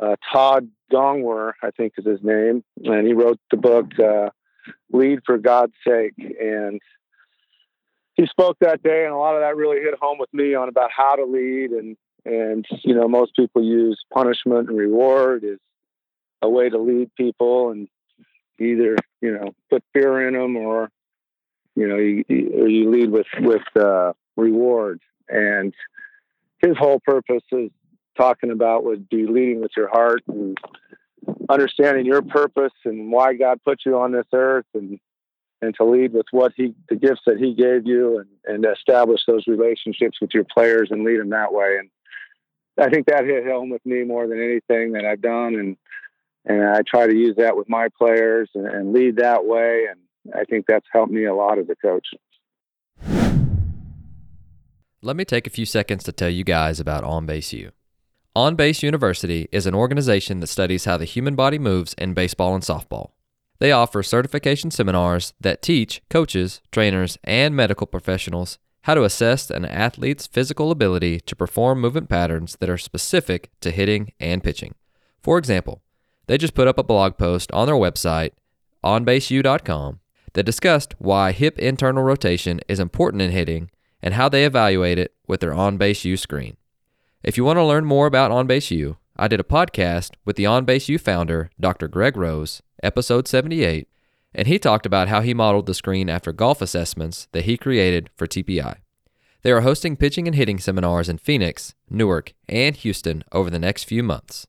uh, 0.00 0.16
Todd 0.32 0.68
Gongwer, 0.92 1.52
I 1.62 1.70
think 1.70 1.94
is 1.96 2.06
his 2.06 2.22
name, 2.22 2.62
and 2.84 3.06
he 3.06 3.12
wrote 3.12 3.40
the 3.50 3.56
book 3.56 3.86
uh, 3.98 4.30
"Lead 4.92 5.20
for 5.24 5.38
God's 5.38 5.74
Sake." 5.86 6.14
And 6.18 6.80
he 8.14 8.26
spoke 8.26 8.56
that 8.60 8.82
day, 8.82 9.04
and 9.04 9.12
a 9.12 9.16
lot 9.16 9.34
of 9.34 9.40
that 9.40 9.56
really 9.56 9.80
hit 9.80 9.94
home 10.00 10.18
with 10.18 10.32
me 10.32 10.54
on 10.54 10.68
about 10.68 10.90
how 10.94 11.16
to 11.16 11.24
lead. 11.24 11.70
And 11.70 11.96
and 12.24 12.66
you 12.84 12.94
know, 12.94 13.08
most 13.08 13.34
people 13.36 13.62
use 13.62 14.02
punishment 14.12 14.68
and 14.68 14.78
reward 14.78 15.44
as 15.44 15.58
a 16.42 16.48
way 16.48 16.68
to 16.68 16.78
lead 16.78 17.14
people, 17.16 17.70
and 17.70 17.88
either 18.58 18.96
you 19.20 19.32
know 19.32 19.54
put 19.70 19.82
fear 19.92 20.26
in 20.28 20.34
them 20.34 20.56
or 20.56 20.90
you 21.74 21.88
know 21.88 21.96
you, 21.96 22.24
you 22.28 22.90
lead 22.90 23.10
with 23.10 23.26
with 23.40 23.76
uh, 23.76 24.12
reward. 24.36 25.00
And 25.28 25.74
his 26.58 26.76
whole 26.76 27.00
purpose 27.00 27.42
is 27.52 27.70
talking 28.16 28.50
about 28.50 28.84
would 28.84 29.08
be 29.08 29.26
leading 29.26 29.60
with 29.60 29.72
your 29.76 29.88
heart 29.88 30.22
and 30.28 30.56
understanding 31.48 32.06
your 32.06 32.22
purpose 32.22 32.72
and 32.84 33.12
why 33.12 33.34
God 33.34 33.60
put 33.64 33.80
you 33.84 33.98
on 33.98 34.12
this 34.12 34.26
earth 34.32 34.66
and 34.74 34.98
and 35.62 35.74
to 35.74 35.84
lead 35.84 36.12
with 36.12 36.26
what 36.30 36.52
he 36.56 36.74
the 36.88 36.96
gifts 36.96 37.22
that 37.26 37.38
he 37.38 37.54
gave 37.54 37.86
you 37.86 38.18
and 38.18 38.28
and 38.44 38.66
establish 38.76 39.20
those 39.26 39.46
relationships 39.46 40.18
with 40.20 40.30
your 40.34 40.44
players 40.44 40.88
and 40.90 41.04
lead 41.04 41.18
them 41.18 41.30
that 41.30 41.52
way. 41.52 41.78
And 41.78 41.90
I 42.78 42.90
think 42.90 43.06
that 43.06 43.24
hit 43.24 43.46
home 43.46 43.70
with 43.70 43.84
me 43.86 44.04
more 44.04 44.26
than 44.26 44.42
anything 44.42 44.92
that 44.92 45.04
I've 45.04 45.22
done. 45.22 45.54
And 45.54 45.76
and 46.44 46.62
I 46.64 46.82
try 46.86 47.06
to 47.06 47.14
use 47.14 47.36
that 47.36 47.56
with 47.56 47.68
my 47.68 47.88
players 47.98 48.48
and, 48.54 48.66
and 48.66 48.92
lead 48.92 49.16
that 49.16 49.44
way. 49.44 49.86
And 49.90 50.34
I 50.34 50.44
think 50.44 50.66
that's 50.66 50.86
helped 50.92 51.12
me 51.12 51.24
a 51.24 51.34
lot 51.34 51.58
as 51.58 51.66
a 51.68 51.76
coach. 51.76 52.06
Let 55.02 55.14
me 55.16 55.26
take 55.26 55.46
a 55.46 55.50
few 55.50 55.66
seconds 55.66 56.04
to 56.04 56.12
tell 56.12 56.30
you 56.30 56.42
guys 56.42 56.80
about 56.80 57.04
On 57.04 57.26
Base 57.26 57.52
U. 57.52 57.70
On 58.34 58.56
Base 58.56 58.82
University 58.82 59.46
is 59.52 59.66
an 59.66 59.74
organization 59.74 60.40
that 60.40 60.46
studies 60.46 60.86
how 60.86 60.96
the 60.96 61.04
human 61.04 61.34
body 61.34 61.58
moves 61.58 61.92
in 61.98 62.14
baseball 62.14 62.54
and 62.54 62.64
softball. 62.64 63.10
They 63.58 63.72
offer 63.72 64.02
certification 64.02 64.70
seminars 64.70 65.34
that 65.38 65.60
teach 65.60 66.00
coaches, 66.08 66.62
trainers, 66.72 67.18
and 67.24 67.54
medical 67.54 67.86
professionals 67.86 68.58
how 68.82 68.94
to 68.94 69.04
assess 69.04 69.50
an 69.50 69.66
athlete's 69.66 70.26
physical 70.26 70.70
ability 70.70 71.20
to 71.20 71.36
perform 71.36 71.80
movement 71.80 72.08
patterns 72.08 72.56
that 72.60 72.70
are 72.70 72.78
specific 72.78 73.50
to 73.60 73.70
hitting 73.72 74.12
and 74.18 74.42
pitching. 74.42 74.74
For 75.22 75.36
example, 75.36 75.82
they 76.26 76.38
just 76.38 76.54
put 76.54 76.68
up 76.68 76.78
a 76.78 76.82
blog 76.82 77.18
post 77.18 77.52
on 77.52 77.66
their 77.66 77.74
website, 77.74 78.30
onbaseu.com, 78.82 80.00
that 80.32 80.44
discussed 80.44 80.94
why 80.98 81.32
hip 81.32 81.58
internal 81.58 82.02
rotation 82.02 82.60
is 82.66 82.80
important 82.80 83.20
in 83.20 83.30
hitting 83.30 83.70
and 84.02 84.14
how 84.14 84.28
they 84.28 84.44
evaluate 84.44 84.98
it 84.98 85.14
with 85.26 85.40
their 85.40 85.54
On 85.54 85.76
Base 85.76 86.04
U 86.04 86.16
screen. 86.16 86.56
If 87.22 87.36
you 87.36 87.44
want 87.44 87.58
to 87.58 87.64
learn 87.64 87.84
more 87.84 88.06
about 88.06 88.30
On 88.30 88.46
Base 88.46 88.70
U, 88.70 88.96
I 89.16 89.28
did 89.28 89.40
a 89.40 89.44
podcast 89.44 90.12
with 90.24 90.36
the 90.36 90.46
On 90.46 90.64
Base 90.64 90.88
U 90.88 90.98
founder, 90.98 91.50
Dr. 91.58 91.88
Greg 91.88 92.16
Rose, 92.16 92.62
episode 92.82 93.26
78, 93.26 93.88
and 94.34 94.46
he 94.46 94.58
talked 94.58 94.86
about 94.86 95.08
how 95.08 95.22
he 95.22 95.32
modeled 95.32 95.66
the 95.66 95.74
screen 95.74 96.10
after 96.10 96.32
golf 96.32 96.60
assessments 96.60 97.28
that 97.32 97.44
he 97.44 97.56
created 97.56 98.10
for 98.16 98.26
TPI. 98.26 98.76
They 99.42 99.52
are 99.52 99.62
hosting 99.62 99.96
pitching 99.96 100.26
and 100.26 100.34
hitting 100.34 100.58
seminars 100.58 101.08
in 101.08 101.18
Phoenix, 101.18 101.74
Newark, 101.88 102.34
and 102.48 102.76
Houston 102.76 103.24
over 103.32 103.48
the 103.48 103.58
next 103.58 103.84
few 103.84 104.02
months. 104.02 104.46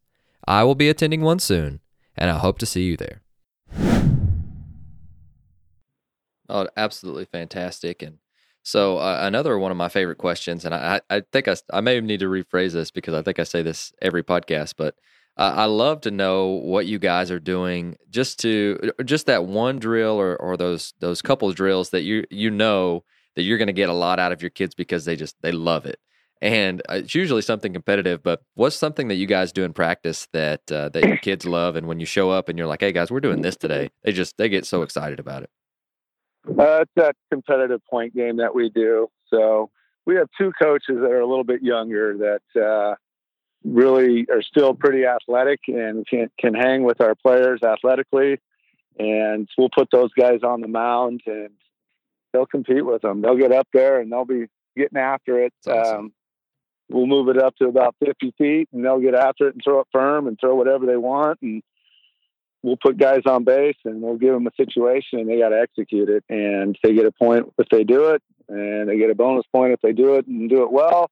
I 0.48 0.64
will 0.64 0.76
be 0.76 0.90
attending 0.90 1.22
one 1.22 1.40
soon, 1.40 1.82
and 2.18 2.30
I 2.30 2.38
hope 2.40 2.58
to 2.60 2.66
see 2.66 2.84
you 2.84 2.98
there. 2.98 3.22
Oh, 6.50 6.68
absolutely 6.76 7.26
fantastic. 7.26 8.02
And 8.02 8.18
so 8.68 8.98
uh, 8.98 9.20
another 9.22 9.58
one 9.58 9.72
of 9.72 9.78
my 9.78 9.88
favorite 9.88 10.18
questions, 10.18 10.66
and 10.66 10.76
I, 10.76 11.00
I 11.10 11.22
think 11.32 11.48
I, 11.48 11.56
I 11.72 11.80
may 11.80 12.02
need 12.02 12.20
to 12.20 12.26
rephrase 12.26 12.74
this 12.74 12.92
because 12.92 13.14
I 13.14 13.22
think 13.22 13.40
I 13.40 13.44
say 13.44 13.62
this 13.62 13.94
every 14.02 14.24
podcast, 14.24 14.74
but 14.78 14.94
uh, 15.38 15.54
I 15.56 15.66
love 15.66 16.02
to 16.02 16.12
know 16.12 16.48
what 16.48 16.86
you 16.86 17.00
guys 17.00 17.32
are 17.32 17.40
doing 17.40 17.96
just 18.10 18.42
to 18.42 18.92
just 19.06 19.26
that 19.28 19.46
one 19.46 19.80
drill 19.80 20.20
or, 20.20 20.36
or 20.36 20.58
those 20.58 20.94
those 21.00 21.22
couple 21.22 21.50
drills 21.54 21.92
that 21.92 22.02
you 22.02 22.26
you 22.30 22.52
know 22.52 23.06
that 23.38 23.44
you're 23.44 23.58
going 23.58 23.68
to 23.68 23.74
get 23.74 23.88
a 23.88 23.94
lot 23.94 24.20
out 24.20 24.34
of 24.34 24.42
your 24.42 24.52
kids 24.52 24.76
because 24.76 25.06
they 25.06 25.16
just 25.16 25.38
they 25.42 25.54
love 25.54 25.86
it. 25.86 26.00
And 26.42 26.82
uh, 26.90 26.96
it's 26.96 27.16
usually 27.16 27.44
something 27.44 27.72
competitive, 27.72 28.22
but 28.22 28.42
what's 28.56 28.76
something 28.76 29.08
that 29.08 29.16
you 29.16 29.28
guys 29.28 29.54
do 29.54 29.64
in 29.64 29.72
practice 29.72 30.28
that 30.34 30.70
uh, 30.70 30.90
that 30.90 31.06
your 31.06 31.18
kids 31.20 31.46
love? 31.46 31.78
And 31.78 31.88
when 31.88 32.02
you 32.02 32.06
show 32.06 32.32
up 32.32 32.50
and 32.50 32.58
you're 32.58 32.68
like, 32.68 32.82
"Hey 32.82 32.92
guys, 32.92 33.12
we're 33.12 33.22
doing 33.22 33.44
this 33.44 33.56
today," 33.56 33.92
they 34.04 34.12
just 34.12 34.36
they 34.38 34.50
get 34.50 34.66
so 34.66 34.82
excited 34.82 35.22
about 35.22 35.44
it. 35.44 35.50
Uh, 36.48 36.82
it's 36.82 36.92
that 36.96 37.16
competitive 37.32 37.82
point 37.90 38.16
game 38.16 38.38
that 38.38 38.56
we 38.56 38.70
do. 38.70 39.10
So 39.30 39.70
we 40.06 40.16
have 40.16 40.30
two 40.38 40.52
coaches 40.60 40.98
that 41.02 41.12
are 41.12 41.20
a 41.20 41.28
little 41.28 41.44
bit 41.44 41.62
younger 41.62 42.18
that 42.18 42.62
uh, 42.62 42.96
really 43.64 44.26
are 44.32 44.42
still 44.42 44.74
pretty 44.74 45.06
athletic 45.06 45.60
and 45.68 46.08
can 46.08 46.30
can 46.40 46.54
hang 46.54 46.84
with 46.84 47.02
our 47.02 47.16
players 47.16 47.62
athletically. 47.64 48.40
And 48.98 49.48
we'll 49.58 49.70
put 49.70 49.90
those 49.92 50.12
guys 50.14 50.40
on 50.44 50.62
the 50.62 50.68
mound 50.68 51.22
and 51.28 51.50
they'll 52.34 52.48
compete 52.48 52.86
with 52.86 53.02
them. 53.02 53.22
They'll 53.22 53.38
get 53.38 53.52
up 53.52 53.68
there 53.74 54.00
and 54.00 54.12
they'll 54.12 54.26
be 54.26 54.48
getting 54.76 54.98
after 54.98 55.44
it. 55.44 55.54
Awesome. 55.68 55.98
Um, 55.98 56.14
we'll 56.90 57.06
move 57.06 57.30
it 57.30 57.38
up 57.38 57.56
to 57.58 57.68
about 57.68 57.96
50 58.04 58.34
feet 58.38 58.70
and 58.72 58.84
they'll 58.84 59.00
get 59.00 59.14
after 59.14 59.48
it 59.50 59.56
and 59.56 59.62
throw 59.64 59.82
it 59.82 59.88
firm 59.92 60.28
and 60.28 60.40
throw 60.40 60.56
whatever 60.56 60.86
they 60.86 60.98
want. 60.98 61.40
And 61.42 61.62
we'll 62.63 62.78
put 62.78 62.98
guys 62.98 63.22
on 63.26 63.43
base 63.43 63.78
and 63.86 64.02
we'll 64.02 64.17
give 64.17 64.34
them 64.34 64.48
a 64.48 64.52
situation 64.58 65.20
and 65.20 65.30
they 65.30 65.39
got 65.39 65.50
to 65.50 65.60
execute 65.60 66.10
it. 66.10 66.24
And 66.30 66.78
they 66.84 66.93
get 66.93 67.06
a 67.06 67.12
point 67.12 67.54
if 67.58 67.67
they 67.70 67.84
do 67.84 68.10
it, 68.10 68.22
and 68.50 68.88
they 68.88 68.98
get 68.98 69.10
a 69.10 69.15
bonus 69.15 69.46
point 69.52 69.74
if 69.74 69.82
they 69.82 69.93
do 69.93 70.15
it 70.15 70.28
and 70.28 70.50
do 70.50 70.63
it 70.63 70.72
well, 70.72 71.12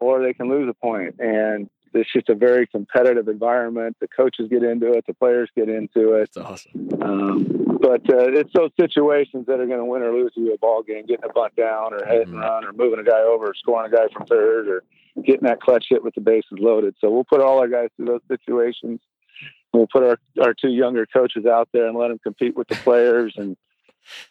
or 0.00 0.22
they 0.22 0.34
can 0.34 0.48
lose 0.48 0.68
a 0.68 0.74
point. 0.74 1.16
And 1.18 1.68
it's 1.94 2.12
just 2.12 2.28
a 2.28 2.34
very 2.34 2.66
competitive 2.66 3.28
environment. 3.28 3.96
The 4.00 4.08
coaches 4.08 4.48
get 4.50 4.62
into 4.62 4.92
it, 4.92 5.04
the 5.06 5.14
players 5.14 5.48
get 5.56 5.68
into 5.68 6.14
it. 6.14 6.30
That's 6.34 6.46
awesome. 6.46 6.88
Um, 7.00 7.78
but 7.80 8.00
uh, 8.10 8.32
it's 8.32 8.50
those 8.54 8.70
situations 8.78 9.46
that 9.46 9.60
are 9.60 9.66
going 9.66 9.78
to 9.78 9.84
win 9.84 10.02
or 10.02 10.12
lose 10.12 10.32
you 10.34 10.52
a 10.52 10.58
ball 10.58 10.82
game, 10.82 11.06
getting 11.06 11.24
a 11.24 11.32
bunt 11.32 11.54
down, 11.54 11.94
or 11.94 12.04
hit 12.04 12.26
and 12.26 12.36
mm-hmm. 12.36 12.40
run, 12.40 12.64
or 12.64 12.72
moving 12.72 12.98
a 12.98 13.04
guy 13.04 13.20
over, 13.20 13.46
or 13.46 13.54
scoring 13.54 13.92
a 13.92 13.94
guy 13.94 14.06
from 14.12 14.26
third, 14.26 14.68
or 14.68 14.82
getting 15.24 15.46
that 15.46 15.60
clutch 15.60 15.86
hit 15.88 16.02
with 16.02 16.14
the 16.14 16.20
bases 16.20 16.58
loaded. 16.58 16.94
So 17.00 17.10
we'll 17.10 17.24
put 17.24 17.40
all 17.40 17.58
our 17.58 17.68
guys 17.68 17.90
through 17.96 18.06
those 18.06 18.22
situations 18.26 19.00
we'll 19.74 19.86
put 19.86 20.02
our, 20.02 20.18
our 20.40 20.54
two 20.54 20.70
younger 20.70 21.06
coaches 21.06 21.44
out 21.46 21.68
there 21.72 21.86
and 21.86 21.96
let 21.98 22.08
them 22.08 22.18
compete 22.18 22.56
with 22.56 22.68
the 22.68 22.76
players. 22.76 23.34
And 23.36 23.56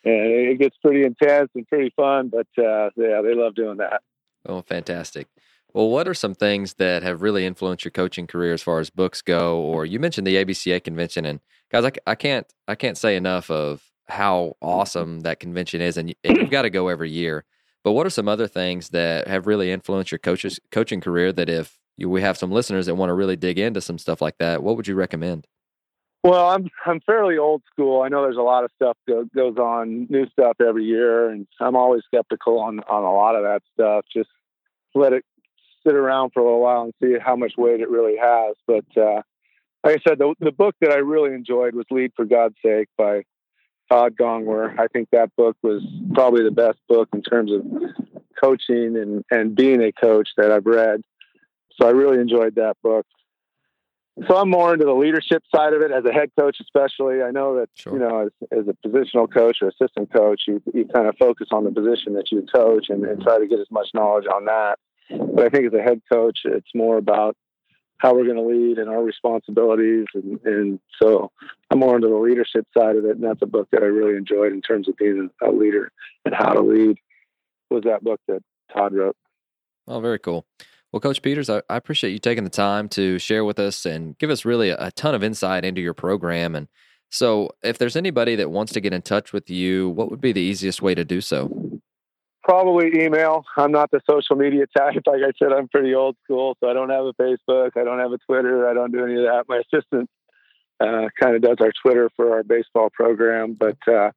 and 0.03 0.15
it 0.15 0.59
gets 0.59 0.77
pretty 0.77 1.03
intense 1.03 1.49
and 1.55 1.67
pretty 1.67 1.91
fun 1.95 2.29
but 2.29 2.45
uh, 2.59 2.91
yeah 2.95 3.21
they 3.21 3.33
love 3.35 3.55
doing 3.55 3.77
that. 3.77 4.01
Oh 4.45 4.61
fantastic. 4.61 5.27
Well 5.73 5.89
what 5.89 6.07
are 6.07 6.13
some 6.13 6.35
things 6.35 6.75
that 6.75 7.03
have 7.03 7.21
really 7.21 7.45
influenced 7.45 7.83
your 7.83 7.91
coaching 7.91 8.27
career 8.27 8.53
as 8.53 8.61
far 8.61 8.79
as 8.79 8.89
books 8.89 9.21
go? 9.21 9.59
Or 9.59 9.85
you 9.85 9.99
mentioned 9.99 10.27
the 10.27 10.35
abca 10.35 10.83
convention 10.83 11.25
and 11.25 11.39
guys 11.71 11.85
i, 11.85 11.91
I 12.05 12.15
can't 12.15 12.45
i 12.67 12.75
can't 12.75 12.97
say 12.97 13.15
enough 13.15 13.49
of 13.49 13.81
how 14.07 14.55
awesome 14.61 15.21
that 15.21 15.39
convention 15.39 15.81
is 15.81 15.97
and, 15.97 16.13
and 16.23 16.37
you've 16.37 16.51
got 16.51 16.63
to 16.63 16.69
go 16.69 16.87
every 16.87 17.09
year. 17.09 17.45
But 17.83 17.93
what 17.93 18.05
are 18.05 18.11
some 18.11 18.27
other 18.29 18.47
things 18.47 18.89
that 18.89 19.27
have 19.27 19.47
really 19.47 19.71
influenced 19.71 20.11
your 20.11 20.19
coaches 20.19 20.59
coaching 20.71 21.01
career 21.01 21.33
that 21.33 21.49
if 21.49 21.77
we 21.97 22.21
have 22.21 22.37
some 22.37 22.51
listeners 22.51 22.85
that 22.85 22.95
want 22.95 23.09
to 23.09 23.13
really 23.13 23.35
dig 23.35 23.59
into 23.59 23.81
some 23.81 23.97
stuff 23.97 24.21
like 24.21 24.37
that, 24.39 24.63
what 24.63 24.75
would 24.75 24.87
you 24.87 24.95
recommend? 24.95 25.47
Well, 26.23 26.49
I'm 26.49 26.69
I'm 26.85 27.01
fairly 27.01 27.37
old 27.37 27.63
school. 27.71 28.01
I 28.01 28.07
know 28.07 28.21
there's 28.21 28.37
a 28.37 28.41
lot 28.41 28.63
of 28.63 28.71
stuff 28.75 28.97
that 29.07 29.29
goes 29.35 29.57
on, 29.57 30.07
new 30.09 30.25
stuff 30.29 30.55
every 30.65 30.85
year, 30.85 31.29
and 31.29 31.45
I'm 31.59 31.75
always 31.75 32.01
skeptical 32.05 32.59
on 32.59 32.79
on 32.81 33.03
a 33.03 33.13
lot 33.13 33.35
of 33.35 33.43
that 33.43 33.61
stuff. 33.73 34.05
Just 34.11 34.29
let 34.95 35.11
it 35.11 35.25
sit 35.85 35.95
around 35.95 36.31
for 36.33 36.39
a 36.39 36.43
little 36.43 36.61
while 36.61 36.83
and 36.83 36.93
see 37.01 37.19
how 37.19 37.35
much 37.35 37.53
weight 37.57 37.81
it 37.81 37.89
really 37.89 38.15
has. 38.15 38.55
But 38.65 38.85
uh, 38.95 39.21
like 39.83 39.99
I 39.99 40.09
said, 40.09 40.17
the 40.17 40.33
the 40.39 40.53
book 40.53 40.75
that 40.79 40.91
I 40.91 40.99
really 40.99 41.33
enjoyed 41.33 41.75
was 41.75 41.85
"Lead 41.91 42.13
for 42.15 42.23
God's 42.23 42.55
Sake" 42.63 42.87
by 42.97 43.23
Todd 43.91 44.15
Gongwer. 44.17 44.79
I 44.79 44.87
think 44.87 45.09
that 45.11 45.35
book 45.35 45.57
was 45.61 45.83
probably 46.13 46.43
the 46.43 46.51
best 46.51 46.79
book 46.87 47.09
in 47.13 47.21
terms 47.21 47.51
of 47.51 47.63
coaching 48.41 48.95
and 48.95 49.25
and 49.29 49.55
being 49.55 49.81
a 49.81 49.91
coach 49.91 50.29
that 50.37 50.51
I've 50.51 50.65
read. 50.65 51.01
So 51.79 51.87
I 51.87 51.91
really 51.91 52.19
enjoyed 52.19 52.55
that 52.55 52.77
book. 52.83 53.05
So 54.27 54.37
I'm 54.37 54.49
more 54.49 54.73
into 54.73 54.85
the 54.85 54.93
leadership 54.93 55.43
side 55.53 55.73
of 55.73 55.81
it 55.81 55.91
as 55.91 56.05
a 56.05 56.13
head 56.13 56.29
coach, 56.39 56.57
especially. 56.61 57.23
I 57.23 57.31
know 57.31 57.55
that 57.55 57.69
sure. 57.73 57.93
you 57.93 57.99
know, 57.99 58.27
as, 58.27 58.31
as, 58.51 58.67
a 58.67 58.87
positional 58.87 59.31
coach 59.31 59.57
or 59.61 59.69
assistant 59.69 60.13
coach, 60.13 60.43
you 60.47 60.61
you 60.71 60.85
kind 60.85 61.07
of 61.07 61.15
focus 61.17 61.47
on 61.51 61.63
the 61.63 61.71
position 61.71 62.13
that 62.13 62.31
you 62.31 62.45
coach 62.53 62.89
and, 62.89 63.03
and 63.05 63.23
try 63.23 63.39
to 63.39 63.47
get 63.47 63.59
as 63.59 63.71
much 63.71 63.87
knowledge 63.95 64.25
on 64.27 64.45
that. 64.45 64.77
But 65.09 65.45
I 65.45 65.49
think 65.49 65.65
as 65.65 65.73
a 65.73 65.81
head 65.81 66.01
coach, 66.11 66.41
it's 66.45 66.69
more 66.75 66.97
about 66.97 67.35
how 67.97 68.13
we're 68.13 68.25
going 68.25 68.35
to 68.35 68.43
lead 68.43 68.77
and 68.77 68.89
our 68.89 69.01
responsibilities. 69.01 70.05
And, 70.13 70.39
and, 70.43 70.79
so 71.01 71.31
I'm 71.71 71.79
more 71.79 71.95
into 71.95 72.09
the 72.09 72.15
leadership 72.15 72.67
side 72.77 72.97
of 72.97 73.05
it. 73.05 73.11
And 73.11 73.23
that's 73.23 73.41
a 73.41 73.45
book 73.45 73.69
that 73.71 73.81
I 73.81 73.85
really 73.85 74.17
enjoyed 74.17 74.51
in 74.51 74.61
terms 74.61 74.89
of 74.89 74.97
being 74.97 75.29
a 75.41 75.49
leader 75.49 75.91
and 76.25 76.35
how 76.35 76.51
to 76.51 76.61
lead 76.61 76.97
was 77.69 77.83
that 77.85 78.03
book 78.03 78.19
that 78.27 78.43
Todd 78.75 78.93
wrote. 78.93 79.15
Oh, 79.87 80.01
very 80.01 80.19
cool. 80.19 80.45
Well, 80.93 80.99
Coach 80.99 81.23
Peters, 81.23 81.49
I, 81.49 81.63
appreciate 81.69 82.11
you 82.11 82.19
taking 82.19 82.43
the 82.43 82.51
time 82.51 82.87
to 82.89 83.17
share 83.17 83.43
with 83.43 83.57
us 83.57 83.83
and 83.83 84.15
give 84.19 84.29
us 84.29 84.45
really 84.45 84.69
a, 84.69 84.77
a, 84.77 84.91
ton 84.91 85.15
of 85.15 85.23
insight 85.23 85.65
into 85.65 85.81
your 85.81 85.95
program. 85.95 86.53
And 86.53 86.67
so, 87.09 87.49
if 87.63 87.79
there's 87.79 87.95
anybody 87.95 88.35
that 88.35 88.51
wants 88.51 88.73
to 88.73 88.79
get 88.79 88.93
in 88.93 89.01
touch 89.01 89.33
with 89.33 89.49
you, 89.49 89.89
what 89.89 90.11
would 90.11 90.21
be 90.21 90.31
the 90.31 90.41
easiest 90.41 90.83
way 90.83 90.93
to 90.93 91.03
do 91.03 91.19
so? 91.19 91.81
Probably 92.43 93.03
email. 93.03 93.43
I'm 93.57 93.71
not 93.71 93.89
the 93.89 94.01
social 94.07 94.35
media 94.35 94.65
type. 94.77 94.93
Like 95.07 95.21
I 95.23 95.31
said, 95.39 95.51
I'm 95.51 95.67
pretty 95.67 95.95
old 95.95 96.15
school, 96.25 96.55
so 96.59 96.69
I 96.69 96.73
don't 96.73 96.91
have 96.91 97.05
a 97.05 97.13
Facebook. 97.13 97.71
I 97.75 97.83
don't 97.83 97.97
have 97.97 98.11
a 98.11 98.19
Twitter. 98.19 98.69
I 98.69 98.75
don't 98.75 98.91
do 98.91 99.03
any 99.03 99.15
of 99.15 99.23
that. 99.23 99.45
My 99.49 99.61
assistant 99.61 100.07
uh, 100.79 101.09
kind 101.19 101.35
of 101.35 101.41
does 101.41 101.57
our 101.59 101.71
Twitter 101.83 102.11
for 102.15 102.33
our 102.33 102.43
baseball 102.43 102.91
program, 102.93 103.57
but 103.59 103.77
uh, 103.91 104.11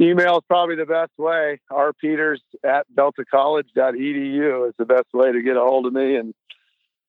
email 0.00 0.38
is 0.38 0.44
probably 0.48 0.76
the 0.76 0.86
best 0.86 1.12
way. 1.18 1.60
rpeters 1.70 2.38
at 2.64 2.86
deltacollege.edu 2.94 4.68
is 4.68 4.74
the 4.78 4.84
best 4.84 5.08
way 5.12 5.32
to 5.32 5.42
get 5.42 5.56
a 5.56 5.60
hold 5.60 5.86
of 5.86 5.92
me. 5.92 6.16
And 6.16 6.34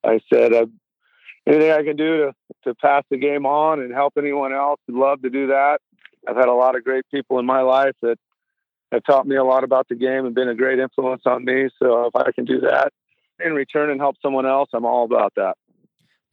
I 0.03 0.19
said, 0.31 0.53
uh, 0.53 0.65
anything 1.47 1.71
I 1.71 1.83
can 1.83 1.95
do 1.95 2.17
to, 2.17 2.33
to 2.65 2.75
pass 2.75 3.03
the 3.09 3.17
game 3.17 3.45
on 3.45 3.79
and 3.79 3.93
help 3.93 4.13
anyone 4.17 4.53
else, 4.53 4.79
I'd 4.89 4.95
love 4.95 5.21
to 5.21 5.29
do 5.29 5.47
that. 5.47 5.79
I've 6.27 6.35
had 6.35 6.47
a 6.47 6.53
lot 6.53 6.75
of 6.75 6.83
great 6.83 7.05
people 7.11 7.39
in 7.39 7.45
my 7.45 7.61
life 7.61 7.95
that 8.01 8.17
have 8.91 9.03
taught 9.03 9.27
me 9.27 9.35
a 9.35 9.43
lot 9.43 9.63
about 9.63 9.87
the 9.87 9.95
game 9.95 10.25
and 10.25 10.33
been 10.33 10.49
a 10.49 10.55
great 10.55 10.79
influence 10.79 11.23
on 11.25 11.45
me. 11.45 11.69
So 11.81 12.07
if 12.07 12.15
I 12.15 12.31
can 12.31 12.45
do 12.45 12.61
that, 12.61 12.91
in 13.43 13.53
return 13.53 13.89
and 13.89 13.99
help 13.99 14.17
someone 14.21 14.45
else, 14.45 14.69
I'm 14.73 14.85
all 14.85 15.05
about 15.05 15.33
that. 15.35 15.55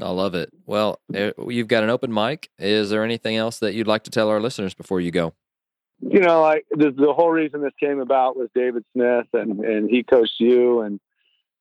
I 0.01 0.11
love 0.11 0.35
it. 0.35 0.51
Well, 0.67 1.01
eh, 1.15 1.33
you've 1.49 1.69
got 1.69 1.85
an 1.85 1.91
open 1.91 2.13
mic. 2.13 2.51
Is 2.59 2.91
there 2.91 3.05
anything 3.05 3.37
else 3.37 3.59
that 3.61 3.75
you'd 3.75 3.87
like 3.87 4.05
to 4.05 4.11
tell 4.11 4.29
our 4.29 4.41
listeners 4.41 4.75
before 4.75 5.01
you 5.01 5.11
go? 5.11 5.35
You 6.01 6.21
know, 6.21 6.43
like 6.43 6.67
the, 6.71 6.91
the 6.91 7.13
whole 7.15 7.31
reason 7.31 7.63
this 7.63 7.73
came 7.81 8.01
about 8.01 8.37
was 8.37 8.49
David 8.55 8.85
Smith, 8.93 9.27
and 9.33 9.61
and 9.61 9.91
he 9.91 10.03
coached 10.03 10.39
you, 10.39 10.81
and 10.81 11.01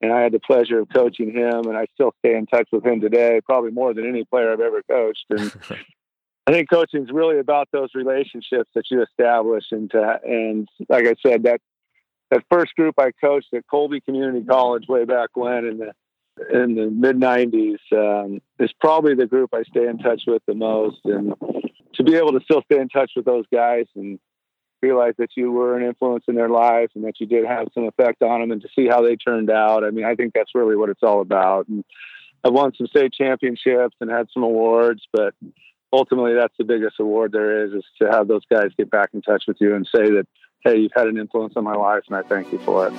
and 0.02 0.12
I 0.12 0.22
had 0.22 0.34
the 0.34 0.40
pleasure 0.40 0.80
of 0.80 0.90
coaching 0.94 1.32
him, 1.32 1.68
and 1.68 1.78
I 1.78 1.88
still 1.94 2.14
stay 2.20 2.36
in 2.36 2.46
touch 2.46 2.68
with 2.72 2.86
him 2.86 3.00
today, 3.00 3.40
probably 3.46 3.72
more 3.72 3.94
than 3.94 4.08
any 4.08 4.26
player 4.26 4.52
I've 4.52 4.60
ever 4.60 4.84
coached. 4.84 5.26
And 5.30 5.54
I 6.48 6.52
think 6.52 6.70
coaching 6.70 7.04
is 7.04 7.12
really 7.12 7.40
about 7.40 7.70
those 7.72 7.90
relationships 7.96 8.70
that 8.76 8.92
you 8.92 9.02
establish, 9.02 9.66
and 9.72 9.90
to, 9.92 10.20
and 10.24 10.68
like 10.90 11.08
I 11.08 11.16
said, 11.26 11.44
that 11.44 11.62
that 12.32 12.44
first 12.52 12.76
group 12.76 12.96
I 12.98 13.12
coached 13.12 13.54
at 13.54 13.66
Colby 13.68 14.02
Community 14.02 14.46
College 14.46 14.88
way 14.88 15.06
back 15.06 15.30
when 15.34 15.66
in 15.66 15.78
the 15.78 15.94
in 16.54 16.76
the 16.76 16.88
mid 16.92 17.18
'90s 17.18 17.80
um, 17.94 18.42
is 18.60 18.72
probably 18.82 19.16
the 19.16 19.28
group 19.28 19.52
I 19.54 19.64
stay 19.64 19.88
in 19.88 19.98
touch 20.00 20.24
with 20.28 20.44
the 20.46 20.56
most, 20.56 21.00
and 21.06 21.34
to 21.96 22.04
be 22.04 22.16
able 22.16 22.34
to 22.34 22.42
still 22.44 22.62
stay 22.64 22.80
in 22.80 22.90
touch 22.90 23.12
with 23.16 23.26
those 23.26 23.46
guys 23.52 23.86
and 23.96 24.20
realize 24.82 25.14
that 25.18 25.30
you 25.36 25.52
were 25.52 25.78
an 25.78 25.86
influence 25.86 26.26
in 26.28 26.36
their 26.36 26.50
lives 26.50 26.92
and 26.96 27.04
that 27.06 27.20
you 27.20 27.26
did 27.26 27.46
have 27.46 27.68
some 27.74 27.86
effect 27.86 28.22
on 28.22 28.42
them, 28.42 28.52
and 28.52 28.62
to 28.62 28.68
see 28.76 28.88
how 28.88 29.02
they 29.02 29.16
turned 29.16 29.50
out. 29.50 29.84
I 29.84 29.90
mean, 29.90 30.06
I 30.06 30.16
think 30.16 30.34
that's 30.34 30.54
really 30.54 30.76
what 30.76 30.90
it's 30.90 31.04
all 31.04 31.22
about. 31.22 31.68
And 31.68 31.84
I've 32.44 32.54
won 32.54 32.74
some 32.76 32.88
state 32.88 33.14
championships 33.14 33.96
and 34.00 34.10
had 34.12 34.28
some 34.34 34.44
awards, 34.44 35.02
but 35.12 35.34
ultimately 35.96 36.34
that's 36.34 36.54
the 36.58 36.64
biggest 36.64 37.00
award 37.00 37.32
there 37.32 37.66
is 37.66 37.74
is 37.74 37.84
to 38.02 38.10
have 38.12 38.28
those 38.28 38.44
guys 38.52 38.68
get 38.78 38.90
back 38.90 39.10
in 39.14 39.22
touch 39.22 39.46
with 39.48 39.58
you 39.60 39.76
and 39.76 39.88
say 39.88 40.10
that 40.12 40.28
hey 40.62 40.78
you've 40.78 40.92
had 40.96 41.08
an 41.08 41.18
influence 41.18 41.54
on 41.56 41.64
my 41.64 41.76
life 41.76 42.04
and 42.08 42.16
i 42.18 42.22
thank 42.24 42.52
you 42.52 42.60
for 42.60 42.88
it 42.88 42.94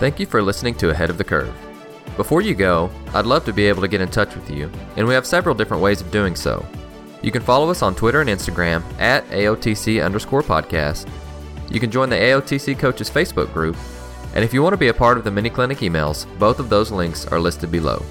thank 0.00 0.20
you 0.20 0.26
for 0.26 0.42
listening 0.42 0.74
to 0.74 0.90
ahead 0.90 1.08
of 1.08 1.18
the 1.18 1.24
curve 1.24 1.69
before 2.22 2.42
you 2.42 2.54
go 2.54 2.90
i'd 3.14 3.26
love 3.26 3.44
to 3.44 3.52
be 3.52 3.66
able 3.66 3.82
to 3.82 3.88
get 3.88 4.00
in 4.00 4.08
touch 4.08 4.34
with 4.34 4.50
you 4.50 4.70
and 4.96 5.06
we 5.06 5.14
have 5.14 5.26
several 5.26 5.54
different 5.54 5.82
ways 5.82 6.00
of 6.00 6.10
doing 6.10 6.36
so 6.36 6.64
you 7.22 7.32
can 7.32 7.42
follow 7.42 7.70
us 7.70 7.82
on 7.82 7.94
twitter 7.94 8.20
and 8.20 8.30
instagram 8.30 8.82
at 9.00 9.26
aotc 9.30 10.04
underscore 10.04 10.42
podcast 10.42 11.08
you 11.70 11.80
can 11.80 11.90
join 11.90 12.10
the 12.10 12.16
aotc 12.16 12.78
coaches 12.78 13.08
facebook 13.08 13.52
group 13.54 13.76
and 14.34 14.44
if 14.44 14.54
you 14.54 14.62
want 14.62 14.74
to 14.74 14.78
be 14.78 14.88
a 14.88 14.94
part 14.94 15.18
of 15.18 15.24
the 15.24 15.30
mini 15.30 15.50
clinic 15.50 15.78
emails, 15.78 16.26
both 16.38 16.60
of 16.60 16.68
those 16.68 16.92
links 16.92 17.26
are 17.26 17.40
listed 17.40 17.70
below. 17.70 18.02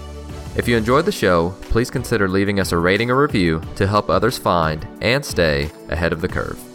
If 0.55 0.67
you 0.67 0.75
enjoyed 0.75 1.05
the 1.05 1.11
show, 1.11 1.51
please 1.61 1.89
consider 1.89 2.27
leaving 2.27 2.59
us 2.59 2.71
a 2.71 2.77
rating 2.77 3.09
or 3.09 3.21
review 3.21 3.61
to 3.75 3.87
help 3.87 4.09
others 4.09 4.37
find 4.37 4.85
and 5.01 5.23
stay 5.23 5.71
ahead 5.89 6.11
of 6.11 6.21
the 6.21 6.27
curve. 6.27 6.68